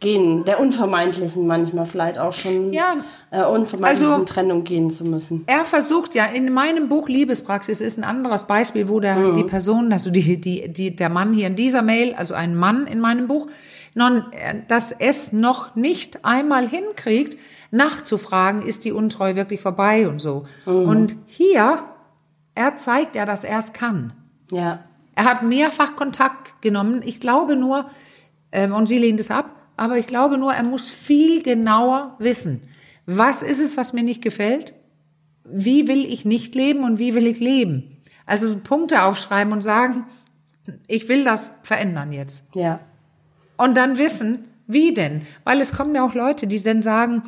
gehen, 0.01 0.45
der 0.45 0.61
unvermeidlichen 0.61 1.47
manchmal 1.47 1.87
vielleicht 1.87 2.19
auch 2.19 2.33
schon 2.33 2.73
Ja. 2.73 2.97
äh, 3.31 3.45
unvermeidlichen 3.45 4.13
Also- 4.13 4.25
Trennung 4.25 4.65
gehen 4.65 4.91
zu 4.91 5.05
müssen. 5.05 5.45
Er 5.47 5.65
versucht 5.65 6.15
ja, 6.15 6.27
in 6.27 6.53
meinem 6.53 6.89
Buch 6.89 7.09
Liebespraxis 7.09 7.81
ist 7.81 7.97
ein 7.97 8.05
anderes 8.05 8.45
Beispiel, 8.47 8.89
wo 8.89 9.01
der, 9.01 9.33
die 9.33 9.45
Person, 9.45 9.93
also 9.93 10.11
die, 10.11 10.39
die, 10.39 10.69
die, 10.71 10.95
der 10.95 11.09
Mann 11.09 11.33
hier 11.33 11.47
in 11.47 11.57
dieser 11.57 11.83
Mail, 11.83 12.15
also 12.17 12.35
ein 12.35 12.55
Mann 12.55 12.87
in 12.87 13.01
meinem 13.01 13.29
Buch, 13.29 13.47
non, 13.95 14.25
äh, 14.33 14.57
dass 14.69 14.93
es 14.93 15.33
noch 15.33 15.75
nicht 15.77 16.25
einmal 16.25 16.69
hinkriegt, 16.69 17.39
nachzufragen, 17.75 18.63
ist 18.63 18.85
die 18.85 18.93
Untreue 18.93 19.37
wirklich 19.37 19.61
vorbei 19.61 20.09
und 20.09 20.21
so. 20.21 20.47
Und 20.65 21.17
hier, 21.27 21.85
er 22.55 22.77
zeigt 22.77 23.17
ja, 23.17 23.27
dass 23.27 23.45
er 23.45 23.59
es 23.59 23.73
kann. 23.73 24.13
Ja, 24.51 24.85
Er 25.17 25.25
hat 25.25 25.43
mehrfach 25.43 25.95
Kontakt 25.97 26.61
genommen. 26.63 27.03
Ich 27.05 27.21
glaube 27.21 27.57
nur, 27.57 27.87
ähm, 28.53 28.73
und 28.75 28.87
sie 28.87 28.99
lehnt 28.99 29.21
es 29.21 29.31
ab, 29.31 29.49
aber 29.77 29.97
ich 29.99 30.07
glaube 30.07 30.39
nur, 30.39 30.53
er 30.53 30.65
muss 30.65 30.91
viel 30.91 31.43
genauer 31.43 32.15
wissen. 32.19 32.63
Was 33.07 33.43
ist 33.43 33.61
es, 33.61 33.77
was 33.77 33.93
mir 33.93 34.03
nicht 34.03 34.23
gefällt? 34.23 34.75
Wie 35.45 35.89
will 35.89 36.05
ich 36.05 36.25
nicht 36.25 36.55
leben 36.55 36.85
und 36.85 36.99
wie 36.99 37.15
will 37.15 37.27
ich 37.27 37.39
leben? 37.39 37.99
Also 38.27 38.57
Punkte 38.59 39.03
aufschreiben 39.03 39.53
und 39.53 39.61
sagen, 39.63 40.05
ich 40.87 41.09
will 41.09 41.25
das 41.25 41.53
verändern 41.63 42.13
jetzt. 42.13 42.45
ja, 42.55 42.81
Und 43.57 43.77
dann 43.77 43.99
wissen, 43.99 44.45
wie 44.67 44.95
denn? 44.95 45.23
Weil 45.45 45.61
es 45.61 45.73
kommen 45.73 45.95
ja 45.95 46.03
auch 46.05 46.15
Leute, 46.15 46.47
die 46.47 46.63
dann 46.63 46.83
sagen, 46.83 47.23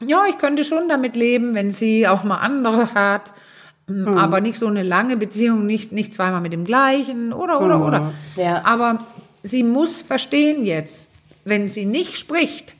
ja, 0.00 0.24
ich 0.28 0.38
könnte 0.38 0.64
schon 0.64 0.88
damit 0.88 1.16
leben, 1.16 1.54
wenn 1.54 1.70
sie 1.70 2.06
auch 2.08 2.24
mal 2.24 2.38
andere 2.38 2.94
hat, 2.94 3.32
aber 3.86 4.40
nicht 4.40 4.58
so 4.58 4.66
eine 4.66 4.82
lange 4.82 5.16
Beziehung, 5.16 5.66
nicht, 5.66 5.92
nicht 5.92 6.14
zweimal 6.14 6.40
mit 6.40 6.52
dem 6.52 6.64
gleichen 6.64 7.32
oder, 7.32 7.60
oder, 7.60 7.84
oder. 7.84 8.12
Ja. 8.36 8.64
Aber 8.64 9.00
sie 9.42 9.62
muss 9.62 10.00
verstehen 10.00 10.64
jetzt, 10.64 11.12
wenn 11.44 11.68
sie 11.68 11.84
nicht 11.84 12.16
spricht, 12.16 12.74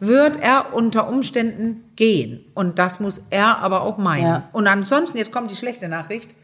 wird 0.00 0.40
er 0.40 0.74
unter 0.74 1.08
Umständen 1.08 1.84
gehen. 1.94 2.44
Und 2.54 2.78
das 2.78 3.00
muss 3.00 3.22
er 3.30 3.58
aber 3.58 3.82
auch 3.82 3.98
meinen. 3.98 4.26
Ja. 4.26 4.48
Und 4.52 4.66
ansonsten, 4.66 5.18
jetzt 5.18 5.30
kommt 5.30 5.50
die 5.50 5.56
schlechte 5.56 5.88
Nachricht, 5.88 6.34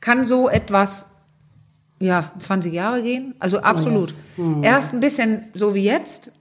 kann 0.00 0.24
so 0.24 0.48
etwas 0.48 1.08
ja, 1.98 2.30
20 2.38 2.72
Jahre 2.72 3.02
gehen. 3.02 3.34
Also 3.38 3.60
absolut. 3.60 4.14
Erst 4.62 4.92
ein 4.92 5.00
bisschen 5.00 5.44
so 5.54 5.74
wie 5.74 5.84
jetzt. 5.84 6.32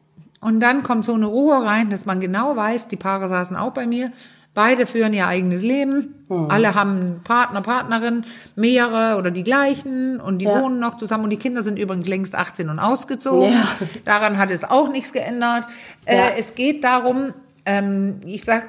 Und 0.43 0.59
dann 0.59 0.83
kommt 0.83 1.05
so 1.05 1.13
eine 1.13 1.25
Ruhe 1.25 1.63
rein, 1.63 1.89
dass 1.89 2.05
man 2.05 2.19
genau 2.19 2.55
weiß, 2.55 2.87
die 2.87 2.95
Paare 2.97 3.27
saßen 3.29 3.55
auch 3.55 3.71
bei 3.71 3.87
mir. 3.87 4.11
Beide 4.55 4.85
führen 4.85 5.13
ihr 5.13 5.25
eigenes 5.25 5.63
Leben. 5.63 6.25
Alle 6.49 6.75
haben 6.75 7.21
Partner, 7.23 7.61
Partnerin, 7.61 8.23
mehrere 8.55 9.17
oder 9.17 9.31
die 9.31 9.43
gleichen. 9.43 10.19
Und 10.19 10.37
die 10.39 10.45
Ja. 10.45 10.61
wohnen 10.61 10.79
noch 10.79 10.97
zusammen. 10.97 11.23
Und 11.23 11.29
die 11.31 11.37
Kinder 11.37 11.63
sind 11.63 11.79
übrigens 11.79 12.07
längst 12.07 12.35
18 12.35 12.69
und 12.69 12.77
ausgezogen. 12.79 13.51
Ja. 13.51 13.65
Daran 14.05 14.37
hat 14.37 14.51
es 14.51 14.63
auch 14.63 14.89
nichts 14.91 15.11
geändert. 15.11 15.65
Ja. 16.07 16.13
Äh, 16.13 16.37
es 16.37 16.53
geht 16.53 16.83
darum, 16.83 17.33
ähm, 17.65 18.21
ich 18.25 18.43
sag, 18.43 18.67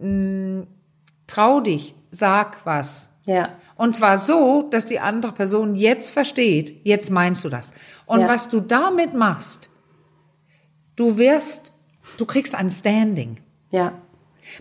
mh, 0.00 0.64
trau 1.26 1.60
dich, 1.60 1.94
sag 2.10 2.64
was. 2.64 3.10
ja, 3.26 3.50
Und 3.74 3.94
zwar 3.94 4.16
so, 4.16 4.62
dass 4.70 4.86
die 4.86 5.00
andere 5.00 5.32
Person 5.32 5.74
jetzt 5.74 6.12
versteht, 6.12 6.80
jetzt 6.84 7.10
meinst 7.10 7.44
du 7.44 7.48
das. 7.50 7.74
Und 8.06 8.26
was 8.26 8.48
du 8.48 8.60
damit 8.60 9.12
machst, 9.14 9.68
du 10.96 11.18
wirst, 11.18 11.74
du 12.18 12.26
kriegst 12.26 12.54
ein 12.54 12.70
Standing. 12.70 13.38
ja, 13.70 13.92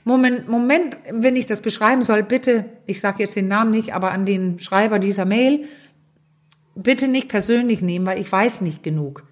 Moment, 0.04 0.50
Moment, 0.50 0.98
wenn 1.12 1.36
ich 1.36 1.46
das 1.46 1.62
beschreiben 1.62 2.02
soll, 2.04 2.24
bitte, 2.24 2.66
ich 2.88 3.00
sage 3.00 3.20
jetzt 3.20 3.36
den 3.36 3.48
Namen 3.48 3.72
nicht, 3.72 3.94
aber 3.94 4.12
an 4.12 4.26
den 4.26 4.58
Schreiber 4.60 4.98
dieser 4.98 5.26
Mail, 5.26 5.66
bitte 6.76 7.08
nicht 7.08 7.30
persönlich 7.30 7.82
nehmen, 7.82 8.06
weil 8.06 8.20
ich 8.20 8.32
weiß 8.32 8.62
nicht 8.62 8.84
genug. 8.84 9.24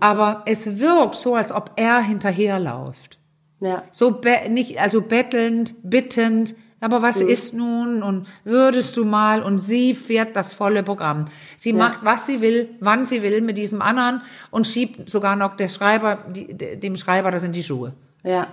Aber 0.00 0.42
es 0.46 0.78
wirkt 0.78 1.16
so, 1.16 1.34
als 1.34 1.52
ob 1.52 1.72
er 1.76 2.00
hinterherläuft. 2.00 3.18
ja, 3.60 3.82
So 3.90 4.20
nicht, 4.48 4.80
also 4.80 5.02
bettelnd, 5.02 5.74
bittend, 5.82 6.54
aber 6.80 7.02
was 7.02 7.20
ist 7.20 7.54
nun 7.54 8.02
und 8.02 8.26
würdest 8.44 8.96
du 8.96 9.04
mal 9.04 9.42
und 9.42 9.58
sie 9.58 9.94
fährt 9.94 10.34
das 10.36 10.52
volle 10.52 10.82
Programm. 10.82 11.26
Sie 11.56 11.72
macht, 11.72 12.00
was 12.04 12.26
sie 12.26 12.40
will, 12.40 12.68
wann 12.80 13.06
sie 13.06 13.22
will 13.22 13.40
mit 13.42 13.58
diesem 13.58 13.82
anderen 13.82 14.22
und 14.50 14.66
schiebt 14.66 15.08
sogar 15.10 15.36
noch 15.36 15.56
der 15.56 15.68
Schreiber, 15.68 16.18
die, 16.34 16.54
de- 16.54 16.76
dem 16.76 16.96
Schreiber 16.96 17.30
das 17.30 17.42
in 17.42 17.52
die 17.52 17.62
Schuhe. 17.62 17.92
ja. 18.22 18.46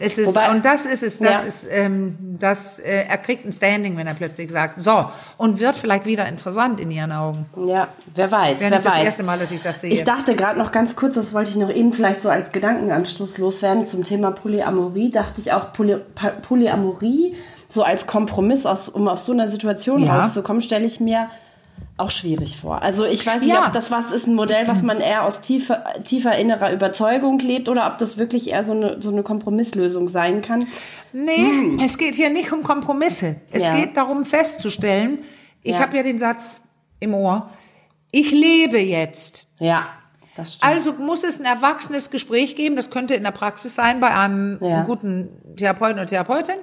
Es 0.00 0.16
ist, 0.16 0.28
Wobei- 0.28 0.50
und 0.50 0.64
das 0.64 0.86
ist 0.86 1.02
es, 1.02 1.18
das 1.18 1.42
Ja. 1.42 1.46
ist, 1.46 1.66
ähm, 1.70 2.16
das, 2.40 2.78
äh, 2.78 3.04
er 3.06 3.18
kriegt 3.18 3.44
ein 3.44 3.52
Standing, 3.52 3.98
wenn 3.98 4.06
er 4.06 4.14
plötzlich 4.14 4.50
sagt, 4.50 4.82
so, 4.82 5.04
und 5.36 5.60
wird 5.60 5.76
vielleicht 5.76 6.06
wieder 6.06 6.26
interessant 6.26 6.80
in 6.80 6.90
ihren 6.90 7.12
Augen. 7.12 7.44
Ja, 7.66 7.88
wer 8.14 8.30
weiß, 8.32 8.60
Wäre 8.60 8.70
wer 8.70 8.78
nicht 8.78 8.86
das 8.86 8.96
weiß. 8.96 9.04
erste 9.04 9.22
Mal, 9.24 9.38
dass 9.38 9.52
ich 9.52 9.60
das 9.60 9.82
sehe. 9.82 9.92
Ich 9.92 10.04
dachte 10.04 10.34
gerade 10.34 10.58
noch 10.58 10.72
ganz 10.72 10.96
kurz, 10.96 11.14
das 11.16 11.34
wollte 11.34 11.50
ich 11.50 11.56
noch 11.56 11.68
eben 11.70 11.92
vielleicht 11.92 12.22
so 12.22 12.30
als 12.30 12.50
Gedankenanstoß 12.50 13.36
loswerden 13.38 13.86
zum 13.86 14.04
Thema 14.04 14.30
Polyamorie. 14.30 15.10
Dachte 15.10 15.38
ich 15.42 15.52
auch, 15.52 15.72
Poly 15.74 15.98
Polyamorie 16.48 17.36
so 17.68 17.82
als 17.82 18.06
Kompromiss, 18.06 18.64
aus, 18.66 18.88
um 18.88 19.08
aus 19.08 19.24
so 19.26 19.32
einer 19.32 19.46
Situation 19.48 20.02
Ja. 20.02 20.18
rauszukommen, 20.20 20.62
stelle 20.62 20.86
ich 20.86 21.00
mir 21.00 21.28
auch 21.96 22.10
schwierig 22.10 22.58
vor. 22.60 22.82
Also 22.82 23.04
ich 23.04 23.26
weiß 23.26 23.40
nicht, 23.42 23.50
Ja. 23.52 23.66
ob 23.66 23.72
das 23.72 23.90
was 23.90 24.10
ist, 24.10 24.26
ein 24.26 24.34
Modell, 24.34 24.66
was 24.68 24.82
man 24.82 25.00
eher 25.00 25.24
aus 25.24 25.40
tiefer, 25.40 25.84
tiefer 26.04 26.36
innerer 26.38 26.72
Überzeugung 26.72 27.38
lebt 27.40 27.68
oder 27.68 27.86
ob 27.88 27.98
das 27.98 28.18
wirklich 28.18 28.50
eher 28.50 28.64
so 28.64 28.72
eine, 28.72 29.02
so 29.02 29.10
eine 29.10 29.22
Kompromisslösung 29.22 30.08
sein 30.08 30.40
kann. 30.42 30.66
Nee, 31.12 31.76
es 31.84 31.98
geht 31.98 32.14
hier 32.14 32.30
nicht 32.30 32.52
um 32.52 32.62
Kompromisse. 32.62 33.36
Es 33.52 33.66
Hm. 33.68 33.74
Ja. 33.74 33.80
geht 33.84 33.96
darum 33.96 34.24
festzustellen, 34.24 35.18
ich 35.62 35.72
Ja. 35.72 35.80
habe 35.80 35.96
ja 35.96 36.02
den 36.02 36.18
Satz 36.18 36.62
im 37.00 37.14
Ohr, 37.14 37.48
ich 38.10 38.30
lebe 38.30 38.78
jetzt. 38.78 39.46
Ja. 39.58 39.86
Also 40.60 40.92
muss 40.94 41.24
es 41.24 41.38
ein 41.40 41.44
erwachsenes 41.44 42.10
Gespräch 42.10 42.56
geben, 42.56 42.76
das 42.76 42.90
könnte 42.90 43.14
in 43.14 43.22
der 43.24 43.30
Praxis 43.32 43.74
sein 43.74 44.00
bei 44.00 44.14
einem 44.14 44.58
Ja. 44.60 44.82
guten 44.84 45.28
Therapeuten 45.56 45.98
oder 45.98 46.06
Therapeutin, 46.06 46.56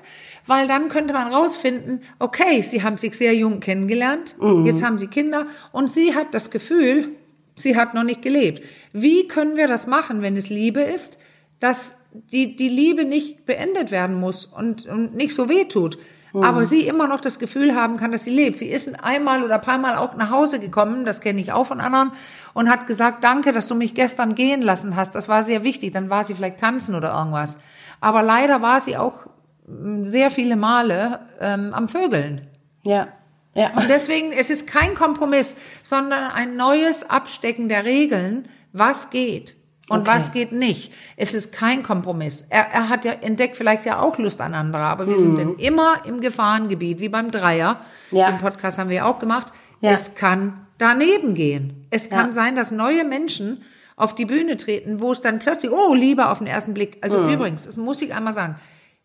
weil 0.48 0.68
dann 0.68 0.90
könnte 0.90 1.14
man 1.14 1.34
rausfinden, 1.34 2.02
okay, 2.20 2.62
sie 2.62 2.84
haben 2.84 2.98
sich 2.98 3.16
sehr 3.18 3.34
jung 3.36 3.60
kennengelernt, 3.60 4.36
Mhm. 4.40 4.66
jetzt 4.66 4.84
haben 4.84 4.98
sie 4.98 5.08
Kinder 5.08 5.46
und 5.72 5.90
sie 5.92 6.16
hat 6.16 6.34
das 6.34 6.52
Gefühl, 6.52 7.10
sie 7.56 7.76
hat 7.76 7.94
noch 7.94 8.04
nicht 8.04 8.22
gelebt. 8.22 8.64
Wie 8.94 9.28
können 9.28 9.56
wir 9.56 9.68
das 9.68 9.88
machen, 9.88 10.22
wenn 10.22 10.36
es 10.38 10.50
Liebe 10.50 10.82
ist, 10.82 11.18
dass 11.60 11.96
die, 12.14 12.56
die 12.56 12.70
Liebe 12.70 13.04
nicht 13.06 13.46
beendet 13.46 13.92
werden 13.92 14.20
muss 14.20 14.46
und, 14.46 14.86
und 14.86 15.16
nicht 15.16 15.34
so 15.36 15.50
weh 15.50 15.66
tut? 15.66 15.98
Aber 16.44 16.66
sie 16.66 16.88
immer 16.88 17.08
noch 17.08 17.22
das 17.22 17.40
Gefühl 17.40 17.76
haben 17.76 17.98
kann, 17.98 18.12
dass 18.12 18.24
sie 18.24 18.32
lebt. 18.32 18.58
Sie 18.58 18.68
ist 18.68 19.04
einmal 19.04 19.44
oder 19.44 19.56
ein 19.56 19.62
paar 19.62 19.78
Mal 19.78 19.96
auch 19.96 20.16
nach 20.16 20.32
Hause 20.32 20.60
gekommen, 20.60 21.06
das 21.06 21.22
kenne 21.22 21.40
ich 21.40 21.52
auch 21.52 21.66
von 21.66 21.80
anderen, 21.80 22.12
und 22.54 22.70
hat 22.70 22.88
gesagt, 22.88 23.24
danke, 23.24 23.54
dass 23.54 23.68
du 23.68 23.76
mich 23.76 23.94
gestern 23.94 24.36
gehen 24.36 24.62
lassen 24.62 24.96
hast. 24.96 25.16
Das 25.16 25.30
war 25.30 25.44
sehr 25.44 25.64
wichtig. 25.64 25.92
Dann 25.92 26.10
war 26.10 26.24
sie 26.24 26.34
vielleicht 26.34 26.60
tanzen 26.60 26.96
oder 26.96 27.14
irgendwas. 27.14 27.58
Aber 28.02 28.24
leider 28.24 28.62
war 28.62 28.80
sie 28.80 28.98
auch 28.98 29.28
mm, 29.68 30.06
sehr 30.06 30.32
viele 30.32 30.56
Male 30.56 31.22
ähm, 31.40 31.74
am 31.74 31.88
Vögeln. 31.88 32.48
ja, 32.84 33.08
ja. 33.54 33.72
Und 33.78 33.88
deswegen, 33.88 34.34
es 34.34 34.50
ist 34.50 34.68
kein 34.68 34.96
Kompromiss, 34.96 35.56
sondern 35.82 36.30
ein 36.32 36.58
neues 36.58 37.10
Abstecken 37.10 37.70
der 37.70 37.86
Regeln, 37.86 38.50
was 38.74 39.10
geht 39.12 39.56
und 39.90 40.00
Okay. 40.02 40.08
was 40.16 40.32
geht 40.32 40.52
nicht. 40.52 40.92
Es 41.18 41.34
ist 41.34 41.52
kein 41.52 41.84
Kompromiss. 41.84 42.46
Er, 42.50 42.66
er 42.74 42.90
hat 42.90 43.06
ja 43.06 43.12
entdeckt 43.14 43.56
vielleicht 43.58 43.86
ja 43.86 44.00
auch 44.00 44.18
Lust 44.18 44.42
an 44.42 44.54
andere, 44.54 44.84
aber 44.84 45.08
wir 45.08 45.18
sind 45.18 45.38
dann 45.38 45.56
immer 45.58 46.06
im 46.06 46.22
Gefahrengebiet, 46.22 47.00
wie 47.00 47.10
beim 47.10 47.32
Dreier. 47.32 47.80
Mhm. 48.12 48.18
Ja. 48.18 48.32
Den 48.32 48.40
Podcast 48.40 48.78
haben 48.78 48.90
wir 48.90 48.98
ja 48.98 49.06
auch 49.06 49.20
gemacht. 49.20 49.54
Ja. 49.82 49.92
Es 49.92 50.16
kann 50.16 50.66
daneben 50.78 51.34
gehen. 51.36 51.86
Es 51.92 52.10
kann 52.10 52.28
Ja. 52.28 52.32
sein, 52.34 52.56
dass 52.56 52.72
neue 52.72 53.04
Menschen 53.04 53.64
auf 53.96 54.14
die 54.16 54.26
Bühne 54.26 54.58
treten, 54.58 55.00
wo 55.00 55.12
es 55.12 55.22
dann 55.22 55.40
plötzlich, 55.40 55.72
oh, 55.72 55.94
Liebe 55.94 56.28
auf 56.30 56.40
den 56.40 56.48
ersten 56.48 56.74
Blick. 56.74 56.98
Also 57.02 57.20
Mhm. 57.20 57.30
übrigens, 57.34 57.64
das 57.66 57.78
muss 57.78 58.02
ich 58.02 58.14
einmal 58.14 58.34
sagen, 58.34 58.56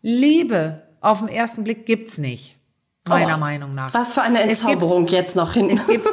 Liebe 0.02 0.82
auf 1.00 1.20
den 1.20 1.28
ersten 1.28 1.64
Blick 1.64 1.86
gibt's 1.86 2.18
nicht. 2.18 2.56
Meiner 3.08 3.36
Oh, 3.36 3.40
Meinung 3.40 3.74
nach. 3.74 3.94
Was 3.94 4.12
für 4.12 4.20
eine 4.22 4.40
Es 4.42 4.60
gibt- 4.60 4.72
Entzauberung 4.72 5.06
jetzt 5.06 5.34
noch 5.34 5.54
hinten. 5.54 5.76
Es 5.78 5.86
gibt, 5.86 6.06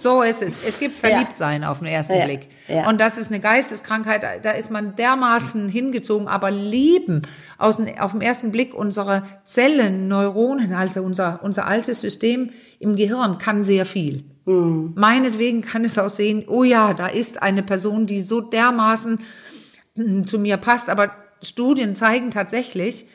so 0.00 0.22
ist 0.22 0.40
es. 0.40 0.64
Es 0.64 0.78
gibt 0.78 0.96
Verliebtsein 0.96 1.64
auf 1.64 1.78
den 1.80 1.88
ersten 1.88 2.14
Ja, 2.14 2.24
Blick. 2.26 2.48
ja. 2.68 2.88
Und 2.88 3.00
das 3.00 3.18
ist 3.18 3.32
eine 3.32 3.40
Geisteskrankheit, 3.40 4.22
da 4.44 4.52
ist 4.52 4.70
man 4.70 4.94
dermaßen 4.94 5.68
hingezogen. 5.68 6.28
Aber 6.28 6.52
lieben, 6.52 7.22
aus 7.58 7.78
dem, 7.78 7.88
auf 7.98 8.12
den 8.12 8.20
ersten 8.20 8.52
Blick 8.52 8.72
unsere 8.72 9.24
Zellen, 9.42 10.06
Neuronen, 10.06 10.74
also 10.74 11.02
unser, 11.02 11.40
unser 11.42 11.66
altes 11.66 12.00
System 12.00 12.50
im 12.78 12.94
Gehirn 12.94 13.38
kann 13.38 13.64
sehr 13.64 13.84
viel. 13.84 14.22
Mhm. 14.44 14.92
Meinetwegen 14.94 15.62
kann 15.62 15.84
es 15.84 15.98
auch 15.98 16.08
sehen, 16.08 16.44
oh 16.46 16.62
ja, 16.62 16.94
da 16.94 17.08
ist 17.08 17.42
eine 17.42 17.64
Person, 17.64 18.06
die 18.06 18.20
so 18.22 18.40
dermaßen 18.40 19.18
mm, 19.96 20.22
zu 20.24 20.38
mir 20.38 20.56
passt. 20.56 20.88
Aber 20.88 21.10
Studien 21.42 21.96
zeigen 21.96 22.30
tatsächlich 22.30 23.06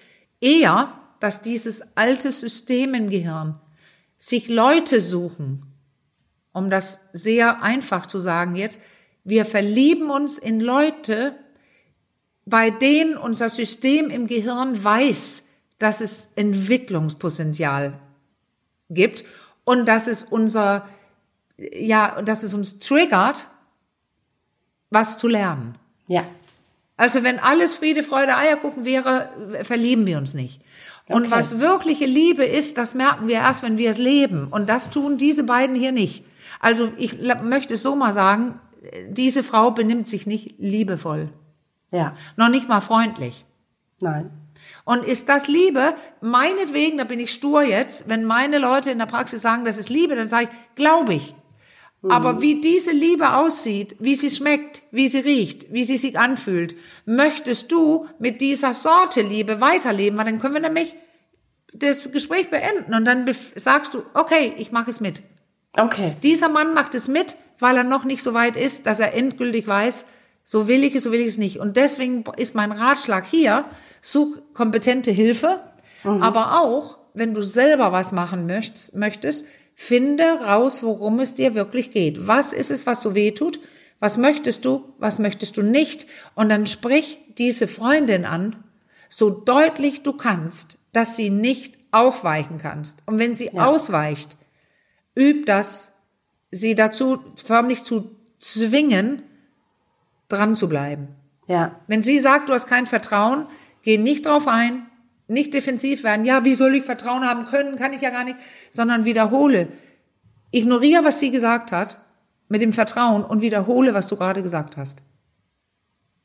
eher, 0.41 0.89
dass 1.23 1.41
dieses 1.41 1.95
alte 1.95 2.33
System 2.33 2.93
im 2.93 3.09
Gehirn 3.09 3.57
sich 4.17 4.49
Leute 4.49 4.99
suchen, 4.99 5.65
um 6.51 6.69
das 6.69 7.07
sehr 7.13 7.63
einfach 7.63 8.07
zu 8.07 8.19
sagen 8.19 8.57
jetzt, 8.57 8.77
wir 9.23 9.45
verlieben 9.45 10.09
uns 10.09 10.37
in 10.37 10.59
Leute, 10.59 11.33
bei 12.43 12.71
denen 12.71 13.15
unser 13.15 13.49
System 13.49 14.09
im 14.09 14.27
Gehirn 14.27 14.83
weiß, 14.83 15.43
dass 15.79 16.01
es 16.01 16.33
Entwicklungspotenzial 16.35 17.97
gibt 18.89 19.23
und 19.63 19.85
dass 19.85 20.07
es 20.07 20.23
unser, 20.23 20.85
ja, 21.57 22.21
dass 22.21 22.43
es 22.43 22.53
uns 22.53 22.79
triggert, 22.79 23.47
was 24.89 25.17
zu 25.17 25.29
lernen. 25.29 25.77
Ja. 26.07 26.25
Also 26.97 27.23
wenn 27.23 27.39
alles 27.39 27.75
Friede, 27.75 28.03
Freude, 28.03 28.35
Eierkuchen 28.35 28.83
wäre, 28.83 29.29
verlieben 29.63 30.05
wir 30.05 30.17
uns 30.17 30.33
nicht. 30.33 30.61
Und 31.09 31.31
was 31.31 31.59
wirkliche 31.59 32.05
Liebe 32.05 32.45
ist, 32.45 32.77
das 32.77 32.93
merken 32.93 33.27
wir 33.27 33.35
erst, 33.35 33.61
wenn 33.61 33.77
wir 33.77 33.89
es 33.89 33.97
leben. 33.97 34.47
Und 34.47 34.69
das 34.69 34.89
tun 34.89 35.17
diese 35.17 35.43
beiden 35.43 35.75
hier 35.75 35.91
nicht. 35.91 36.23
Also 36.59 36.91
ich 36.97 37.19
möchte 37.43 37.73
es 37.73 37.83
so 37.83 37.95
mal 37.95 38.13
sagen, 38.13 38.59
diese 39.09 39.43
Frau 39.43 39.71
benimmt 39.71 40.07
sich 40.07 40.27
nicht 40.27 40.55
liebevoll. 40.59 41.29
Ja. 41.91 42.15
Noch 42.37 42.49
nicht 42.49 42.69
mal 42.69 42.81
freundlich. 42.81 43.45
Nein. 43.99 44.29
Und 44.85 45.03
ist 45.03 45.29
das 45.29 45.47
Liebe? 45.47 45.93
Meinetwegen, 46.21 46.97
da 46.97 47.03
bin 47.03 47.19
ich 47.19 47.33
stur 47.33 47.63
jetzt, 47.63 48.09
wenn 48.09 48.25
meine 48.25 48.57
Leute 48.57 48.91
in 48.91 48.97
der 48.97 49.05
Praxis 49.05 49.41
sagen, 49.41 49.65
das 49.65 49.77
ist 49.77 49.89
Liebe, 49.89 50.15
dann 50.15 50.27
sage 50.27 50.49
ich, 50.49 50.75
glaube 50.75 51.13
ich. 51.13 51.35
Aber 52.09 52.41
wie 52.41 52.59
diese 52.59 52.91
Liebe 52.91 53.33
aussieht, 53.33 53.95
wie 53.99 54.15
sie 54.15 54.29
schmeckt, 54.29 54.83
wie 54.91 55.07
sie 55.07 55.19
riecht, 55.19 55.71
wie 55.71 55.85
sie 55.85 55.97
sich 55.97 56.19
anfühlt, 56.19 56.75
möchtest 57.05 57.71
du 57.71 58.07
mit 58.19 58.41
dieser 58.41 58.73
Sorte 58.73 59.21
Liebe 59.21 59.61
weiterleben, 59.61 60.17
weil 60.17 60.25
dann 60.25 60.39
können 60.39 60.55
wir 60.55 60.61
nämlich 60.61 60.95
das 61.73 62.11
Gespräch 62.11 62.49
beenden 62.49 62.93
und 62.93 63.05
dann 63.05 63.25
sagst 63.55 63.93
du, 63.93 64.03
okay, 64.13 64.53
ich 64.57 64.71
mache 64.71 64.89
es 64.89 64.99
mit. 64.99 65.21
Okay. 65.77 66.15
Dieser 66.21 66.49
Mann 66.49 66.73
macht 66.73 66.93
es 66.93 67.07
mit, 67.07 67.37
weil 67.59 67.77
er 67.77 67.83
noch 67.83 68.03
nicht 68.03 68.21
so 68.21 68.33
weit 68.33 68.57
ist, 68.57 68.85
dass 68.85 68.99
er 68.99 69.13
endgültig 69.13 69.65
weiß, 69.65 70.05
so 70.43 70.67
will 70.67 70.83
ich 70.83 70.93
es, 70.95 71.03
so 71.03 71.11
will 71.11 71.21
ich 71.21 71.27
es 71.27 71.37
nicht. 71.37 71.59
Und 71.59 71.77
deswegen 71.77 72.25
ist 72.35 72.53
mein 72.53 72.73
Ratschlag 72.73 73.25
hier, 73.25 73.65
such 74.01 74.39
kompetente 74.53 75.11
Hilfe, 75.11 75.61
aber 76.03 76.59
auch, 76.59 76.97
wenn 77.13 77.33
du 77.33 77.41
selber 77.41 77.91
was 77.93 78.11
machen 78.11 78.45
möchtest, 78.45 78.95
möchtest, 78.95 79.45
finde 79.75 80.23
raus, 80.23 80.83
worum 80.83 81.19
es 81.19 81.35
dir 81.35 81.55
wirklich 81.55 81.91
geht. 81.91 82.27
Was 82.27 82.53
ist 82.53 82.71
es, 82.71 82.85
was 82.85 83.01
so 83.01 83.15
weh 83.15 83.31
tut? 83.31 83.59
Was 83.99 84.17
möchtest 84.17 84.65
du? 84.65 84.93
Was 84.97 85.19
möchtest 85.19 85.57
du 85.57 85.61
nicht? 85.61 86.07
Und 86.35 86.49
dann 86.49 86.67
sprich 86.67 87.19
diese 87.37 87.67
Freundin 87.67 88.25
an, 88.25 88.55
so 89.09 89.29
deutlich 89.29 90.03
du 90.03 90.13
kannst, 90.13 90.77
dass 90.91 91.15
sie 91.15 91.29
nicht 91.29 91.77
aufweichen 91.91 92.57
kannst. 92.57 93.03
Und 93.05 93.19
wenn 93.19 93.35
sie 93.35 93.57
ausweicht, 93.57 94.35
üb 95.17 95.45
das, 95.45 95.93
sie 96.51 96.75
dazu 96.75 97.19
förmlich 97.35 97.83
zu 97.83 98.15
zwingen, 98.39 99.21
dran 100.27 100.55
zu 100.55 100.67
bleiben. 100.67 101.09
Ja. 101.47 101.79
Wenn 101.87 102.03
sie 102.03 102.19
sagt, 102.19 102.49
du 102.49 102.53
hast 102.53 102.67
kein 102.67 102.87
Vertrauen, 102.87 103.47
geh 103.83 103.97
nicht 103.97 104.25
drauf 104.25 104.47
ein, 104.47 104.87
nicht 105.27 105.53
defensiv 105.53 106.03
werden. 106.03 106.25
Ja, 106.25 106.43
wie 106.43 106.53
soll 106.53 106.75
ich 106.75 106.83
Vertrauen 106.83 107.25
haben 107.25 107.45
können? 107.45 107.75
Kann 107.75 107.93
ich 107.93 108.01
ja 108.01 108.09
gar 108.09 108.23
nicht. 108.23 108.37
Sondern 108.69 109.05
wiederhole. 109.05 109.67
Ignoriere, 110.51 111.03
was 111.03 111.19
sie 111.19 111.31
gesagt 111.31 111.71
hat, 111.71 111.99
mit 112.47 112.61
dem 112.61 112.73
Vertrauen 112.73 113.23
und 113.23 113.41
wiederhole, 113.41 113.93
was 113.93 114.07
du 114.07 114.15
gerade 114.15 114.43
gesagt 114.43 114.77
hast. 114.77 115.01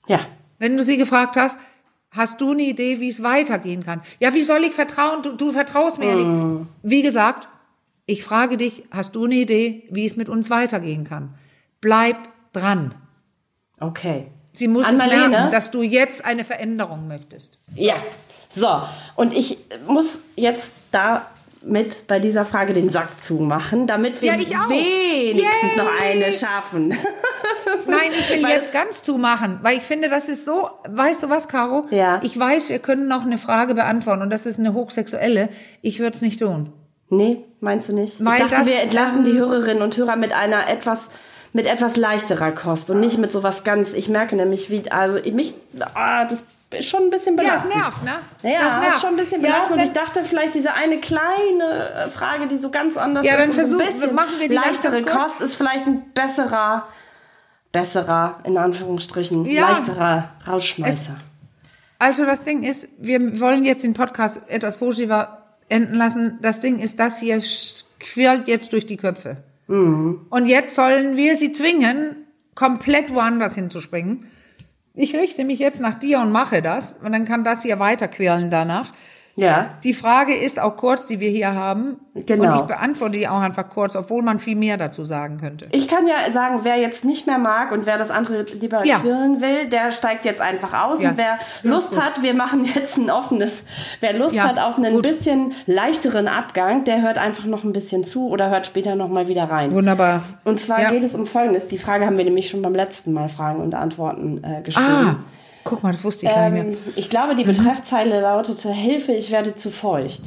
Ja. 0.06 0.20
Wenn 0.58 0.76
du 0.76 0.84
sie 0.84 0.96
gefragt 0.96 1.36
hast, 1.36 1.56
hast 2.10 2.40
du 2.40 2.52
eine 2.52 2.62
Idee, 2.62 3.00
wie 3.00 3.08
es 3.08 3.22
weitergehen 3.22 3.84
kann? 3.84 4.02
Ja, 4.18 4.34
wie 4.34 4.42
soll 4.42 4.64
ich 4.64 4.72
vertrauen? 4.72 5.22
Du, 5.22 5.32
du 5.32 5.52
vertraust 5.52 5.98
mir 5.98 6.08
ja 6.08 6.14
nicht. 6.16 6.66
Wie 6.82 7.02
gesagt, 7.02 7.48
ich 8.06 8.24
frage 8.24 8.56
dich, 8.56 8.84
hast 8.90 9.14
du 9.14 9.26
eine 9.26 9.36
Idee, 9.36 9.84
wie 9.90 10.04
es 10.04 10.16
mit 10.16 10.28
uns 10.28 10.50
weitergehen 10.50 11.04
kann? 11.04 11.34
Bleib 11.80 12.16
dran. 12.52 12.94
Okay. 13.80 14.28
Sie 14.52 14.66
muss 14.66 14.86
Ann-Marlene? 14.86 15.24
es 15.24 15.30
merken, 15.30 15.50
dass 15.52 15.70
du 15.70 15.82
jetzt 15.82 16.24
eine 16.24 16.44
Veränderung 16.44 17.06
möchtest. 17.06 17.60
Ja. 17.74 17.94
So. 18.58 18.82
Und 19.16 19.32
ich 19.34 19.58
muss 19.86 20.22
jetzt 20.36 20.70
damit 20.90 22.06
bei 22.06 22.18
dieser 22.18 22.44
Frage 22.44 22.72
den 22.72 22.88
Sack 22.88 23.20
zumachen, 23.22 23.86
damit 23.86 24.20
wir 24.22 24.34
Ja, 24.34 24.68
wenigstens 24.68 25.76
Yay! 25.76 25.76
noch 25.76 26.02
eine 26.02 26.32
schaffen. 26.32 26.88
Nein, 27.86 28.10
ich 28.10 28.30
will 28.30 28.42
Weil 28.42 28.56
jetzt 28.56 28.72
ganz 28.72 29.02
zumachen, 29.02 29.60
weil 29.62 29.76
ich 29.76 29.82
finde, 29.82 30.08
das 30.08 30.28
ist 30.28 30.44
so, 30.44 30.68
weißt 30.88 31.22
du 31.22 31.28
was, 31.30 31.48
Caro? 31.48 31.86
Ja. 31.90 32.20
Ich 32.22 32.38
weiß, 32.38 32.68
wir 32.68 32.78
können 32.78 33.08
noch 33.08 33.22
eine 33.22 33.38
Frage 33.38 33.74
beantworten 33.74 34.22
und 34.22 34.30
das 34.30 34.46
ist 34.46 34.58
eine 34.58 34.74
hochsexuelle. 34.74 35.48
Ich 35.82 35.98
würde 35.98 36.14
es 36.14 36.22
nicht 36.22 36.38
tun. 36.38 36.72
Nee, 37.10 37.44
meinst 37.60 37.88
du 37.88 37.94
nicht? 37.94 38.22
Weil 38.22 38.34
ich 38.34 38.40
dachte, 38.42 38.56
das, 38.56 38.66
wir 38.66 38.82
entlassen 38.82 39.18
ähm, 39.18 39.24
die 39.24 39.32
Hörerinnen 39.32 39.82
und 39.82 39.96
Hörer 39.96 40.16
mit 40.16 40.32
einer 40.34 40.68
etwas 40.68 41.08
mit 41.54 41.66
etwas 41.66 41.96
leichterer 41.96 42.52
Kost 42.52 42.90
und 42.90 43.00
nicht 43.00 43.16
mit 43.16 43.32
sowas 43.32 43.64
ganz. 43.64 43.94
Ich 43.94 44.10
merke 44.10 44.36
nämlich, 44.36 44.68
wie 44.70 44.90
also 44.90 45.18
mich 45.32 45.54
ah, 45.94 46.26
das 46.26 46.42
schon 46.80 47.04
ein 47.04 47.10
bisschen 47.10 47.36
Ja, 47.38 47.54
es 47.56 47.62
belastend. 47.64 47.74
nervt, 47.76 48.04
ne? 48.04 48.52
Ja, 48.52 48.64
das 48.64 48.74
nervt. 48.80 48.94
ist 48.96 49.00
schon 49.00 49.10
ein 49.10 49.16
bisschen 49.16 49.40
Ja, 49.42 49.46
belastend. 49.48 49.72
und 49.72 49.78
wenn- 49.78 49.86
ich 49.86 49.92
dachte 49.92 50.24
vielleicht 50.24 50.54
diese 50.54 50.74
eine 50.74 51.00
kleine 51.00 51.92
äh, 51.94 52.06
Frage, 52.10 52.46
die 52.48 52.58
so 52.58 52.70
ganz 52.70 52.96
anders 52.96 53.24
Ja, 53.26 53.32
ist. 53.34 53.38
dann 53.40 53.48
und 53.48 53.54
so 53.54 53.60
ein 53.60 53.66
versuch- 53.82 53.86
bisschen 54.00 54.14
machen 54.14 54.34
wir 54.38 54.48
die 54.48 54.54
leichtere. 54.54 55.02
Kost 55.02 55.40
ist 55.40 55.54
vielleicht 55.56 55.86
ein 55.86 56.10
besserer, 56.12 56.86
besserer 57.72 58.40
in 58.44 58.56
Anführungsstrichen 58.56 59.44
Ja. 59.46 59.70
leichterer 59.70 60.30
Rausschmeißer. 60.46 61.16
Also 61.98 62.24
das 62.24 62.42
Ding 62.42 62.62
ist, 62.62 62.88
wir 62.98 63.40
wollen 63.40 63.64
jetzt 63.64 63.82
den 63.82 63.94
Podcast 63.94 64.42
etwas 64.48 64.76
positiver 64.76 65.42
enden 65.68 65.94
lassen. 65.94 66.38
Das 66.40 66.60
Ding 66.60 66.78
ist, 66.78 66.98
das 67.00 67.18
hier 67.18 67.42
quirlt 67.98 68.46
jetzt 68.46 68.72
durch 68.72 68.86
die 68.86 68.96
Köpfe. 68.96 69.38
Mhm. 69.66 70.26
Und 70.30 70.46
jetzt 70.46 70.74
sollen 70.76 71.16
wir 71.16 71.36
sie 71.36 71.52
zwingen, 71.52 72.16
komplett 72.54 73.12
woanders 73.12 73.54
hinzuspringen. 73.54 74.30
Ich 75.00 75.14
richte 75.14 75.44
mich 75.44 75.60
jetzt 75.60 75.80
nach 75.80 75.94
dir 75.94 76.18
und 76.18 76.32
mache 76.32 76.60
das. 76.60 76.94
Und 76.94 77.12
dann 77.12 77.24
kann 77.24 77.44
das 77.44 77.62
hier 77.62 77.78
weiter 77.78 78.08
quirlen 78.08 78.50
danach. 78.50 78.90
Ja, 79.38 79.70
Die 79.84 79.94
Frage 79.94 80.34
ist 80.34 80.60
auch 80.60 80.76
kurz, 80.76 81.06
die 81.06 81.20
wir 81.20 81.30
hier 81.30 81.54
haben. 81.54 81.96
Genau. 82.26 82.44
Und 82.52 82.54
ich 82.60 82.66
beantworte 82.66 83.12
die 83.18 83.28
auch 83.28 83.38
einfach 83.40 83.68
kurz, 83.68 83.94
obwohl 83.94 84.22
man 84.22 84.40
viel 84.40 84.56
mehr 84.56 84.76
dazu 84.76 85.04
sagen 85.04 85.38
könnte. 85.38 85.68
Ich 85.70 85.86
kann 85.86 86.06
ja 86.08 86.30
sagen, 86.32 86.60
wer 86.64 86.76
jetzt 86.76 87.04
nicht 87.04 87.26
mehr 87.28 87.38
mag 87.38 87.70
und 87.70 87.86
wer 87.86 87.96
das 87.96 88.10
andere 88.10 88.42
lieber 88.42 88.84
Ja. 88.84 88.98
quirlen 88.98 89.40
will, 89.40 89.68
der 89.68 89.92
steigt 89.92 90.24
jetzt 90.24 90.40
einfach 90.40 90.84
aus. 90.86 91.00
Ja. 91.00 91.10
Und 91.10 91.16
wer 91.18 91.24
Ja, 91.24 91.38
Lust 91.62 91.90
gut. 91.90 92.02
hat, 92.04 92.22
wir 92.22 92.34
machen 92.34 92.64
jetzt 92.74 92.96
ein 92.98 93.10
offenes, 93.10 93.62
wer 94.00 94.12
Lust 94.18 94.34
Ja, 94.34 94.44
hat 94.48 94.58
auf 94.58 94.76
einen 94.78 94.94
gut. 94.94 95.02
bisschen 95.02 95.52
leichteren 95.66 96.26
Abgang, 96.26 96.82
der 96.82 97.02
hört 97.02 97.18
einfach 97.18 97.44
noch 97.44 97.62
ein 97.62 97.72
bisschen 97.72 98.02
zu 98.02 98.28
oder 98.28 98.50
hört 98.50 98.66
später 98.66 98.96
noch 98.96 99.08
mal 99.08 99.28
wieder 99.28 99.44
rein. 99.44 99.72
Wunderbar. 99.72 100.22
Und 100.44 100.58
zwar 100.58 100.90
geht 100.90 101.04
es 101.04 101.14
um 101.14 101.24
Folgendes. 101.26 101.68
Die 101.68 101.78
Frage 101.78 102.04
haben 102.06 102.16
wir 102.18 102.24
nämlich 102.24 102.48
schon 102.50 102.60
beim 102.62 102.74
letzten 102.74 103.12
Mal 103.12 103.28
Fragen 103.28 103.60
und 103.62 103.76
Antworten 103.76 104.42
äh, 104.42 104.62
geschrieben. 104.62 104.88
Ah, 104.90 105.16
guck 105.68 105.82
mal, 105.82 105.92
das 105.92 106.04
wusste 106.04 106.26
ich 106.26 106.32
gar 106.32 106.50
nicht 106.50 106.60
Ähm, 106.62 106.68
mehr. 106.70 106.78
ich 106.96 107.10
glaube, 107.10 107.34
die 107.34 107.44
Betreffzeile 107.44 108.20
lautete 108.20 108.70
Hilfe, 108.72 109.12
ich 109.12 109.30
werde 109.30 109.54
zu 109.54 109.70
feucht. 109.70 110.22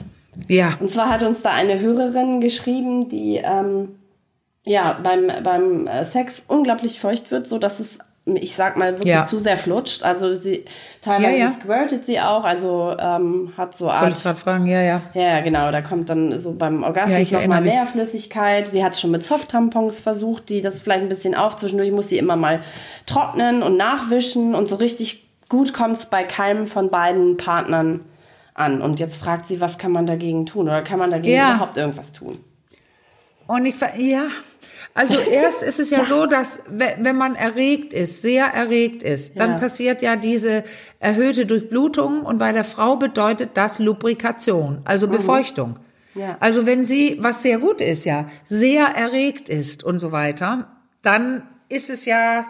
Ja. 0.48 0.78
Und 0.80 0.90
zwar 0.90 1.10
hat 1.10 1.24
uns 1.24 1.42
da 1.42 1.52
eine 1.52 1.80
Hörerin 1.80 2.40
geschrieben, 2.42 3.10
die 3.10 3.42
ähm, 3.44 3.96
ja 4.64 4.98
beim, 5.04 5.30
beim 5.44 5.88
äh, 5.88 6.06
Sex 6.06 6.44
unglaublich 6.48 7.00
feucht 7.00 7.32
wird, 7.32 7.48
so 7.48 7.58
dass 7.58 7.80
es, 7.80 8.00
ich 8.26 8.56
sag 8.56 8.78
mal, 8.78 8.94
wirklich 8.94 9.14
Ja. 9.14 9.26
zu 9.26 9.40
sehr 9.40 9.58
flutscht. 9.58 10.04
Also 10.04 10.34
sie 10.34 10.64
teilweise 11.02 11.32
Ja, 11.38 11.46
ja. 11.46 11.52
squirtet 11.52 12.06
sie 12.06 12.20
auch, 12.22 12.44
also 12.44 12.96
ähm, 12.98 13.52
hat 13.58 13.76
so 13.76 13.90
Art. 13.90 14.16
ich 14.16 14.24
gerade 14.24 14.40
fragen, 14.40 14.68
ja, 14.68 14.82
ja. 14.82 15.02
Ja, 15.16 15.22
ja, 15.22 15.40
genau, 15.42 15.72
da 15.72 15.82
kommt 15.82 16.10
dann 16.10 16.38
so 16.38 16.54
beim 16.54 16.82
Ja, 16.82 16.88
Orgasmus 16.88 17.20
ich 17.20 17.32
noch 17.32 17.40
mal 17.40 17.56
erinnere 17.56 17.62
mich. 17.62 17.74
mehr 17.74 17.86
Flüssigkeit. 17.88 18.68
Sie 18.68 18.84
hat 18.86 18.96
schon 18.98 19.12
mit 19.12 19.26
Soft-Tampons 19.26 20.00
versucht, 20.00 20.50
die 20.50 20.62
das 20.62 20.82
vielleicht 20.82 21.02
ein 21.02 21.10
bisschen 21.10 21.36
auf. 21.36 21.56
Zwischendurch 21.58 21.92
muss 21.92 22.10
sie 22.10 22.20
immer 22.20 22.36
mal 22.36 22.62
trocknen 23.06 23.64
und 23.64 23.76
nachwischen 23.76 24.56
und 24.56 24.70
so 24.70 24.76
richtig 24.78 25.28
gut 25.52 25.74
kommt's 25.74 26.06
bei 26.10 26.24
keinem 26.24 26.66
von 26.66 26.90
beiden 26.90 27.36
Partnern 27.36 28.00
an. 28.54 28.82
Und 28.82 29.00
jetzt 29.02 29.18
fragt 29.18 29.48
sie, 29.48 29.60
was 29.60 29.78
kann 29.78 29.92
man 29.92 30.06
dagegen 30.06 30.46
tun? 30.46 30.68
Oder 30.68 30.82
kann 30.82 30.98
man 30.98 31.12
dagegen 31.12 31.36
Ja. 31.36 31.56
überhaupt 31.56 31.76
irgendwas 31.76 32.14
tun? 32.14 32.40
Und 33.48 33.66
ich, 33.66 33.76
ja, 33.98 34.28
also 34.94 35.18
erst 35.32 35.62
ist 35.62 35.80
es 35.80 35.90
ja, 35.90 36.06
so, 36.06 36.26
dass 36.26 36.62
we- 36.70 36.96
wenn 37.00 37.18
man 37.18 37.36
erregt 37.36 37.92
ist, 37.92 38.22
sehr 38.22 38.46
erregt 38.46 39.04
ist, 39.04 39.40
dann 39.40 39.52
Ja. 39.52 39.58
passiert 39.58 40.02
ja 40.02 40.16
diese 40.16 40.64
erhöhte 41.02 41.46
Durchblutung 41.46 42.22
und 42.24 42.38
bei 42.38 42.54
der 42.54 42.64
Frau 42.64 42.96
bedeutet 42.96 43.52
das 43.56 43.80
Lubrikation, 43.80 44.82
also 44.86 45.08
Mhm. 45.08 45.12
Befeuchtung. 45.12 45.80
Ja. 46.16 46.38
Also 46.40 46.66
wenn 46.66 46.86
sie, 46.86 47.18
was 47.20 47.42
sehr 47.42 47.58
gut 47.58 47.82
ist, 47.82 48.06
ja, 48.06 48.26
sehr 48.46 48.86
erregt 48.86 49.50
ist 49.50 49.84
und 49.84 50.00
so 50.00 50.14
weiter, 50.14 50.68
dann 51.02 51.44
ist 51.68 51.90
es 51.90 52.06
ja 52.06 52.46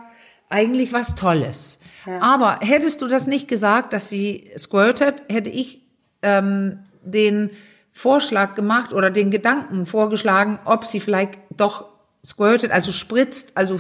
eigentlich 0.49 0.93
was 0.93 1.15
Tolles. 1.15 1.79
Aber 2.19 2.59
hättest 2.61 3.01
du 3.01 3.07
das 3.07 3.27
nicht 3.27 3.47
gesagt, 3.47 3.93
dass 3.93 4.09
sie 4.09 4.49
squirtet, 4.57 5.23
hätte 5.29 5.49
ich 5.49 5.81
ähm, 6.21 6.79
den 7.03 7.49
Vorschlag 7.91 8.55
gemacht 8.55 8.93
oder 8.93 9.09
den 9.11 9.31
Gedanken 9.31 9.85
vorgeschlagen, 9.85 10.59
ob 10.65 10.85
sie 10.85 10.99
vielleicht 10.99 11.37
doch 11.55 11.85
squirtet, 12.25 12.71
also 12.71 12.91
spritzt, 12.91 13.51
also 13.55 13.79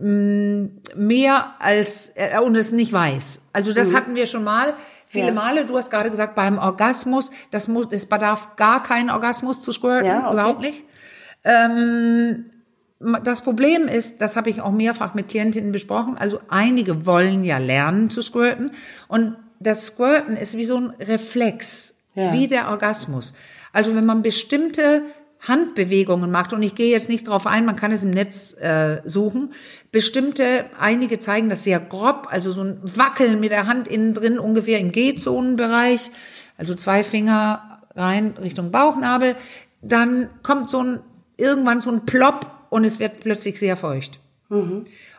mh, 0.00 0.68
mehr 0.96 1.54
als 1.58 2.12
äh, 2.16 2.38
und 2.40 2.56
es 2.56 2.72
nicht 2.72 2.92
weiß. 2.92 3.42
Also 3.52 3.72
das 3.72 3.94
hatten 3.94 4.14
wir 4.14 4.26
schon 4.26 4.44
mal. 4.44 4.74
Viele 5.08 5.28
Ja. 5.28 5.32
Male, 5.32 5.64
du 5.64 5.76
hast 5.76 5.90
gerade 5.90 6.10
gesagt, 6.10 6.34
beim 6.34 6.58
Orgasmus, 6.58 7.30
das 7.52 7.68
muss, 7.68 7.86
es 7.90 8.06
bedarf 8.06 8.56
gar 8.56 8.82
keinen 8.82 9.08
Orgasmus 9.08 9.62
zu 9.62 9.70
squirten, 9.70 10.06
Ja, 10.06 10.24
okay. 10.24 10.32
überhaupt 10.32 10.60
nicht. 10.60 10.82
Ähm, 11.44 12.46
das 12.98 13.42
Problem 13.42 13.88
ist, 13.88 14.20
das 14.20 14.36
habe 14.36 14.48
ich 14.50 14.60
auch 14.60 14.72
mehrfach 14.72 15.14
mit 15.14 15.28
Klientinnen 15.28 15.72
besprochen, 15.72 16.16
also 16.16 16.40
einige 16.48 17.04
wollen 17.06 17.44
ja 17.44 17.58
lernen 17.58 18.08
zu 18.10 18.22
squirten 18.22 18.70
und 19.08 19.36
das 19.60 19.86
Squirten 19.86 20.36
ist 20.36 20.56
wie 20.56 20.64
so 20.64 20.76
ein 20.76 20.90
Reflex, 21.00 22.04
Ja. 22.14 22.32
wie 22.32 22.46
der 22.48 22.68
Orgasmus. 22.68 23.34
Also 23.72 23.94
wenn 23.94 24.06
man 24.06 24.22
bestimmte 24.22 25.02
Handbewegungen 25.46 26.30
macht, 26.30 26.52
und 26.54 26.62
ich 26.62 26.74
gehe 26.74 26.90
jetzt 26.90 27.08
nicht 27.08 27.28
drauf 27.28 27.46
ein, 27.46 27.66
man 27.66 27.76
kann 27.76 27.92
es 27.92 28.02
im 28.04 28.10
Netz 28.10 28.54
äh, 28.58 29.00
suchen, 29.04 29.50
bestimmte, 29.92 30.64
einige 30.80 31.18
zeigen 31.18 31.50
das 31.50 31.64
sehr 31.64 31.78
grob, 31.78 32.28
also 32.30 32.50
so 32.50 32.62
ein 32.62 32.80
Wackeln 32.82 33.38
mit 33.40 33.50
der 33.50 33.66
Hand 33.66 33.86
innen 33.88 34.14
drin, 34.14 34.38
ungefähr 34.38 34.78
im 34.80 34.92
G-Zonenbereich, 34.92 36.10
also 36.56 36.74
zwei 36.74 37.04
Finger 37.04 37.80
rein 37.94 38.34
Richtung 38.40 38.70
Bauchnabel, 38.70 39.36
dann 39.82 40.30
kommt 40.42 40.68
so 40.70 40.82
ein, 40.82 41.00
irgendwann 41.36 41.80
so 41.80 41.90
ein 41.90 42.06
Plop 42.06 42.46
und 42.70 42.84
es 42.84 42.98
wird 42.98 43.20
plötzlich 43.20 43.58
sehr 43.58 43.76
feucht. 43.76 44.18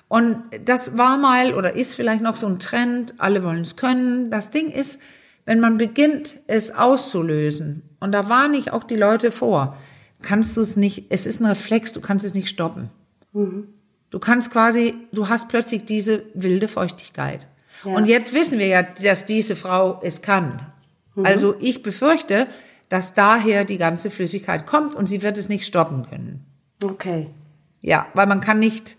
Und 0.09 0.43
das 0.63 0.97
war 0.97 1.17
mal 1.17 1.53
oder 1.53 1.73
ist 1.73 1.95
vielleicht 1.95 2.21
noch 2.21 2.35
so 2.35 2.47
ein 2.47 2.59
Trend, 2.59 3.15
alle 3.17 3.43
wollen 3.43 3.61
es 3.61 3.75
können. 3.75 4.31
Das 4.31 4.51
Ding 4.51 4.71
ist, 4.71 5.01
wenn 5.45 5.59
man 5.59 5.77
beginnt, 5.77 6.37
es 6.47 6.71
auszulösen, 6.71 7.83
und 7.99 8.11
da 8.11 8.29
warne 8.29 8.57
ich 8.57 8.71
auch 8.71 8.83
die 8.83 8.95
Leute 8.95 9.31
vor, 9.31 9.75
kannst 10.21 10.55
du 10.55 10.61
es 10.61 10.75
nicht, 10.75 11.05
es 11.09 11.25
ist 11.25 11.41
ein 11.41 11.45
Reflex, 11.45 11.91
du 11.91 12.01
kannst 12.01 12.25
es 12.25 12.33
nicht 12.33 12.49
stoppen. 12.49 12.89
Du 14.09 14.19
kannst 14.19 14.51
quasi, 14.51 14.95
du 15.11 15.29
hast 15.29 15.49
plötzlich 15.49 15.85
diese 15.85 16.23
wilde 16.33 16.67
Feuchtigkeit. 16.67 17.47
Und 17.83 18.07
jetzt 18.07 18.33
wissen 18.33 18.59
wir 18.59 18.67
ja, 18.67 18.83
dass 18.83 19.25
diese 19.25 19.55
Frau 19.55 19.99
es 20.03 20.21
kann. 20.21 20.59
Also 21.15 21.55
ich 21.59 21.83
befürchte, 21.83 22.47
dass 22.89 23.13
daher 23.13 23.65
die 23.65 23.77
ganze 23.77 24.09
Flüssigkeit 24.09 24.65
kommt 24.65 24.95
und 24.95 25.07
sie 25.07 25.21
wird 25.21 25.37
es 25.37 25.49
nicht 25.49 25.65
stoppen 25.65 26.03
können. 26.09 26.45
Okay. 26.83 27.27
Ja, 27.81 28.07
weil 28.13 28.27
man 28.27 28.41
kann 28.41 28.59
nicht 28.59 28.95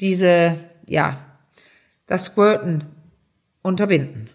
diese, 0.00 0.56
ja, 0.88 1.16
das 2.06 2.26
Squirten 2.26 2.84
unterbinden. 3.62 4.28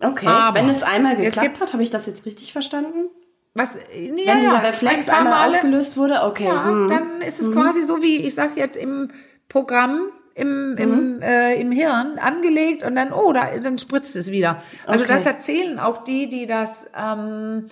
Okay. 0.00 0.26
Aber 0.26 0.58
Wenn 0.58 0.70
es 0.70 0.82
einmal 0.82 1.14
es 1.14 1.20
geklappt 1.34 1.46
gibt- 1.48 1.60
hat, 1.60 1.72
habe 1.72 1.82
ich 1.82 1.90
das 1.90 2.06
jetzt 2.06 2.24
richtig 2.24 2.52
verstanden? 2.52 3.08
Was, 3.54 3.74
ja, 3.74 3.80
Wenn 3.92 4.18
ja, 4.18 4.40
dieser 4.40 4.62
Reflex 4.62 5.08
einmal 5.08 5.32
Male- 5.32 5.56
ausgelöst 5.56 5.96
wurde, 5.96 6.22
okay. 6.22 6.44
Ja, 6.46 6.66
hm. 6.66 6.88
dann 6.88 7.20
ist 7.22 7.40
es 7.40 7.50
quasi 7.52 7.82
so 7.82 8.00
wie, 8.00 8.16
ich 8.18 8.34
sag 8.34 8.56
jetzt 8.56 8.76
im 8.76 9.10
Programm, 9.48 10.02
im, 10.36 10.70
Mhm. 10.74 10.78
im, 10.78 11.22
äh, 11.22 11.54
im 11.60 11.72
Hirn 11.72 12.18
angelegt 12.20 12.84
und 12.84 12.94
dann, 12.94 13.12
oh, 13.12 13.32
da, 13.32 13.58
dann 13.58 13.76
spritzt 13.78 14.14
es 14.14 14.30
wieder. 14.30 14.62
Also 14.86 15.04
Okay. 15.04 15.12
das 15.12 15.26
erzählen 15.26 15.78
auch 15.80 16.04
die, 16.04 16.28
die 16.28 16.46
das 16.46 16.88
ähm, 16.96 17.66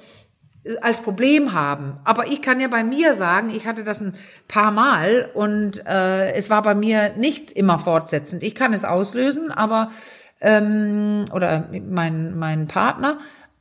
als 0.80 1.00
Problem 1.00 1.52
haben. 1.52 1.98
Aber 2.04 2.26
ich 2.26 2.42
kann 2.42 2.60
ja 2.60 2.68
bei 2.68 2.84
mir 2.84 3.14
sagen, 3.14 3.50
ich 3.50 3.66
hatte 3.66 3.84
das 3.84 4.00
ein 4.00 4.14
paar 4.48 4.70
Mal 4.70 5.30
und 5.34 5.84
äh, 5.86 6.32
es 6.32 6.50
war 6.50 6.62
bei 6.62 6.74
mir 6.74 7.12
nicht 7.16 7.52
immer 7.52 7.78
fortsetzend. 7.78 8.42
Ich 8.42 8.54
kann 8.54 8.72
es 8.72 8.84
auslösen, 8.84 9.50
aber 9.50 9.90
ähm, 10.40 11.24
oder 11.32 11.68
mein 11.88 12.38
mein 12.38 12.66
Partner, 12.66 13.18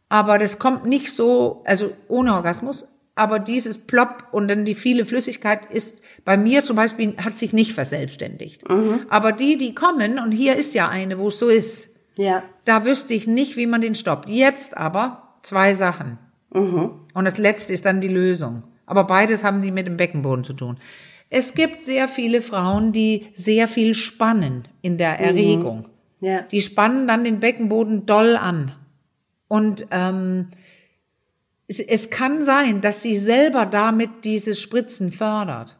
aber 0.10 0.38
das 0.38 0.60
kommt 0.60 0.86
nicht 0.86 1.16
so, 1.16 1.64
also 1.66 1.91
ohne 2.08 2.34
Orgasmus. 2.34 2.88
Aber 3.16 3.39
dieses 3.39 3.80
Plop 3.80 4.26
und 4.32 4.48
dann 4.48 4.64
die 4.64 4.76
viele 4.76 5.04
Flüssigkeit 5.04 5.66
ist 5.72 6.04
bei 6.24 6.38
mir 6.38 6.64
zum 6.64 6.76
Beispiel 6.76 7.16
hat 7.18 7.34
sich 7.34 7.52
nicht 7.52 7.74
verselbstständigt. 7.74 8.70
Aber 9.10 9.32
die, 9.32 9.58
die 9.58 9.74
kommen 9.74 10.20
und 10.20 10.32
hier 10.32 10.56
ist 10.56 10.76
ja 10.76 10.88
eine, 10.88 11.18
wo 11.18 11.30
es 11.30 11.39
so 11.39 11.50
ist. 11.50 11.95
Ja. 12.16 12.43
Da 12.66 12.86
wüsste 12.86 13.16
ich 13.16 13.26
nicht, 13.26 13.58
wie 13.58 13.66
man 13.66 13.82
den 13.82 13.95
stoppt. 13.95 14.30
Jetzt 14.30 14.78
aber 14.78 15.39
zwei 15.41 15.74
Sachen. 15.74 16.20
Und 17.14 17.26
das 17.26 17.38
letzte 17.38 17.74
ist 17.74 17.86
dann 17.86 18.01
die 18.01 18.08
Lösung. 18.08 18.64
Aber 18.86 19.03
beides 19.03 19.43
haben 19.43 19.62
die 19.62 19.72
mit 19.72 19.86
dem 19.86 19.97
Beckenboden 19.97 20.43
zu 20.43 20.53
tun. 20.53 20.78
Es 21.30 21.53
gibt 21.53 21.82
sehr 21.82 22.08
viele 22.08 22.41
Frauen, 22.41 22.93
die 22.93 23.28
sehr 23.34 23.68
viel 23.68 23.93
spannen 23.93 24.68
in 24.82 24.97
der 24.97 25.20
Erregung. 25.20 25.89
Ja. 26.22 26.41
Die 26.43 26.62
spannen 26.62 27.08
dann 27.08 27.24
den 27.24 27.39
Beckenboden 27.39 28.05
doll 28.05 28.38
an. 28.38 28.72
Und 29.47 29.88
ähm, 29.91 30.47
es, 31.68 31.80
es 31.80 32.10
kann 32.10 32.41
sein, 32.41 32.82
dass 32.82 33.01
sie 33.01 33.18
selber 33.18 33.66
damit 33.66 34.24
dieses 34.24 34.62
Spritzen 34.62 35.12
fördert. 35.12 35.78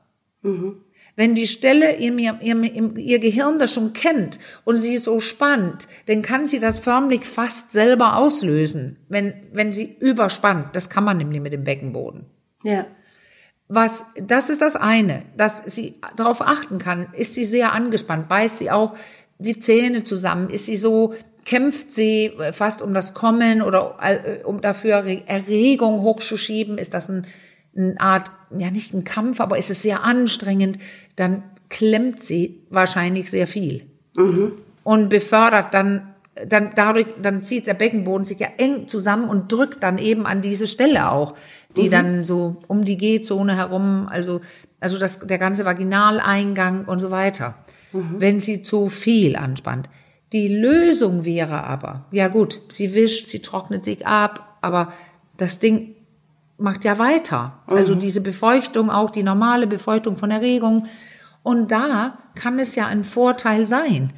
Wenn 1.18 1.34
die 1.34 1.48
Stelle 1.48 1.94
in 1.94 2.20
ihr, 2.20 2.38
ihr, 2.42 2.96
ihr 2.96 3.20
Gehirn 3.20 3.58
das 3.58 3.74
schon 3.74 3.94
kennt 3.94 4.38
und 4.66 4.78
sie 4.78 4.98
so 4.98 5.20
spannt, 5.20 5.88
dann 6.06 6.22
kann 6.22 6.46
sie 6.46 6.60
das 6.60 6.78
förmlich 6.78 7.26
fast 7.26 7.72
selber 7.72 8.18
auslösen, 8.18 8.98
wenn, 9.10 9.34
wenn 9.52 9.72
sie 9.72 9.98
überspannt. 10.00 10.76
Das 10.76 10.92
kann 10.92 11.04
man 11.04 11.18
nämlich 11.18 11.42
mit 11.42 11.54
dem 11.54 11.64
Beckenboden. 11.64 12.28
Ja. 12.64 12.86
Was, 13.68 14.06
das 14.22 14.52
ist 14.52 14.62
das 14.62 14.76
eine, 14.76 15.24
dass 15.36 15.64
sie 15.66 15.96
darauf 16.16 16.42
achten 16.42 16.78
kann. 16.78 17.08
Ist 17.14 17.34
sie 17.34 17.46
sehr 17.46 17.74
angespannt? 17.74 18.30
Beißt 18.30 18.60
sie 18.60 18.70
auch 18.70 18.96
die 19.40 19.60
Zähne 19.60 20.04
zusammen? 20.04 20.52
Ist 20.52 20.68
sie 20.68 20.78
so, 20.78 21.16
kämpft 21.46 21.90
sie 21.90 22.32
fast 22.52 22.84
um 22.84 22.94
das 22.94 23.16
Kommen 23.16 23.64
oder 23.64 23.98
äh, 24.02 24.44
um 24.44 24.62
dafür 24.62 25.04
Erregung 25.26 26.02
hochzuschieben? 26.02 26.78
Ist 26.78 26.94
das 26.94 27.10
ein, 27.10 27.26
eine 27.76 28.00
Art, 28.00 28.30
ja 28.56 28.70
nicht 28.70 28.94
ein 28.94 29.04
Kampf, 29.04 29.42
aber 29.42 29.58
ist 29.58 29.72
es 29.72 29.82
sehr 29.82 30.04
anstrengend? 30.04 30.78
Dann 31.18 31.44
klemmt 31.68 32.24
sie 32.24 32.62
wahrscheinlich 32.70 33.30
sehr 33.30 33.48
viel. 33.48 33.84
Und 34.84 35.10
befördert 35.10 35.74
dann, 35.74 36.14
dann 36.48 36.72
dadurch, 36.76 37.08
dann 37.22 37.44
zieht 37.44 37.68
der 37.68 37.74
Beckenboden 37.74 38.24
sich 38.24 38.40
ja 38.40 38.48
eng 38.58 38.88
zusammen 38.88 39.30
und 39.30 39.52
drückt 39.52 39.84
dann 39.84 39.98
eben 39.98 40.26
an 40.26 40.42
diese 40.42 40.68
Stelle 40.68 41.12
auch, 41.12 41.34
die 41.76 41.90
dann 41.90 42.24
so 42.24 42.58
um 42.68 42.86
die 42.86 42.98
G-Zone 42.98 43.56
herum, 43.56 44.08
also, 44.10 44.40
also 44.80 44.98
das, 44.98 45.28
der 45.28 45.38
ganze 45.38 45.66
Vaginaleingang 45.66 46.86
und 46.86 47.00
so 47.00 47.12
weiter. 47.12 47.56
Wenn 48.20 48.40
sie 48.40 48.62
zu 48.62 48.90
viel 48.90 49.36
anspannt. 49.36 49.90
Die 50.34 50.48
Lösung 50.48 51.26
wäre 51.26 51.64
aber, 51.64 52.06
ja 52.12 52.28
gut, 52.28 52.62
sie 52.70 52.94
wischt, 52.94 53.30
sie 53.30 53.42
trocknet 53.42 53.86
sich 53.86 54.06
ab, 54.06 54.58
aber 54.62 54.94
das 55.38 55.60
Ding 55.60 55.96
macht 56.58 56.86
ja 56.86 56.98
weiter. 56.98 57.60
Also 57.68 57.96
diese 57.96 58.22
Befeuchtung, 58.22 58.90
auch 58.90 59.10
die 59.10 59.24
normale 59.24 59.68
Befeuchtung 59.68 60.18
von 60.18 60.32
Erregung. 60.32 60.88
Und 61.44 61.72
da 61.72 62.18
kann 62.36 62.60
es 62.60 62.76
ja 62.76 62.88
ein 62.88 63.04
Vorteil 63.04 63.66
sein, 63.66 64.12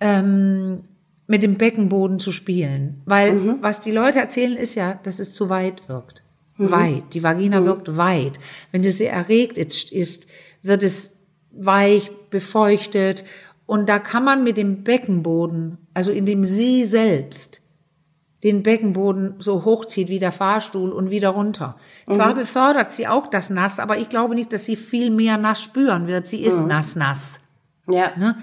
ähm, 0.00 0.84
mit 1.26 1.42
dem 1.42 1.56
Beckenboden 1.56 2.18
zu 2.18 2.32
spielen. 2.32 3.02
Weil 3.04 3.62
was 3.62 3.80
die 3.80 3.90
Leute 3.90 4.18
erzählen, 4.18 4.56
ist 4.56 4.74
ja, 4.74 4.98
dass 5.02 5.18
es 5.18 5.34
zu 5.34 5.48
weit 5.48 5.88
wirkt. 5.88 6.22
Weit. 6.58 7.14
Die 7.14 7.22
Vagina 7.22 7.64
wirkt 7.64 7.96
weit. 7.96 8.38
Wenn 8.70 8.84
es 8.84 8.98
sehr 8.98 9.12
erregt 9.12 9.58
ist, 9.58 10.26
wird 10.62 10.82
es 10.82 11.16
weich, 11.50 12.10
befeuchtet. 12.30 13.24
Und 13.66 13.88
da 13.88 13.98
kann 13.98 14.24
man 14.24 14.44
mit 14.44 14.56
dem 14.56 14.84
Beckenboden, 14.84 15.78
also 15.94 16.12
indem 16.12 16.44
sie 16.44 16.84
selbst 16.84 17.61
den 18.42 18.62
Beckenboden 18.62 19.34
so 19.38 19.64
hochzieht 19.64 20.08
wie 20.08 20.18
der 20.18 20.32
Fahrstuhl 20.32 20.90
und 20.90 21.10
wieder 21.10 21.28
runter. 21.30 21.76
Zwar 22.10 22.34
befördert 22.34 22.90
sie 22.92 23.06
auch 23.06 23.28
das 23.28 23.50
Nass, 23.50 23.78
aber 23.78 23.98
ich 23.98 24.08
glaube 24.08 24.34
nicht, 24.34 24.52
dass 24.52 24.64
sie 24.64 24.76
viel 24.76 25.10
mehr 25.10 25.38
nass 25.38 25.62
spüren 25.62 26.06
wird. 26.08 26.26
Sie 26.26 26.42
ist 26.42 26.66
nass, 26.66 26.96
nass. 26.96 27.40
Ja. 27.88 28.12
Ne? 28.16 28.36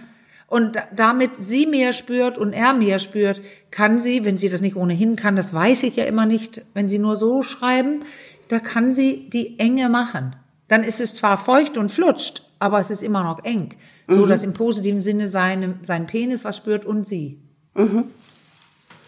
Und 0.48 0.76
da- 0.78 0.88
damit 0.96 1.38
sie 1.38 1.66
mehr 1.66 1.94
spürt 1.94 2.38
und 2.38 2.54
er 2.54 2.74
mehr 2.74 3.00
spürt, 3.00 3.42
kann 3.72 4.00
sie, 4.00 4.24
wenn 4.26 4.38
sie 4.38 4.50
das 4.50 4.62
nicht 4.62 4.76
ohnehin 4.78 5.16
kann, 5.16 5.36
das 5.36 5.54
weiß 5.54 5.84
ich 5.84 5.98
ja 5.98 6.06
immer 6.06 6.26
nicht, 6.26 6.62
wenn 6.74 6.88
sie 6.90 6.98
nur 7.00 7.16
so 7.18 7.44
schreiben, 7.44 8.04
da 8.48 8.60
kann 8.60 8.94
sie 8.94 9.30
die 9.30 9.60
Enge 9.60 9.90
machen. 9.90 10.36
Dann 10.70 10.84
ist 10.84 11.02
es 11.02 11.14
zwar 11.14 11.38
feucht 11.38 11.78
und 11.78 11.92
flutscht, 11.92 12.44
aber 12.58 12.80
es 12.80 12.90
ist 12.90 13.04
immer 13.04 13.24
noch 13.24 13.44
eng. 13.44 13.76
So, 14.08 14.26
dass 14.26 14.44
im 14.44 14.54
positiven 14.56 15.02
Sinne 15.02 15.28
seine, 15.28 15.76
sein 15.84 16.08
Penis 16.08 16.44
was 16.46 16.58
spürt 16.58 16.84
und 16.86 17.08
sie. 17.08 17.38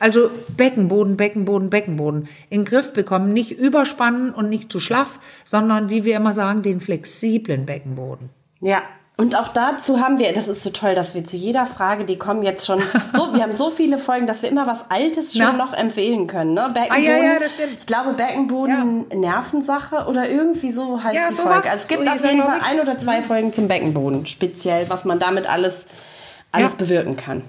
Also 0.02 0.30
Beckenboden, 0.58 1.16
Beckenboden, 1.16 1.70
Beckenboden. 1.70 2.28
In 2.50 2.62
den 2.62 2.66
Griff 2.66 2.92
bekommen, 2.92 3.32
nicht 3.34 3.52
überspannen 3.52 4.34
und 4.34 4.50
nicht 4.50 4.72
zu 4.72 4.80
schlaff, 4.80 5.20
sondern 5.46 5.90
wie 5.90 6.04
wir 6.04 6.18
immer 6.18 6.34
sagen, 6.34 6.64
den 6.64 6.82
flexiblen 6.82 7.66
Beckenboden. 7.66 8.30
Ja. 8.62 8.82
Und 9.18 9.36
auch 9.38 9.50
dazu 9.50 10.00
haben 10.00 10.18
wir, 10.18 10.34
das 10.34 10.48
ist 10.48 10.64
so 10.64 10.72
toll, 10.72 10.96
dass 10.96 11.14
wir 11.14 11.24
zu 11.24 11.38
jeder 11.38 11.68
Frage, 11.68 12.06
die 12.06 12.18
kommen 12.18 12.42
jetzt 12.42 12.66
schon 12.66 12.80
so, 13.14 13.36
wir 13.36 13.44
haben 13.44 13.54
so 13.54 13.70
viele 13.70 14.00
Folgen, 14.00 14.26
dass 14.26 14.42
wir 14.42 14.50
immer 14.50 14.66
was 14.66 14.90
Altes 14.90 15.38
schon 15.38 15.58
Na? 15.58 15.66
noch 15.66 15.74
empfehlen 15.74 16.26
können. 16.26 16.56
Ne? 16.56 16.72
Beckenboden, 16.74 16.90
Ah, 16.90 16.98
ja, 16.98 17.34
ja, 17.34 17.40
das 17.40 17.52
stimmt. 17.52 17.74
Ich 17.80 17.86
glaube, 17.86 18.14
Beckenboden, 18.14 19.06
Nervensache 19.14 20.06
oder 20.08 20.28
irgendwie 20.28 20.72
so 20.72 21.04
heißt 21.04 21.14
Ja, 21.16 21.30
die 21.30 21.36
sowas. 21.36 21.52
Folge. 21.54 21.70
Also 21.70 21.76
es 21.84 21.88
gibt 21.88 22.04
So 22.04 22.10
auf 22.10 22.24
jeden 22.26 22.42
Fall 22.42 22.60
ein 22.64 22.80
oder 22.80 22.98
zwei 22.98 23.22
Folgen 23.22 23.54
zum 23.54 23.68
Beckenboden, 23.68 24.26
speziell, 24.26 24.90
was 24.90 25.06
man 25.06 25.20
damit 25.20 25.48
alles, 25.48 25.86
alles 26.52 26.72
Ja. 26.72 26.78
bewirken 26.78 27.16
kann. 27.16 27.44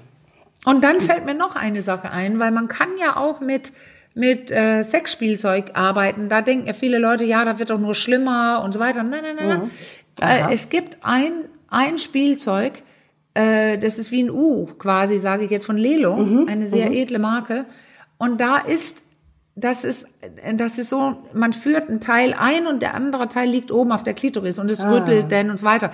Und 0.64 0.84
dann 0.84 1.00
fällt 1.00 1.24
mir 1.24 1.34
noch 1.34 1.56
eine 1.56 1.82
Sache 1.82 2.10
ein, 2.10 2.38
weil 2.38 2.50
man 2.50 2.68
kann 2.68 2.90
ja 2.98 3.16
auch 3.16 3.40
mit 3.40 3.72
mit 4.14 4.50
äh, 4.50 4.82
Sexspielzeug 4.82 5.70
arbeiten. 5.72 6.28
Da 6.28 6.42
denken 6.42 6.66
ja 6.66 6.74
viele 6.74 6.98
Leute, 6.98 7.24
ja, 7.24 7.46
das 7.46 7.58
wird 7.58 7.70
doch 7.70 7.78
nur 7.78 7.94
schlimmer 7.94 8.60
und 8.62 8.72
so 8.74 8.78
weiter. 8.78 9.02
Nein, 9.02 9.22
nein, 9.22 9.36
nein. 9.36 9.48
nein. 9.48 9.70
Aha. 10.20 10.50
Äh, 10.50 10.54
es 10.54 10.68
gibt 10.68 10.98
ein 11.02 11.32
ein 11.68 11.98
Spielzeug, 11.98 12.82
äh, 13.32 13.78
das 13.78 13.98
ist 13.98 14.12
wie 14.12 14.22
ein 14.22 14.30
U 14.30 14.66
quasi, 14.78 15.18
sage 15.18 15.44
ich 15.44 15.50
jetzt 15.50 15.64
von 15.64 15.78
Lelo, 15.78 16.44
eine 16.46 16.66
sehr 16.66 16.92
edle 16.92 17.18
Marke. 17.18 17.64
Und 18.18 18.40
da 18.40 18.58
ist 18.58 19.04
das 19.54 19.84
ist, 19.84 20.06
das 20.54 20.78
ist 20.78 20.88
so, 20.88 21.16
man 21.34 21.52
führt 21.52 21.90
einen 21.90 22.00
Teil 22.00 22.34
ein 22.38 22.66
und 22.66 22.80
der 22.80 22.94
andere 22.94 23.28
Teil 23.28 23.50
liegt 23.50 23.70
oben 23.70 23.92
auf 23.92 24.02
der 24.02 24.14
Klitoris 24.14 24.58
und 24.58 24.70
es 24.70 24.82
rüttelt 24.82 25.30
dann 25.30 25.50
und 25.50 25.58
so 25.58 25.66
weiter. 25.66 25.92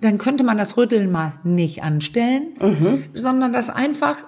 Dann 0.00 0.18
könnte 0.18 0.44
man 0.44 0.56
das 0.58 0.76
Rütteln 0.76 1.10
mal 1.10 1.32
nicht 1.44 1.82
anstellen, 1.82 2.54
sondern 3.14 3.52
das 3.52 3.68
einfach 3.70 4.18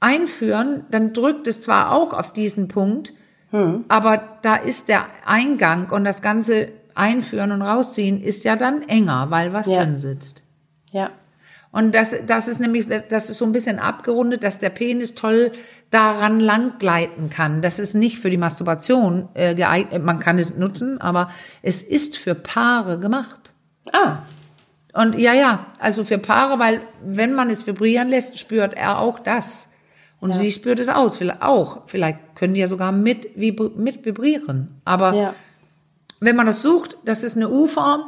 einführen. 0.00 0.84
Dann 0.90 1.12
drückt 1.12 1.46
es 1.46 1.60
zwar 1.60 1.92
auch 1.92 2.12
auf 2.12 2.32
diesen 2.32 2.68
Punkt, 2.68 3.12
aber 3.88 4.38
da 4.42 4.56
ist 4.56 4.88
der 4.88 5.06
Eingang 5.24 5.90
und 5.90 6.04
das 6.04 6.20
ganze 6.22 6.68
Einführen 6.94 7.52
und 7.52 7.62
Rausziehen 7.62 8.22
ist 8.22 8.44
ja 8.44 8.56
dann 8.56 8.82
enger, 8.82 9.26
weil 9.30 9.52
was 9.52 9.66
Ja. 9.68 9.78
drin 9.84 9.98
sitzt. 9.98 10.42
Ja. 10.92 11.10
Und 11.72 11.94
das, 11.94 12.14
das 12.26 12.48
ist 12.48 12.58
nämlich, 12.60 12.86
das 13.08 13.28
ist 13.28 13.36
so 13.38 13.44
ein 13.44 13.52
bisschen 13.52 13.78
abgerundet, 13.78 14.42
dass 14.44 14.58
der 14.58 14.70
Penis 14.70 15.14
toll 15.14 15.52
daran 15.90 16.40
lang 16.40 16.78
gleiten 16.78 17.28
kann. 17.28 17.60
Das 17.60 17.78
ist 17.78 17.94
nicht 17.94 18.18
für 18.18 18.30
die 18.30 18.38
Masturbation 18.38 19.28
äh, 19.34 19.54
geeignet. 19.54 20.02
Man 20.02 20.18
kann 20.18 20.38
es 20.38 20.56
nutzen, 20.56 21.00
aber 21.00 21.28
es 21.62 21.82
ist 21.82 22.16
für 22.16 22.34
Paare 22.34 22.98
gemacht. 22.98 23.52
Ah, 23.92 24.20
Und 24.96 25.18
ja, 25.18 25.34
ja, 25.34 25.66
also 25.78 26.04
für 26.04 26.18
Paare, 26.18 26.58
weil 26.58 26.80
wenn 27.04 27.34
man 27.34 27.50
es 27.50 27.66
vibrieren 27.66 28.08
lässt, 28.08 28.38
spürt 28.38 28.74
er 28.74 28.98
auch 29.00 29.18
das. 29.18 29.68
Und 30.18 30.34
sie 30.34 30.50
spürt 30.50 30.80
es 30.80 30.88
aus, 30.88 31.18
vielleicht 31.18 31.42
auch. 31.42 31.82
Vielleicht 31.86 32.18
können 32.34 32.54
die 32.54 32.60
ja 32.60 32.68
sogar 32.68 32.90
mit, 32.90 33.36
mit 33.36 34.04
vibrieren. 34.06 34.80
Aber 34.84 35.12
ja. 35.14 35.34
wenn 36.20 36.34
man 36.36 36.46
das 36.46 36.62
sucht, 36.62 36.96
das 37.04 37.22
ist 37.22 37.36
eine 37.36 37.50
U-Form 37.50 38.00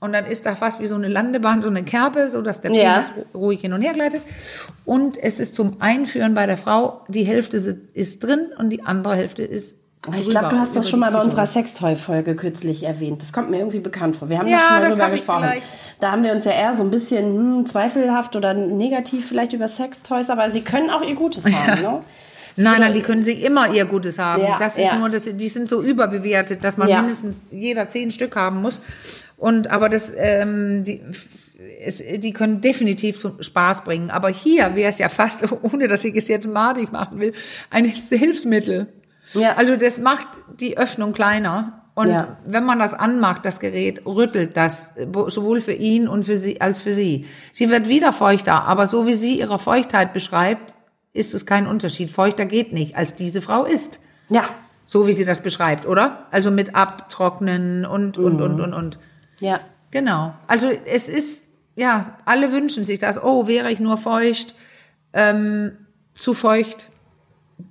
und 0.00 0.12
dann 0.12 0.26
ist 0.26 0.44
da 0.44 0.56
fast 0.56 0.80
wie 0.80 0.86
so 0.86 0.96
eine 0.96 1.06
Landebahn, 1.08 1.62
so 1.62 1.68
eine 1.68 1.84
Kerbe, 1.84 2.28
so 2.28 2.42
dass 2.42 2.60
der 2.60 2.72
Ja. 2.72 3.00
Penis 3.00 3.06
ru- 3.32 3.38
ruhig 3.38 3.60
hin 3.60 3.72
und 3.72 3.82
her 3.82 3.94
gleitet. 3.94 4.22
Und 4.84 5.16
es 5.16 5.38
ist 5.38 5.54
zum 5.54 5.80
Einführen 5.80 6.34
bei 6.34 6.46
der 6.46 6.56
Frau, 6.56 7.02
die 7.08 7.24
Hälfte 7.24 7.56
ist 7.56 8.24
drin 8.24 8.48
und 8.58 8.70
die 8.70 8.82
andere 8.84 9.14
Hälfte 9.14 9.42
ist 9.44 9.83
Ich 10.18 10.28
glaube, 10.28 10.48
du 10.50 10.58
hast 10.58 10.76
das 10.76 10.88
schon 10.90 11.00
mal 11.00 11.10
bei 11.10 11.20
unserer. 11.20 11.46
Sextoy-Folge 11.46 12.34
kürzlich 12.36 12.82
erwähnt. 12.82 13.22
Das 13.22 13.32
kommt 13.32 13.50
mir 13.50 13.58
irgendwie 13.58 13.80
bekannt 13.80 14.16
vor. 14.16 14.28
Wir 14.28 14.38
haben 14.38 14.48
Ja, 14.48 14.58
da 14.58 14.62
schon 14.62 14.74
mal 14.74 14.84
das 14.84 14.94
drüber 14.94 15.10
gesprochen. 15.10 15.50
Da 16.00 16.12
haben 16.12 16.24
wir 16.24 16.32
uns 16.32 16.44
ja 16.44 16.52
eher 16.52 16.76
so 16.76 16.82
ein 16.82 16.90
bisschen 16.90 17.24
hm, 17.58 17.66
zweifelhaft 17.66 18.36
oder 18.36 18.54
negativ 18.54 19.28
vielleicht 19.28 19.52
über 19.52 19.68
Sextoys, 19.68 20.30
aber 20.30 20.50
sie 20.50 20.62
können 20.62 20.90
auch 20.90 21.02
ihr 21.02 21.14
Gutes 21.14 21.44
haben, 21.50 21.80
ne? 21.80 22.00
Nein, 22.56 22.80
nein, 22.80 22.92
die 22.94 23.00
können 23.00 23.22
sich 23.22 23.42
immer 23.42 23.72
ihr 23.72 23.84
Gutes 23.84 24.18
haben. 24.18 24.42
Ja, 24.42 24.58
das 24.58 24.78
ist 24.78 24.86
ja. 24.86 24.96
nur, 24.98 25.08
dass 25.08 25.24
die 25.24 25.48
sind 25.48 25.68
so 25.68 25.82
überbewertet, 25.82 26.62
dass 26.62 26.76
man 26.76 26.88
Ja. 26.88 27.00
mindestens 27.00 27.46
jeder 27.50 27.88
zehn 27.88 28.10
Stück 28.12 28.36
haben 28.36 28.62
muss. 28.62 28.80
Und 29.36 29.70
aber 29.70 29.88
das, 29.88 30.12
ähm, 30.16 30.84
die, 30.84 31.00
es, 31.84 32.02
die 32.18 32.32
können 32.32 32.60
definitiv 32.60 33.26
Spaß 33.40 33.84
bringen. 33.84 34.10
Aber 34.10 34.28
hier 34.28 34.76
wäre 34.76 34.88
es 34.88 34.98
ja 34.98 35.08
fast, 35.08 35.44
ohne 35.62 35.88
dass 35.88 36.04
ich 36.04 36.14
es 36.14 36.28
jetzt 36.28 36.46
madig 36.46 36.92
machen 36.92 37.20
will, 37.20 37.32
ein 37.70 37.86
Hilfsmittel. 37.86 38.88
Ja. 39.34 39.54
Also 39.54 39.76
das 39.76 39.98
macht 39.98 40.26
die 40.60 40.76
Öffnung 40.78 41.12
kleiner. 41.12 41.80
Und 41.96 42.08
Ja. 42.08 42.36
wenn 42.44 42.64
man 42.64 42.80
das 42.80 42.92
anmacht, 42.92 43.44
das 43.44 43.60
Gerät, 43.60 44.04
rüttelt 44.04 44.56
das 44.56 44.94
sowohl 45.28 45.60
für 45.60 45.72
ihn 45.72 46.08
und 46.08 46.24
für 46.24 46.38
sie 46.38 46.60
als 46.60 46.80
für 46.80 46.92
sie. 46.92 47.26
Sie 47.52 47.70
wird 47.70 47.88
wieder 47.88 48.12
feuchter, 48.12 48.64
aber 48.64 48.86
so 48.88 49.06
wie 49.06 49.14
sie 49.14 49.38
ihre 49.38 49.60
Feuchtheit 49.60 50.12
beschreibt, 50.12 50.74
ist 51.12 51.34
es 51.34 51.46
kein 51.46 51.68
Unterschied. 51.68 52.10
Feuchter 52.10 52.46
geht 52.46 52.72
nicht, 52.72 52.96
als 52.96 53.14
diese 53.14 53.40
Frau 53.40 53.64
ist. 53.64 54.00
Ja, 54.28 54.48
So 54.84 55.06
wie 55.06 55.12
sie 55.12 55.24
das 55.24 55.40
beschreibt, 55.40 55.86
oder? 55.86 56.26
Also 56.32 56.50
mit 56.50 56.74
Abtrocknen 56.74 57.86
und, 57.86 58.18
und, 58.18 58.40
und, 58.42 58.60
und, 58.60 58.74
und. 58.74 58.98
ja. 59.40 59.60
Genau. 59.92 60.34
Also 60.48 60.66
es 60.86 61.08
ist, 61.08 61.44
ja, 61.76 62.18
alle 62.24 62.50
wünschen 62.50 62.82
sich 62.82 62.98
das. 62.98 63.22
Oh, 63.22 63.46
wäre 63.46 63.70
ich 63.70 63.78
nur 63.78 63.96
feucht. 63.96 64.56
Ähm, 65.12 65.70
zu 66.16 66.34
feucht 66.34 66.88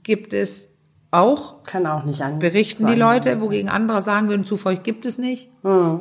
gibt 0.04 0.34
es 0.34 0.70
auch. 1.14 1.64
Kann 1.64 1.86
auch 1.88 2.04
nicht 2.04 2.22
an. 2.22 2.40
Berichten 2.40 2.88
die 2.88 2.96
Leute, 2.96 3.40
wogegen 3.42 3.70
andere 3.70 4.02
sagen 4.02 4.30
würden, 4.30 4.46
zu 4.46 4.58
feucht 4.58 4.84
gibt 4.84 5.06
es 5.06 5.18
nicht. 5.18 5.50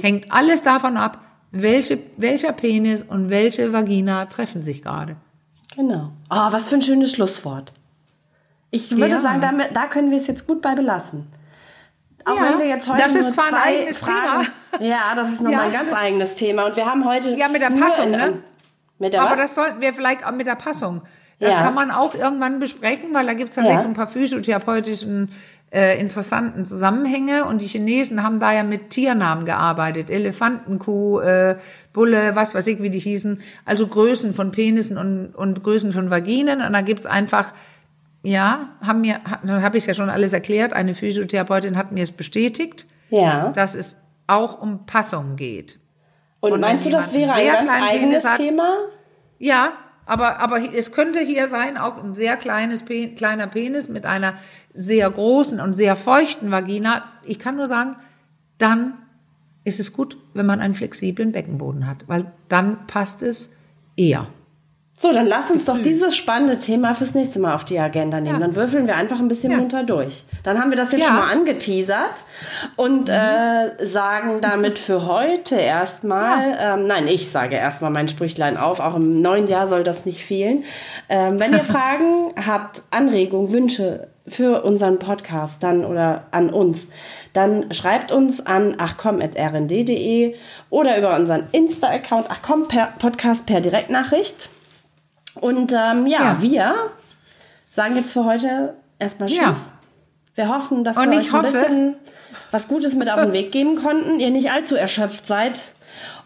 Hängt 0.00 0.32
alles 0.32 0.62
davon 0.62 0.96
ab, 0.96 1.18
welche, 1.50 1.98
welcher 2.16 2.52
Penis 2.52 3.02
und 3.02 3.30
welche 3.30 3.72
Vagina 3.72 4.24
treffen 4.26 4.62
sich 4.62 4.82
gerade. 4.82 5.16
Genau. 5.76 6.10
Oh, 6.30 6.36
was 6.50 6.68
für 6.68 6.76
ein 6.76 6.82
schönes 6.82 7.12
Schlusswort. 7.12 7.72
Ich 8.70 8.90
würde 8.90 9.16
Ja. 9.16 9.20
sagen, 9.20 9.40
damit, 9.40 9.68
da 9.76 9.86
können 9.86 10.10
wir 10.10 10.18
es 10.18 10.26
jetzt 10.26 10.46
gut 10.46 10.62
bei 10.62 10.74
belassen. 10.74 11.26
Auch 12.24 12.36
Ja, 12.36 12.50
wenn 12.50 12.58
wir 12.60 12.66
jetzt 12.68 12.88
heute 12.88 13.02
das 13.02 13.14
ist 13.14 13.24
nur 13.24 13.32
zwar 13.34 13.44
ein 13.44 13.50
zwei 13.50 13.62
eigenes 13.80 13.98
Fragen. 13.98 14.46
Ja, 14.80 15.14
das 15.16 15.28
ist 15.32 15.40
nochmal 15.42 15.52
Ja. 15.52 15.60
ein 15.62 15.72
ganz 15.72 15.92
eigenes 15.92 16.34
Thema. 16.36 16.66
Und 16.66 16.76
wir 16.76 16.86
haben 16.86 17.04
heute. 17.04 17.34
Ja, 17.36 17.48
mit 17.48 17.60
der 17.62 17.70
Passung, 17.70 18.06
in- 18.06 18.10
ne? 18.12 18.38
Mit 18.98 19.12
der 19.14 19.22
Aber 19.22 19.32
was? 19.32 19.38
das 19.38 19.54
sollten 19.56 19.80
wir 19.80 19.92
vielleicht 19.92 20.24
auch 20.24 20.30
mit 20.32 20.46
der 20.46 20.54
Passung. 20.54 21.02
Das 21.42 21.50
Ja. 21.50 21.62
kann 21.62 21.74
man 21.74 21.90
auch 21.90 22.14
irgendwann 22.14 22.60
besprechen, 22.60 23.12
weil 23.12 23.26
da 23.26 23.34
gibt 23.34 23.50
es 23.50 23.56
tatsächlich 23.56 23.78
Ja. 23.78 23.82
so 23.82 23.88
ein 23.88 23.94
paar 23.94 24.06
physiotherapeutischen 24.08 25.30
äh, 25.74 25.98
interessanten 25.98 26.66
Zusammenhänge. 26.66 27.46
Und 27.46 27.62
die 27.62 27.66
Chinesen 27.66 28.22
haben 28.22 28.38
da 28.40 28.52
ja 28.52 28.62
mit 28.62 28.90
Tiernamen 28.90 29.46
gearbeitet. 29.46 30.10
Elefantenkuh, 30.10 31.20
äh, 31.20 31.56
Bulle, 31.94 32.36
was 32.36 32.54
weiß 32.54 32.66
ich, 32.66 32.82
wie 32.82 32.90
die 32.90 32.98
hießen. 32.98 33.40
Also 33.64 33.86
Größen 33.86 34.34
von 34.34 34.50
Penissen 34.50 34.98
und, 34.98 35.34
und 35.34 35.62
Größen 35.62 35.92
von 35.92 36.10
Vaginen. 36.10 36.60
Und 36.60 36.72
da 36.74 36.82
gibt's 36.82 37.06
einfach, 37.06 37.54
ja, 38.22 38.68
haben 38.82 39.00
mir, 39.00 39.20
dann 39.44 39.62
habe 39.62 39.78
ich 39.78 39.86
ja 39.86 39.94
schon 39.94 40.10
alles 40.10 40.32
erklärt. 40.34 40.74
Eine 40.74 40.94
Physiotherapeutin 40.94 41.76
hat 41.78 41.90
mir 41.90 42.02
es 42.02 42.12
bestätigt, 42.12 42.84
ja. 43.08 43.48
dass 43.50 43.74
es 43.74 43.96
auch 44.26 44.60
um 44.60 44.84
Passung 44.84 45.36
geht. 45.36 45.78
Und, 46.40 46.52
und 46.52 46.60
meinst 46.60 46.84
du, 46.84 46.90
das 46.90 47.14
wäre 47.14 47.32
ein 47.32 47.46
ganz 47.46 47.70
eigenes 47.82 48.24
hat- 48.26 48.36
Thema? 48.36 48.74
Ja, 49.38 49.72
aber, 50.04 50.40
aber 50.40 50.74
es 50.74 50.92
könnte 50.92 51.20
hier 51.20 51.48
sein, 51.48 51.76
auch 51.76 52.02
ein 52.02 52.14
sehr 52.14 52.36
kleines, 52.36 52.84
kleiner 52.84 53.46
Penis 53.46 53.88
mit 53.88 54.04
einer 54.06 54.34
sehr 54.74 55.08
großen 55.10 55.60
und 55.60 55.74
sehr 55.74 55.96
feuchten 55.96 56.50
Vagina. 56.50 57.04
Ich 57.24 57.38
kann 57.38 57.56
nur 57.56 57.66
sagen, 57.66 57.96
dann 58.58 58.94
ist 59.64 59.80
es 59.80 59.92
gut, 59.92 60.16
wenn 60.34 60.46
man 60.46 60.60
einen 60.60 60.74
flexiblen 60.74 61.32
Beckenboden 61.32 61.86
hat, 61.86 62.08
weil 62.08 62.32
dann 62.48 62.86
passt 62.86 63.22
es 63.22 63.56
eher. 63.96 64.26
So, 64.94 65.12
dann 65.12 65.26
lass 65.26 65.50
uns 65.50 65.64
doch 65.64 65.78
dieses 65.78 66.14
spannende 66.16 66.56
Thema 66.58 66.94
fürs 66.94 67.14
nächste 67.14 67.40
Mal 67.40 67.54
auf 67.54 67.64
die 67.64 67.78
Agenda 67.80 68.20
nehmen. 68.20 68.38
Ja. 68.40 68.46
Dann 68.46 68.54
würfeln 68.54 68.86
wir 68.86 68.94
einfach 68.94 69.18
ein 69.18 69.26
bisschen 69.26 69.50
Ja. 69.50 69.56
munter 69.56 69.82
durch. 69.82 70.22
Dann 70.44 70.60
haben 70.60 70.70
wir 70.70 70.76
das 70.76 70.92
jetzt 70.92 71.00
Ja. 71.00 71.06
schon 71.08 71.16
mal 71.16 71.32
angeteasert 71.32 72.22
und 72.76 73.08
äh, 73.08 73.84
sagen 73.84 74.40
damit 74.42 74.78
für 74.78 75.06
heute 75.06 75.56
erstmal, 75.56 76.56
ähm, 76.60 76.86
nein, 76.86 77.08
ich 77.08 77.30
sage 77.30 77.56
erstmal 77.56 77.90
mein 77.90 78.06
Sprüchlein 78.06 78.56
auf, 78.56 78.78
auch 78.78 78.94
im 78.94 79.20
neuen 79.22 79.48
Jahr 79.48 79.66
soll 79.66 79.82
das 79.82 80.06
nicht 80.06 80.22
fehlen. 80.24 80.62
Ähm, 81.08 81.40
wenn 81.40 81.52
ihr 81.52 81.64
Fragen 81.64 82.32
habt, 82.46 82.82
Anregungen, 82.90 83.52
Wünsche 83.52 84.06
für 84.28 84.62
unseren 84.62 85.00
Podcast 85.00 85.64
dann 85.64 85.84
oder 85.84 86.24
an 86.30 86.50
uns, 86.50 86.86
dann 87.32 87.72
schreibt 87.72 88.12
uns 88.12 88.44
an 88.46 88.76
achcom.rnd.de 88.78 90.36
oder 90.70 90.96
über 90.98 91.16
unseren 91.16 91.48
Insta-Account 91.50 92.30
achcom 92.30 92.68
per 92.68 92.92
Podcast 93.00 93.46
per 93.46 93.60
Direktnachricht. 93.60 94.50
Und 95.36 95.72
ähm, 95.72 96.06
ja, 96.06 96.20
Ja. 96.34 96.42
wir 96.42 96.74
sagen 97.72 97.96
jetzt 97.96 98.12
für 98.12 98.24
heute 98.24 98.74
erstmal 98.98 99.28
Tschüss. 99.28 99.38
Ja. 99.38 99.56
Wir 100.34 100.48
hoffen, 100.48 100.84
dass 100.84 100.96
Und 100.96 101.10
wir 101.10 101.18
euch 101.18 101.32
ein 101.34 101.42
hoffe- 101.42 101.52
bisschen 101.52 101.96
was 102.50 102.68
Gutes 102.68 102.94
mit 102.94 103.10
auf 103.10 103.20
den 103.20 103.32
Weg 103.34 103.52
geben 103.52 103.76
konnten, 103.76 104.20
ihr 104.20 104.30
nicht 104.30 104.50
allzu 104.50 104.76
erschöpft 104.76 105.26
seid. 105.26 105.62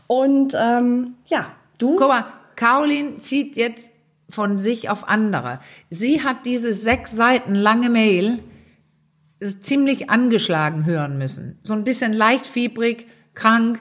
Und 0.07 0.55
ähm, 0.59 1.15
ja, 1.27 1.47
du? 1.79 1.97
Guck 1.97 2.09
mal, 2.09 2.25
Caroline 2.57 3.19
zieht 3.19 3.57
jetzt 3.57 3.91
von 4.29 4.59
sich 4.59 4.89
auf 4.91 5.09
andere. 5.09 5.59
Sie 5.91 6.23
hat 6.23 6.47
diese 6.47 6.75
sechs 6.75 7.13
Seiten 7.13 7.55
lange 7.55 7.91
Mail 7.91 8.41
ziemlich 9.61 10.09
angeschlagen 10.11 10.85
hören 10.85 11.19
müssen. 11.19 11.59
So 11.63 11.75
ein 11.75 11.85
bisschen 11.85 12.13
leicht 12.13 12.47
fiebrig, 12.47 13.07
krank. 13.35 13.81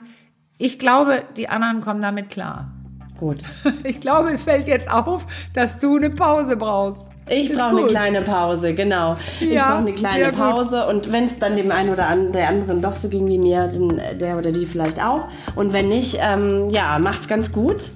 Ich 0.58 0.78
glaube, 0.78 1.22
die 1.36 1.48
anderen 1.48 1.80
kommen 1.80 2.02
damit 2.02 2.28
klar. 2.30 2.70
Gut. 3.18 3.38
Ich 3.84 4.00
glaube, 4.00 4.30
es 4.30 4.42
fällt 4.44 4.68
jetzt 4.68 4.90
auf, 4.90 5.26
dass 5.54 5.78
du 5.78 5.96
eine 5.96 6.10
Pause 6.10 6.56
brauchst. 6.56 7.06
Ich 7.28 7.50
Ist 7.50 7.58
brauche 7.58 7.78
eine 7.78 7.86
kleine 7.88 8.22
Pause, 8.22 8.72
genau. 8.74 9.16
ich 9.40 9.50
Ja, 9.50 9.68
brauche 9.70 9.78
eine 9.78 9.92
kleine. 9.94 10.32
Pause 10.32 10.86
und 10.86 11.10
wenn 11.10 11.24
es 11.24 11.38
dann 11.40 11.56
dem 11.56 11.70
einen 11.72 11.90
oder 11.90 12.06
an, 12.06 12.30
der 12.32 12.48
anderen 12.48 12.80
doch 12.80 12.94
so 12.94 13.08
ging 13.08 13.26
wie 13.26 13.38
mir, 13.38 13.66
dann 13.68 13.98
äh, 13.98 14.16
der 14.16 14.38
oder 14.38 14.52
die 14.52 14.64
vielleicht 14.66 15.02
auch. 15.04 15.26
Und 15.56 15.72
wenn 15.72 15.88
nicht, 15.88 16.18
ähm, 16.20 16.68
ja, 16.70 16.98
macht's 17.00 17.26
ganz 17.26 17.50
gut. 17.50 17.90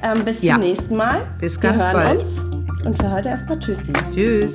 Ähm, 0.00 0.24
bis 0.24 0.42
Ja. 0.42 0.54
zum 0.54 0.62
nächsten 0.62 0.96
Mal. 0.96 1.22
Bis 1.40 1.60
Wir 1.60 1.70
ganz 1.70 1.82
hören 1.84 1.92
bald. 1.92 2.20
uns. 2.22 2.38
Und 2.86 3.02
für 3.02 3.10
heute 3.10 3.30
erstmal 3.30 3.58
Tschüssi. 3.58 3.92
Tschüss. 4.14 4.54